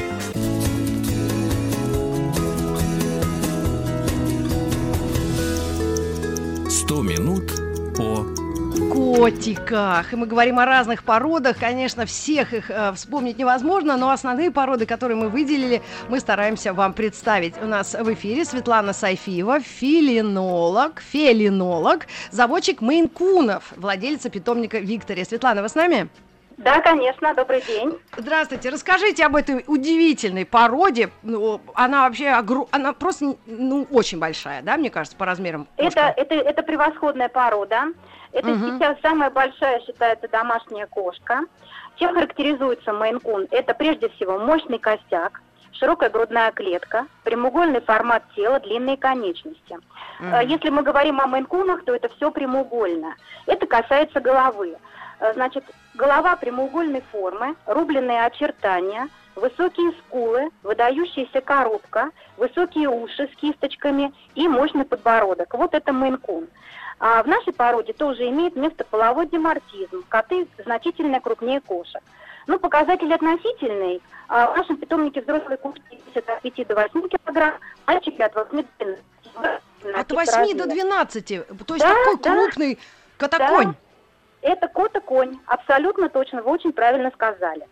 Котиках. 9.25 10.13
И 10.13 10.15
мы 10.15 10.27
говорим 10.27 10.59
о 10.59 10.65
разных 10.65 11.03
породах. 11.03 11.57
Конечно, 11.57 12.05
всех 12.05 12.53
их 12.53 12.69
э, 12.69 12.91
вспомнить 12.93 13.39
невозможно, 13.39 13.97
но 13.97 14.11
основные 14.11 14.51
породы, 14.51 14.85
которые 14.85 15.17
мы 15.17 15.29
выделили, 15.29 15.81
мы 16.09 16.19
стараемся 16.19 16.73
вам 16.73 16.93
представить. 16.93 17.55
У 17.59 17.65
нас 17.65 17.95
в 17.95 18.13
эфире 18.13 18.45
Светлана 18.45 18.93
Сайфиева, 18.93 19.61
филинолог, 19.61 21.01
фелинолог, 21.01 22.05
заводчик 22.29 22.81
мейнкунов, 22.81 23.73
владельца 23.75 24.29
питомника 24.29 24.77
Виктория. 24.77 25.25
Светлана, 25.25 25.63
вы 25.63 25.69
с 25.69 25.75
нами? 25.75 26.07
Да, 26.57 26.79
конечно, 26.81 27.33
добрый 27.33 27.61
день. 27.61 27.97
Здравствуйте, 28.15 28.69
расскажите 28.69 29.25
об 29.25 29.35
этой 29.35 29.63
удивительной 29.67 30.45
породе. 30.45 31.09
Ну, 31.23 31.59
она 31.73 32.07
вообще 32.07 32.25
огру- 32.27 32.69
она 32.71 32.93
просто 32.93 33.35
ну, 33.45 33.87
очень 33.91 34.19
большая, 34.19 34.61
да, 34.61 34.77
мне 34.77 34.89
кажется, 34.89 35.17
по 35.17 35.25
размерам. 35.25 35.67
Это, 35.77 36.13
это, 36.15 36.35
это 36.35 36.61
превосходная 36.63 37.27
порода. 37.27 37.87
Это 38.35 38.49
Мгм. 38.49 38.75
сейчас 38.77 38.97
самая 39.01 39.29
большая 39.29 39.79
считается 39.79 40.27
домашняя 40.27 40.87
кошка. 40.87 41.45
Чем 41.95 42.13
характеризуется 42.13 42.91
мейн-кун? 42.91 43.47
Это 43.49 43.73
прежде 43.73 44.09
всего 44.09 44.37
мощный 44.37 44.77
костяк, 44.77 45.41
широкая 45.71 46.09
грудная 46.09 46.51
клетка, 46.51 47.07
прямоугольный 47.23 47.79
формат 47.79 48.23
тела, 48.35 48.59
длинные 48.59 48.97
конечности. 48.97 49.77
Э, 50.19 50.41
Если 50.45 50.69
мы 50.69 50.83
говорим 50.83 51.21
о 51.21 51.27
мейн-кунах, 51.27 51.85
то 51.85 51.95
это 51.95 52.09
все 52.09 52.29
прямоугольно. 52.29 53.15
Это 53.45 53.65
касается 53.67 54.19
головы. 54.19 54.75
Э, 55.21 55.31
Значит, 55.33 55.63
голова 55.93 56.35
прямоугольной 56.35 57.03
формы, 57.13 57.55
рубленные 57.65 58.25
очертания, 58.25 59.07
высокие 59.35 59.93
скулы, 59.99 60.49
выдающаяся 60.61 61.39
коробка, 61.39 62.09
высокие 62.35 62.89
уши 62.89 63.29
с 63.33 63.35
кисточками 63.39 64.11
и 64.33 64.45
мощный 64.49 64.83
подбородок. 64.83 65.53
Вот 65.53 65.73
это 65.73 65.93
мейн-кун. 65.93 66.49
А 66.99 67.23
в 67.23 67.27
нашей 67.27 67.53
породе 67.53 67.93
тоже 67.93 68.27
имеет 68.29 68.55
место 68.55 68.85
половой 68.85 69.27
демортизм. 69.27 70.03
Коты 70.09 70.47
значительно 70.63 71.19
крупнее 71.19 71.61
кошек. 71.61 72.01
Ну, 72.47 72.59
показатель 72.59 73.13
относительный. 73.13 74.01
А 74.27 74.51
в 74.51 74.57
нашем 74.57 74.77
питомнике 74.77 75.21
взрослые 75.21 75.57
кошки 75.57 75.81
от 76.15 76.41
5 76.41 76.67
до 76.67 76.75
8 76.75 77.07
килограмм, 77.09 77.53
мальчики 77.85 78.21
от 78.21 78.33
8 78.35 78.63
до 78.79 78.85
12. 78.85 79.95
От 79.95 80.11
8 80.11 80.57
до 80.57 80.65
12. 80.67 81.27
То 81.65 81.73
есть 81.73 81.85
Да, 81.85 81.93
такой 81.93 82.17
да. 82.21 82.33
крупный 82.33 82.79
котоконь. 83.17 83.75
Это 84.41 84.67
кот 84.67 84.95
и 84.95 84.99
конь. 84.99 85.39
Абсолютно 85.47 86.09
точно. 86.09 86.43
Вы 86.43 86.51
очень 86.51 86.71
правильно 86.71 87.11
сказали. 87.11 87.67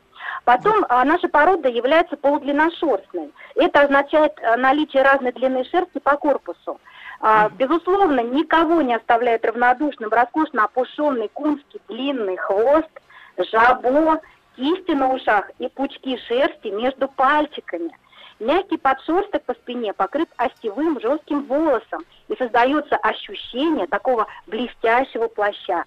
Потом 0.45 0.85
а, 0.89 1.03
наша 1.05 1.27
порода 1.27 1.69
является 1.69 2.17
полудлинношерстной. 2.17 3.31
Это 3.55 3.81
означает 3.81 4.33
а, 4.41 4.57
наличие 4.57 5.03
разной 5.03 5.31
длины 5.31 5.63
шерсти 5.65 5.99
по 5.99 6.17
корпусу. 6.17 6.79
А, 7.19 7.49
безусловно, 7.49 8.21
никого 8.21 8.81
не 8.81 8.95
оставляет 8.95 9.45
равнодушным 9.45 10.09
роскошно 10.09 10.65
опушенный 10.65 11.29
кунский 11.29 11.81
длинный 11.87 12.37
хвост, 12.37 12.89
жабо, 13.37 14.19
кисти 14.55 14.91
на 14.91 15.13
ушах 15.13 15.49
и 15.59 15.67
пучки 15.67 16.17
шерсти 16.27 16.67
между 16.67 17.07
пальчиками. 17.07 17.91
Мягкий 18.39 18.77
подшерсток 18.77 19.43
по 19.43 19.53
спине 19.53 19.93
покрыт 19.93 20.29
остевым 20.37 20.99
жестким 20.99 21.43
волосом 21.43 22.03
и 22.27 22.35
создается 22.35 22.95
ощущение 22.97 23.87
такого 23.87 24.27
блестящего 24.47 25.27
плаща. 25.27 25.85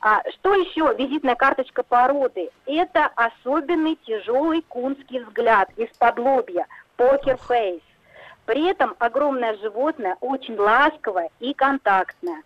А, 0.00 0.22
что 0.30 0.54
еще? 0.54 0.94
Визитная 0.96 1.34
карточка 1.34 1.82
породы. 1.82 2.50
Это 2.66 3.10
особенный 3.16 3.98
тяжелый 4.06 4.62
кунский 4.62 5.20
взгляд 5.20 5.70
из-под 5.76 6.18
лобья, 6.18 6.66
покер-фейс. 6.96 7.82
При 8.48 8.66
этом 8.66 8.94
огромное 8.98 9.58
животное 9.58 10.16
очень 10.22 10.56
ласковое 10.56 11.28
и 11.38 11.52
контактное. 11.52 12.42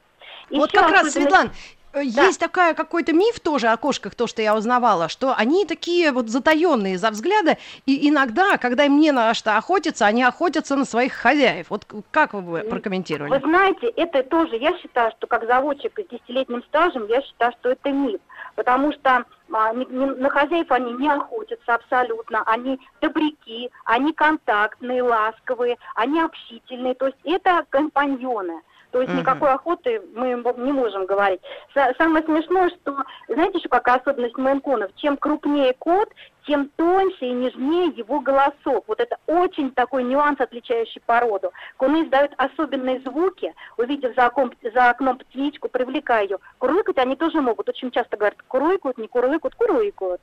Вот 0.50 0.72
Еще 0.72 0.82
как 0.82 0.90
раз, 0.90 1.12
Светлан, 1.12 1.52
э, 1.92 2.04
Да. 2.04 2.24
есть 2.24 2.40
такая 2.40 2.74
какой-то 2.74 3.12
миф 3.12 3.38
тоже 3.38 3.68
о 3.68 3.76
кошках, 3.76 4.16
то, 4.16 4.26
что 4.26 4.42
я 4.42 4.56
узнавала, 4.56 5.08
что 5.08 5.32
они 5.32 5.64
такие 5.64 6.10
вот 6.10 6.28
затаенные 6.28 6.98
за 6.98 7.10
взгляда, 7.10 7.56
и 7.86 8.08
иногда, 8.08 8.56
когда 8.56 8.84
им 8.84 8.98
не 8.98 9.12
на 9.12 9.32
что 9.34 9.56
охотиться, 9.56 10.04
они 10.04 10.24
охотятся 10.24 10.74
на 10.74 10.84
своих 10.86 11.12
хозяев. 11.12 11.66
Вот 11.70 11.86
как 12.10 12.34
вы 12.34 12.40
бы 12.40 12.50
Вы 12.50 12.60
прокомментировали? 12.62 13.40
знаете, 13.40 13.86
это 13.86 14.24
тоже, 14.24 14.56
я 14.56 14.76
считаю, 14.78 15.12
что 15.12 15.28
как 15.28 15.46
заводчик 15.46 15.92
с 15.96 16.10
десятилетним 16.10 16.64
стажем, 16.64 17.06
я 17.06 17.22
считаю, 17.22 17.52
что 17.60 17.70
это 17.70 17.90
миф. 17.92 18.20
Потому 18.54 18.92
что 18.92 19.24
а, 19.52 19.72
на 19.72 20.30
хозяев 20.30 20.70
они 20.70 20.92
не 20.94 21.08
охотятся 21.08 21.74
абсолютно, 21.74 22.42
они 22.46 22.78
добряки, 23.00 23.70
они 23.84 24.12
контактные, 24.12 25.02
ласковые, 25.02 25.78
они 25.94 26.20
общительные, 26.20 26.94
то 26.94 27.06
есть 27.06 27.18
это 27.24 27.64
компаньоны. 27.70 28.60
То 28.92 29.00
есть 29.00 29.10
Мгм. 29.10 29.20
никакой 29.20 29.50
охоты 29.50 30.02
мы 30.14 30.28
не 30.28 30.72
можем 30.72 31.06
говорить. 31.06 31.40
Са- 31.74 31.94
Самое 31.96 32.24
смешное, 32.24 32.68
что, 32.70 32.96
знаете 33.26 33.58
еще 33.58 33.68
какая 33.68 33.96
особенность 33.98 34.36
мейнкунов? 34.36 34.94
Чем 34.96 35.16
крупнее 35.16 35.74
кот, 35.78 36.10
тем 36.46 36.68
тоньше 36.76 37.24
и 37.24 37.32
нежнее 37.32 37.86
его 37.96 38.20
голосок. 38.20 38.84
Вот 38.86 39.00
это 39.00 39.16
очень 39.26 39.72
такой 39.72 40.02
нюанс, 40.04 40.40
отличающий 40.40 41.00
породу. 41.06 41.52
Куны 41.78 42.04
издают 42.04 42.32
особенные 42.36 43.00
звуки, 43.00 43.54
увидев 43.78 44.14
за, 44.14 44.26
окном, 44.26 44.52
за 44.74 44.90
окном 44.90 45.18
птичку, 45.18 45.68
привлекая 45.68 46.24
ее. 46.24 46.38
Курлыкать 46.58 46.98
они 46.98 47.16
тоже 47.16 47.40
могут. 47.40 47.68
Очень 47.68 47.90
часто 47.92 48.16
говорят, 48.16 48.38
курлыкают, 48.46 48.98
не 48.98 49.08
курлыкают, 49.08 49.54
курлыкают. 49.54 50.20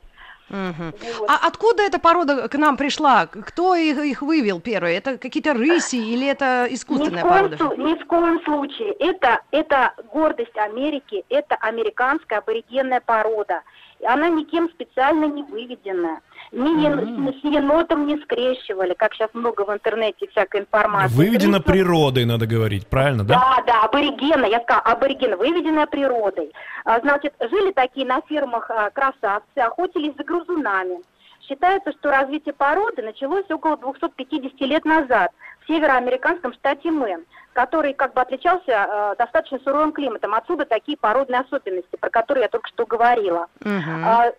Мгм. 0.50 0.92
Вот. 1.20 1.30
А 1.30 1.46
откуда 1.46 1.82
эта 1.84 1.98
порода 1.98 2.48
к 2.48 2.54
нам 2.58 2.76
пришла? 2.76 3.26
Кто 3.26 3.76
их, 3.76 3.98
их 3.98 4.22
вывел 4.22 4.60
первые? 4.60 4.96
Это 4.98 5.16
какие-то 5.16 5.54
рыси 5.54 5.96
или 5.96 6.26
это 6.26 6.66
Ни 6.68 6.74
искусственная 6.74 7.22
коем, 7.22 7.50
порода? 7.56 7.76
ни 7.76 7.94
в 7.94 8.06
коем 8.06 8.42
случае. 8.44 8.92
Это, 8.98 9.40
это 9.52 9.94
гордость 10.12 10.56
Америки, 10.56 11.24
это 11.28 11.54
американская 11.56 12.40
аборигенная 12.40 13.00
порода. 13.00 13.62
Она 14.06 14.28
никем 14.28 14.68
специально 14.70 15.26
не 15.26 15.42
выведена. 15.42 16.20
Ни 16.52 16.82
ен- 16.84 17.34
с 17.40 17.44
енотом 17.44 18.06
не 18.06 18.16
скрещивали, 18.22 18.94
как 18.94 19.14
сейчас 19.14 19.30
много 19.34 19.64
в 19.64 19.72
интернете 19.72 20.26
всякой 20.28 20.62
информации. 20.62 21.14
Выведено 21.14 21.58
Крысу- 21.58 21.62
природой, 21.72 22.24
надо 22.24 22.46
говорить, 22.46 22.86
правильно, 22.88 23.24
да? 23.24 23.34
Да, 23.34 23.62
да, 23.66 23.82
аборигены, 23.84 24.46
я 24.46 24.60
сказала, 24.60 24.82
аборигены, 24.84 25.36
выведенная 25.36 25.86
природой. 25.86 26.50
А, 26.84 26.98
значит, 27.00 27.34
жили 27.40 27.72
такие 27.72 28.06
на 28.06 28.20
фермах 28.22 28.68
а, 28.70 28.90
красавцы, 28.90 29.58
охотились 29.58 30.16
за 30.16 30.24
грызунами. 30.24 30.98
Считается, 31.46 31.92
что 31.92 32.10
развитие 32.10 32.52
породы 32.54 33.02
началось 33.02 33.48
около 33.50 33.76
250 33.76 34.60
лет 34.66 34.84
назад 34.84 35.30
в 35.60 35.66
североамериканском 35.66 36.52
штате 36.54 36.90
Мэн, 36.90 37.24
который 37.52 37.94
как 37.94 38.14
бы 38.14 38.20
отличался 38.20 38.84
а, 38.84 39.14
достаточно 39.16 39.58
суровым 39.60 39.92
климатом. 39.92 40.34
Отсюда 40.34 40.64
такие 40.64 40.96
породные 40.96 41.40
особенности, 41.40 41.96
про 41.96 42.10
которые 42.10 42.42
я 42.42 42.48
только 42.48 42.68
что 42.68 42.86
говорила. 42.86 43.46
А, 43.64 44.32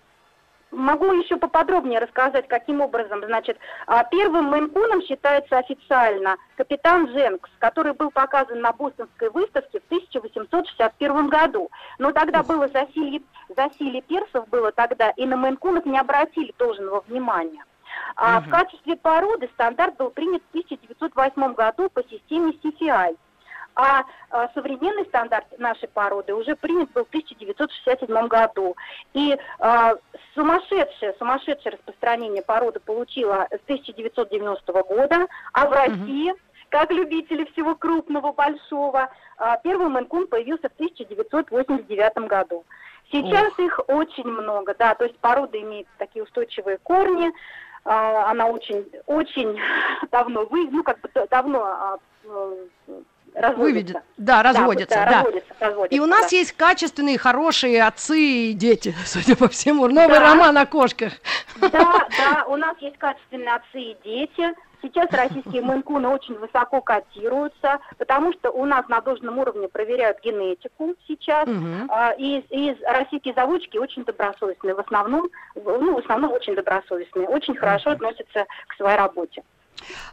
Могу 0.72 1.12
еще 1.12 1.36
поподробнее 1.36 2.00
рассказать, 2.00 2.48
каким 2.48 2.80
образом. 2.80 3.24
Значит, 3.26 3.58
а, 3.88 4.06
первым 4.06 4.46
мейнкуном 4.46 5.02
считается 5.02 5.58
официально 5.58 6.38
капитан 6.56 7.08
Дженкс, 7.08 7.50
который 7.60 7.94
был 7.94 8.10
показан 8.10 8.62
на 8.62 8.72
Бостонской 8.72 9.30
выставке 9.32 9.82
в 9.82 9.86
1861 9.88 11.28
году. 11.28 11.70
Но 12.00 12.14
тогда 12.14 12.42
было 12.42 12.70
засилье, 12.70 13.22
засилье 13.54 14.02
персов 14.02 14.48
было 14.48 14.72
тогда, 14.72 15.10
и 15.12 15.26
на 15.26 15.36
мейнкунов 15.36 15.86
не 15.86 16.00
обратили 16.00 16.54
должного 16.58 17.04
внимания. 17.06 17.66
А 18.16 18.42
в 18.42 18.50
качестве 18.50 18.96
породы 18.96 19.50
стандарт 19.54 19.98
был 19.98 20.10
принят 20.10 20.42
в 20.44 20.50
1908 20.50 21.54
году 21.54 21.90
по 21.90 22.04
системе 22.04 22.54
CCI. 22.64 23.18
А, 23.74 24.04
а, 24.30 24.50
современный 24.54 25.06
стандарт 25.06 25.46
нашей 25.58 25.88
породы 25.88 26.34
уже 26.34 26.56
принят 26.56 26.92
был 26.92 27.06
в 27.06 27.10
1967 27.10 28.28
году. 28.28 28.76
И 29.14 29.38
а, 29.60 29.94
сумасшедшее, 30.36 31.16
сумасшедшее 31.18 31.74
распространение 31.74 32.44
породы 32.44 32.80
получила 32.80 33.48
с 33.50 33.64
1990 33.64 34.74
года, 34.84 35.28
а 35.54 35.68
в 35.68 35.72
России, 35.72 36.34
как 36.70 36.92
любители 36.92 37.46
всего 37.54 37.76
крупного, 37.76 38.34
большого, 38.34 39.10
а, 39.38 39.58
первый 39.58 39.88
мэнкун 39.88 40.28
появился 40.28 40.70
в 40.70 40.74
1989 40.74 42.28
году. 42.28 42.66
Сейчас 43.12 43.58
их 43.60 43.80
очень 43.88 44.28
много, 44.28 44.74
да, 44.78 44.96
то 44.96 45.04
есть 45.04 45.18
порода 45.20 45.60
имеет 45.60 45.88
такие 45.98 46.24
устойчивые 46.24 46.78
корни, 46.78 47.32
она 47.84 48.48
очень, 48.48 48.86
очень 49.08 49.58
давно 50.12 50.46
вы, 50.46 50.70
ну 50.70 50.84
как 50.84 51.00
бы 51.02 51.10
давно 51.30 51.64
а, 51.64 51.98
э, 52.26 52.66
разводятся. 53.34 53.62
Выведет. 53.62 53.98
Да, 54.18 54.44
разводятся, 54.44 54.96
да. 54.96 55.06
да. 55.06 55.18
разводятся, 55.18 55.54
разводятся, 55.60 55.96
И 55.96 56.00
у 56.00 56.06
нас 56.06 56.30
да. 56.30 56.38
есть 56.38 56.52
качественные, 56.54 57.18
хорошие 57.18 57.84
отцы 57.84 58.20
и 58.20 58.54
дети, 58.54 58.94
судя 59.06 59.36
по 59.36 59.48
всему. 59.48 59.88
Новый 59.88 60.20
Да. 60.20 60.30
роман 60.32 60.58
о 60.58 60.66
кошках. 60.66 61.14
Да, 61.60 61.70
да, 62.18 62.46
у 62.48 62.56
нас 62.56 62.78
есть 62.80 62.98
качественные 62.98 63.56
отцы 63.56 63.80
и 63.80 63.98
дети. 64.04 64.54
Сейчас 64.82 65.10
российские 65.12 65.62
мейнкуны 65.62 66.08
очень 66.08 66.36
высоко 66.38 66.82
котируются, 66.82 67.80
потому 67.98 68.34
что 68.34 68.50
у 68.52 68.66
нас 68.66 68.88
на 68.88 69.00
должном 69.02 69.38
уровне 69.38 69.68
проверяют 69.68 70.18
генетику 70.24 70.96
сейчас. 71.08 71.48
А, 71.90 72.12
И, 72.18 72.44
и 72.50 72.76
российские 72.88 73.34
заводчики 73.36 73.78
очень 73.78 74.04
добросовестные, 74.04 74.74
в 74.74 74.80
основном, 74.80 75.30
ну, 75.56 75.96
в 75.96 75.98
основном 76.00 76.32
очень 76.32 76.56
добросовестные, 76.56 77.28
очень 77.28 77.56
хорошо 77.56 77.92
относятся 77.92 78.46
к 78.68 78.76
своей 78.76 78.98
работе. 78.98 79.44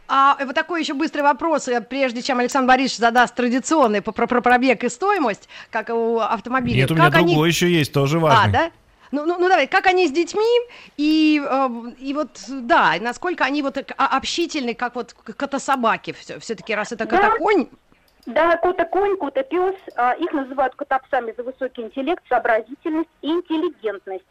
А 0.07 0.35
вот 0.43 0.55
такой 0.55 0.81
еще 0.81 0.93
быстрый 0.95 1.21
вопрос, 1.21 1.67
э, 1.67 1.79
прежде 1.81 2.23
чем 2.23 2.39
Александр 2.39 2.67
Борисович 2.69 2.97
задаст 2.97 3.35
традиционный 3.35 4.01
по- 4.01 4.11
про, 4.11 4.25
про 4.25 4.41
пробег 4.41 4.83
и 4.83 4.89
стоимость, 4.89 5.47
как 5.69 5.89
у 5.89 6.19
автомобилей. 6.19 6.81
Нет, 6.81 6.91
у 6.91 6.95
меня 6.95 7.05
как 7.05 7.17
они... 7.17 7.33
другой 7.33 7.49
еще 7.49 7.69
есть, 7.69 7.93
тоже 7.93 8.17
А, 8.17 8.21
важный. 8.21 8.51
да? 8.53 8.71
Ну, 9.11 9.25
ну, 9.25 9.37
ну 9.39 9.49
давай, 9.49 9.67
как 9.67 9.87
они 9.87 10.07
с 10.07 10.11
детьми 10.11 10.59
и, 10.97 11.41
э, 11.43 11.69
и 11.99 12.13
вот, 12.13 12.29
да, 12.47 12.95
насколько 13.01 13.43
они 13.43 13.61
вот 13.61 13.77
а- 13.97 14.17
общительны, 14.17 14.75
как 14.75 14.95
вот 14.95 15.13
кота-собаки 15.13 16.13
все, 16.13 16.39
все-таки, 16.39 16.75
раз 16.75 16.91
это 16.91 17.05
кота-конь, 17.07 17.69
Да, 18.25 18.57
кота-конь, 18.57 19.17
кота-пес, 19.17 19.75
а, 19.95 20.13
их 20.13 20.31
называют 20.33 20.75
котопсами 20.75 21.33
за 21.35 21.43
высокий 21.43 21.81
интеллект, 21.81 22.23
сообразительность 22.29 23.09
и 23.21 23.29
интеллигентность. 23.29 24.25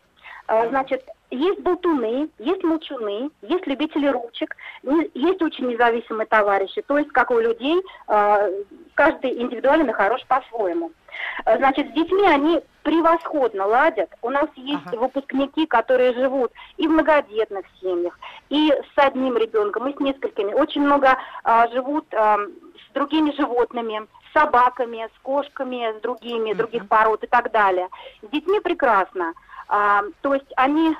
А, 0.47 0.69
Значит, 0.69 1.05
есть 1.31 1.61
болтуны, 1.61 2.29
есть 2.39 2.65
молчуны, 2.65 3.31
есть 3.43 3.67
любители 3.67 4.07
ручек, 4.09 4.57
не- 4.83 5.11
есть 5.15 5.43
очень 5.43 5.67
независимые 5.69 6.27
товарищи. 6.27 6.83
То 6.83 6.99
есть, 6.99 7.11
как 7.11 7.31
у 7.31 7.39
людей, 7.39 7.83
а, 8.07 8.47
каждый 8.95 9.41
индивидуально 9.43 9.93
хорош 9.93 10.25
по-своему. 10.27 10.93
А, 11.45 11.57
Значит, 11.59 11.89
с 11.89 11.93
детьми 11.93 12.27
они 12.27 12.63
превосходно 12.83 13.67
ладят. 13.67 14.11
У 14.23 14.31
нас 14.31 14.49
есть 14.57 14.87
Ага. 14.87 14.99
выпускники, 14.99 15.67
которые 15.67 16.15
живут 16.15 16.53
и 16.79 16.87
в 16.87 16.91
многодетных 16.91 17.67
семьях, 17.81 18.19
и 18.49 18.71
с 18.71 18.93
одним 18.97 19.37
ребенком, 19.37 19.89
и 19.89 19.97
с 19.97 20.01
несколькими. 20.01 20.55
Очень 20.55 20.83
много 20.83 21.17
а, 21.45 21.69
живут 21.69 22.07
а, 22.15 22.39
с 22.39 22.93
другими 22.95 23.33
животными, 23.33 24.07
с 24.31 24.33
собаками, 24.33 25.09
с 25.15 25.19
кошками, 25.23 25.95
с 25.99 26.01
другими, 26.01 26.53
других 26.55 26.89
пород 26.89 27.23
и 27.25 27.27
так 27.27 27.51
далее. 27.53 27.89
С 28.23 28.29
детьми 28.31 28.61
прекрасно. 28.61 29.35
А, 29.69 30.03
то 30.23 30.33
есть 30.35 30.51
они 30.57 30.91
э, 30.93 30.95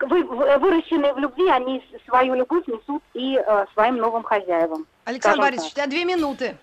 выращенные 0.00 1.12
в 1.12 1.18
любви, 1.18 1.48
они 1.48 1.82
свою 2.06 2.34
любовь 2.34 2.66
несут 2.66 3.02
и 3.14 3.36
э, 3.36 3.66
своим 3.74 3.96
новым 3.96 4.22
хозяевам. 4.22 4.86
Александр 5.04 5.40
Борисович, 5.40 5.72
у 5.72 5.74
тебя 5.74 5.86
две 5.86 6.04
минуты. 6.04 6.56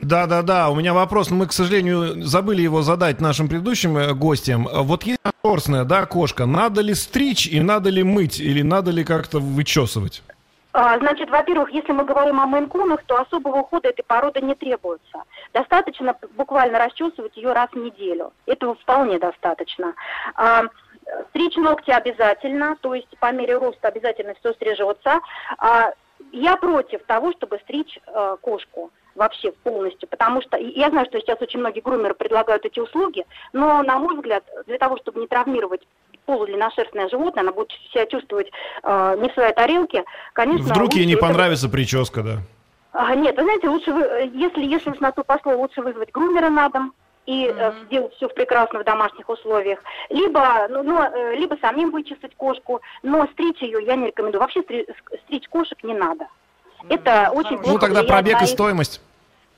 Да, 0.00 0.26
да, 0.26 0.42
да. 0.42 0.68
У 0.68 0.74
меня 0.74 0.92
вопрос, 0.92 1.30
мы, 1.30 1.46
к 1.46 1.52
сожалению, 1.52 2.22
забыли 2.22 2.60
его 2.60 2.82
задать 2.82 3.20
нашим 3.20 3.48
предыдущим 3.48 3.96
э, 3.96 4.12
гостям. 4.12 4.68
А 4.70 4.82
Вот 4.82 5.04
есть 5.04 5.20
шерстная, 5.44 5.84
да, 5.84 6.06
кошка. 6.06 6.46
Надо 6.46 6.82
ли 6.82 6.94
стричь 6.94 7.46
и 7.46 7.60
надо 7.60 7.90
ли 7.90 8.02
мыть 8.02 8.38
или 8.38 8.62
надо 8.62 8.90
ли 8.90 9.04
как-то 9.04 9.38
вычесывать? 9.38 10.22
А, 10.72 10.98
Значит, 10.98 11.30
во-первых, 11.30 11.70
если 11.72 11.92
мы 11.92 12.04
говорим 12.04 12.38
о 12.38 12.46
мейнкунах, 12.46 13.02
то 13.04 13.18
особого 13.18 13.60
ухода 13.60 13.88
этой 13.88 14.02
породы 14.02 14.42
не 14.42 14.54
требуется. 14.54 15.22
Достаточно 15.54 16.14
буквально 16.36 16.78
расчесывать 16.78 17.34
ее 17.34 17.54
раз 17.54 17.70
в 17.72 17.76
неделю. 17.76 18.32
Этого 18.44 18.74
вполне 18.74 19.18
достаточно. 19.18 19.94
Стричь 21.30 21.56
ногти 21.56 21.90
обязательно, 21.90 22.76
то 22.80 22.94
есть 22.94 23.08
по 23.18 23.30
мере 23.32 23.56
роста 23.58 23.88
обязательно 23.88 24.34
все 24.40 24.52
стрижется. 24.54 25.20
А, 25.58 25.92
Я 26.32 26.56
против 26.56 27.04
того, 27.04 27.32
чтобы 27.32 27.58
стричь 27.62 27.98
э, 28.06 28.36
кошку 28.40 28.90
вообще 29.14 29.52
полностью, 29.52 30.08
потому 30.08 30.42
что 30.42 30.56
я 30.56 30.90
знаю, 30.90 31.06
что 31.06 31.18
сейчас 31.20 31.40
очень 31.40 31.60
многие 31.60 31.80
грумеры 31.80 32.14
предлагают 32.14 32.64
эти 32.64 32.80
услуги, 32.80 33.24
но, 33.52 33.82
на 33.82 33.98
мой 33.98 34.16
взгляд, 34.16 34.42
для 34.66 34.78
того, 34.78 34.96
чтобы 34.98 35.20
не 35.20 35.26
травмировать 35.26 35.86
полудлинношерстное 36.26 37.08
животное, 37.08 37.42
она 37.42 37.52
будет 37.52 37.70
себя 37.92 38.06
чувствовать 38.06 38.50
э, 38.82 39.16
не 39.20 39.28
в 39.28 39.32
своей 39.34 39.52
тарелке, 39.54 40.04
конечно... 40.32 40.64
Вдруг 40.74 40.94
ей 40.94 41.06
не 41.06 41.12
это- 41.14 41.22
понравится 41.22 41.68
прическа, 41.68 42.22
да? 42.22 42.38
А, 42.92 43.14
нет, 43.14 43.36
вы 43.36 43.42
знаете, 43.44 43.68
лучше, 43.68 43.92
вы, 43.92 44.30
если, 44.34 44.64
если 44.64 44.90
уж 44.90 45.00
на 45.00 45.12
то 45.12 45.22
пошло, 45.22 45.54
лучше 45.56 45.82
вызвать 45.82 46.10
грумера 46.12 46.48
на 46.50 46.68
дом 46.70 46.92
и 47.26 47.46
э, 47.52 47.72
сделать 47.86 48.14
все 48.14 48.28
в 48.28 48.34
прекрасно 48.34 48.80
в 48.80 48.84
домашних 48.84 49.28
условиях. 49.28 49.80
Либо, 50.10 50.66
ну, 50.70 50.82
ну, 50.82 51.02
э, 51.02 51.34
либо 51.36 51.56
самим 51.60 51.90
вычесать 51.90 52.34
кошку, 52.36 52.80
но 53.02 53.26
стричь 53.32 53.60
ее 53.62 53.84
я 53.84 53.96
не 53.96 54.06
рекомендую. 54.06 54.40
Вообще 54.40 54.60
стри- 54.62 54.86
с- 54.88 55.20
стричь 55.24 55.48
кошек 55.48 55.78
не 55.82 55.94
надо. 55.94 56.26
Это 56.88 57.30
очень 57.34 57.56
Ну 57.56 57.62
плохо 57.62 57.80
тогда 57.80 58.00
влияет 58.02 58.08
пробег 58.08 58.42
и 58.42 58.46
стоимость. 58.46 59.00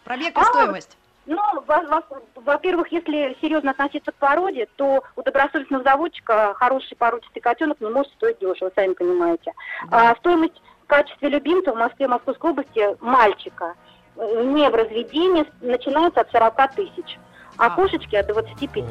Пробег 0.05 0.31
и 0.37 0.41
А, 0.41 0.45
стоимость. 0.45 0.97
ну, 1.27 1.43
во- 1.67 1.83
во- 1.83 2.03
во-первых, 2.37 2.89
если 2.91 3.37
серьезно 3.43 3.73
относиться 3.73 4.13
к 4.13 4.15
породе, 4.15 4.67
то 4.77 5.03
у 5.17 5.23
добросовестного 5.23 5.85
заводчика 5.85 6.55
хороший 6.55 6.97
породистый 6.97 7.43
котенок 7.43 7.81
не 7.81 7.91
может 7.91 8.11
стоить 8.13 8.39
дешево, 8.39 8.71
сами 8.75 8.95
понимаете. 8.95 9.53
А 9.91 10.15
стоимость 10.17 10.61
в 10.85 10.87
качестве 10.87 11.29
любимца 11.29 11.73
в 11.73 11.77
Москве, 11.77 12.09
Московской 12.09 12.51
области 12.53 12.97
мальчика 13.01 13.75
э, 14.17 14.43
не 14.45 14.71
в 14.71 14.75
разведении 14.75 15.45
начинается 15.61 16.23
от 16.23 16.31
40 16.31 16.75
тысяч, 16.75 17.19
а 17.59 17.67
А. 17.67 17.71
кошечки 17.71 18.17
от 18.17 18.27
25. 18.29 18.85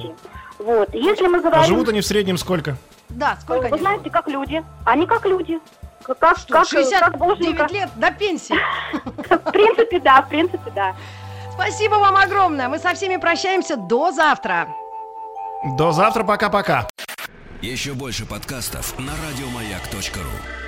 Вот. 0.60 0.94
Если 0.94 1.28
мы 1.28 1.38
А 1.40 1.42
говорим... 1.42 1.66
живут 1.66 1.90
они 1.90 2.02
в 2.02 2.06
среднем 2.06 2.38
сколько? 2.38 2.78
Да, 3.10 3.38
сколько 3.42 3.62
Вы 3.64 3.68
они 3.68 3.80
знаете, 3.80 4.04
живут? 4.04 4.14
как 4.14 4.28
люди. 4.28 4.64
Они 4.86 5.06
как 5.08 5.26
люди. 5.26 5.60
Как, 6.04 6.38
Что, 6.38 6.54
как, 6.54 6.68
69 6.68 7.58
как 7.58 7.72
лет 7.72 7.90
до 7.96 8.12
пенсии. 8.12 8.56
В 9.30 9.52
принципе, 9.52 10.00
да, 10.00 10.22
в 10.22 10.30
принципе, 10.30 10.72
да. 10.74 10.96
Спасибо 11.54 11.96
вам 11.96 12.16
огромное. 12.16 12.70
Мы 12.70 12.80
со 12.80 12.94
всеми 12.94 13.18
прощаемся 13.18 13.76
до 13.76 14.12
завтра. 14.12 14.68
До 15.78 15.92
завтра, 15.92 16.24
пока-пока. 16.24 16.88
Еще 17.62 17.94
больше 17.94 18.26
подкастов 18.26 18.98
на 19.00 19.12
радиомаяк.ру. 19.28 20.67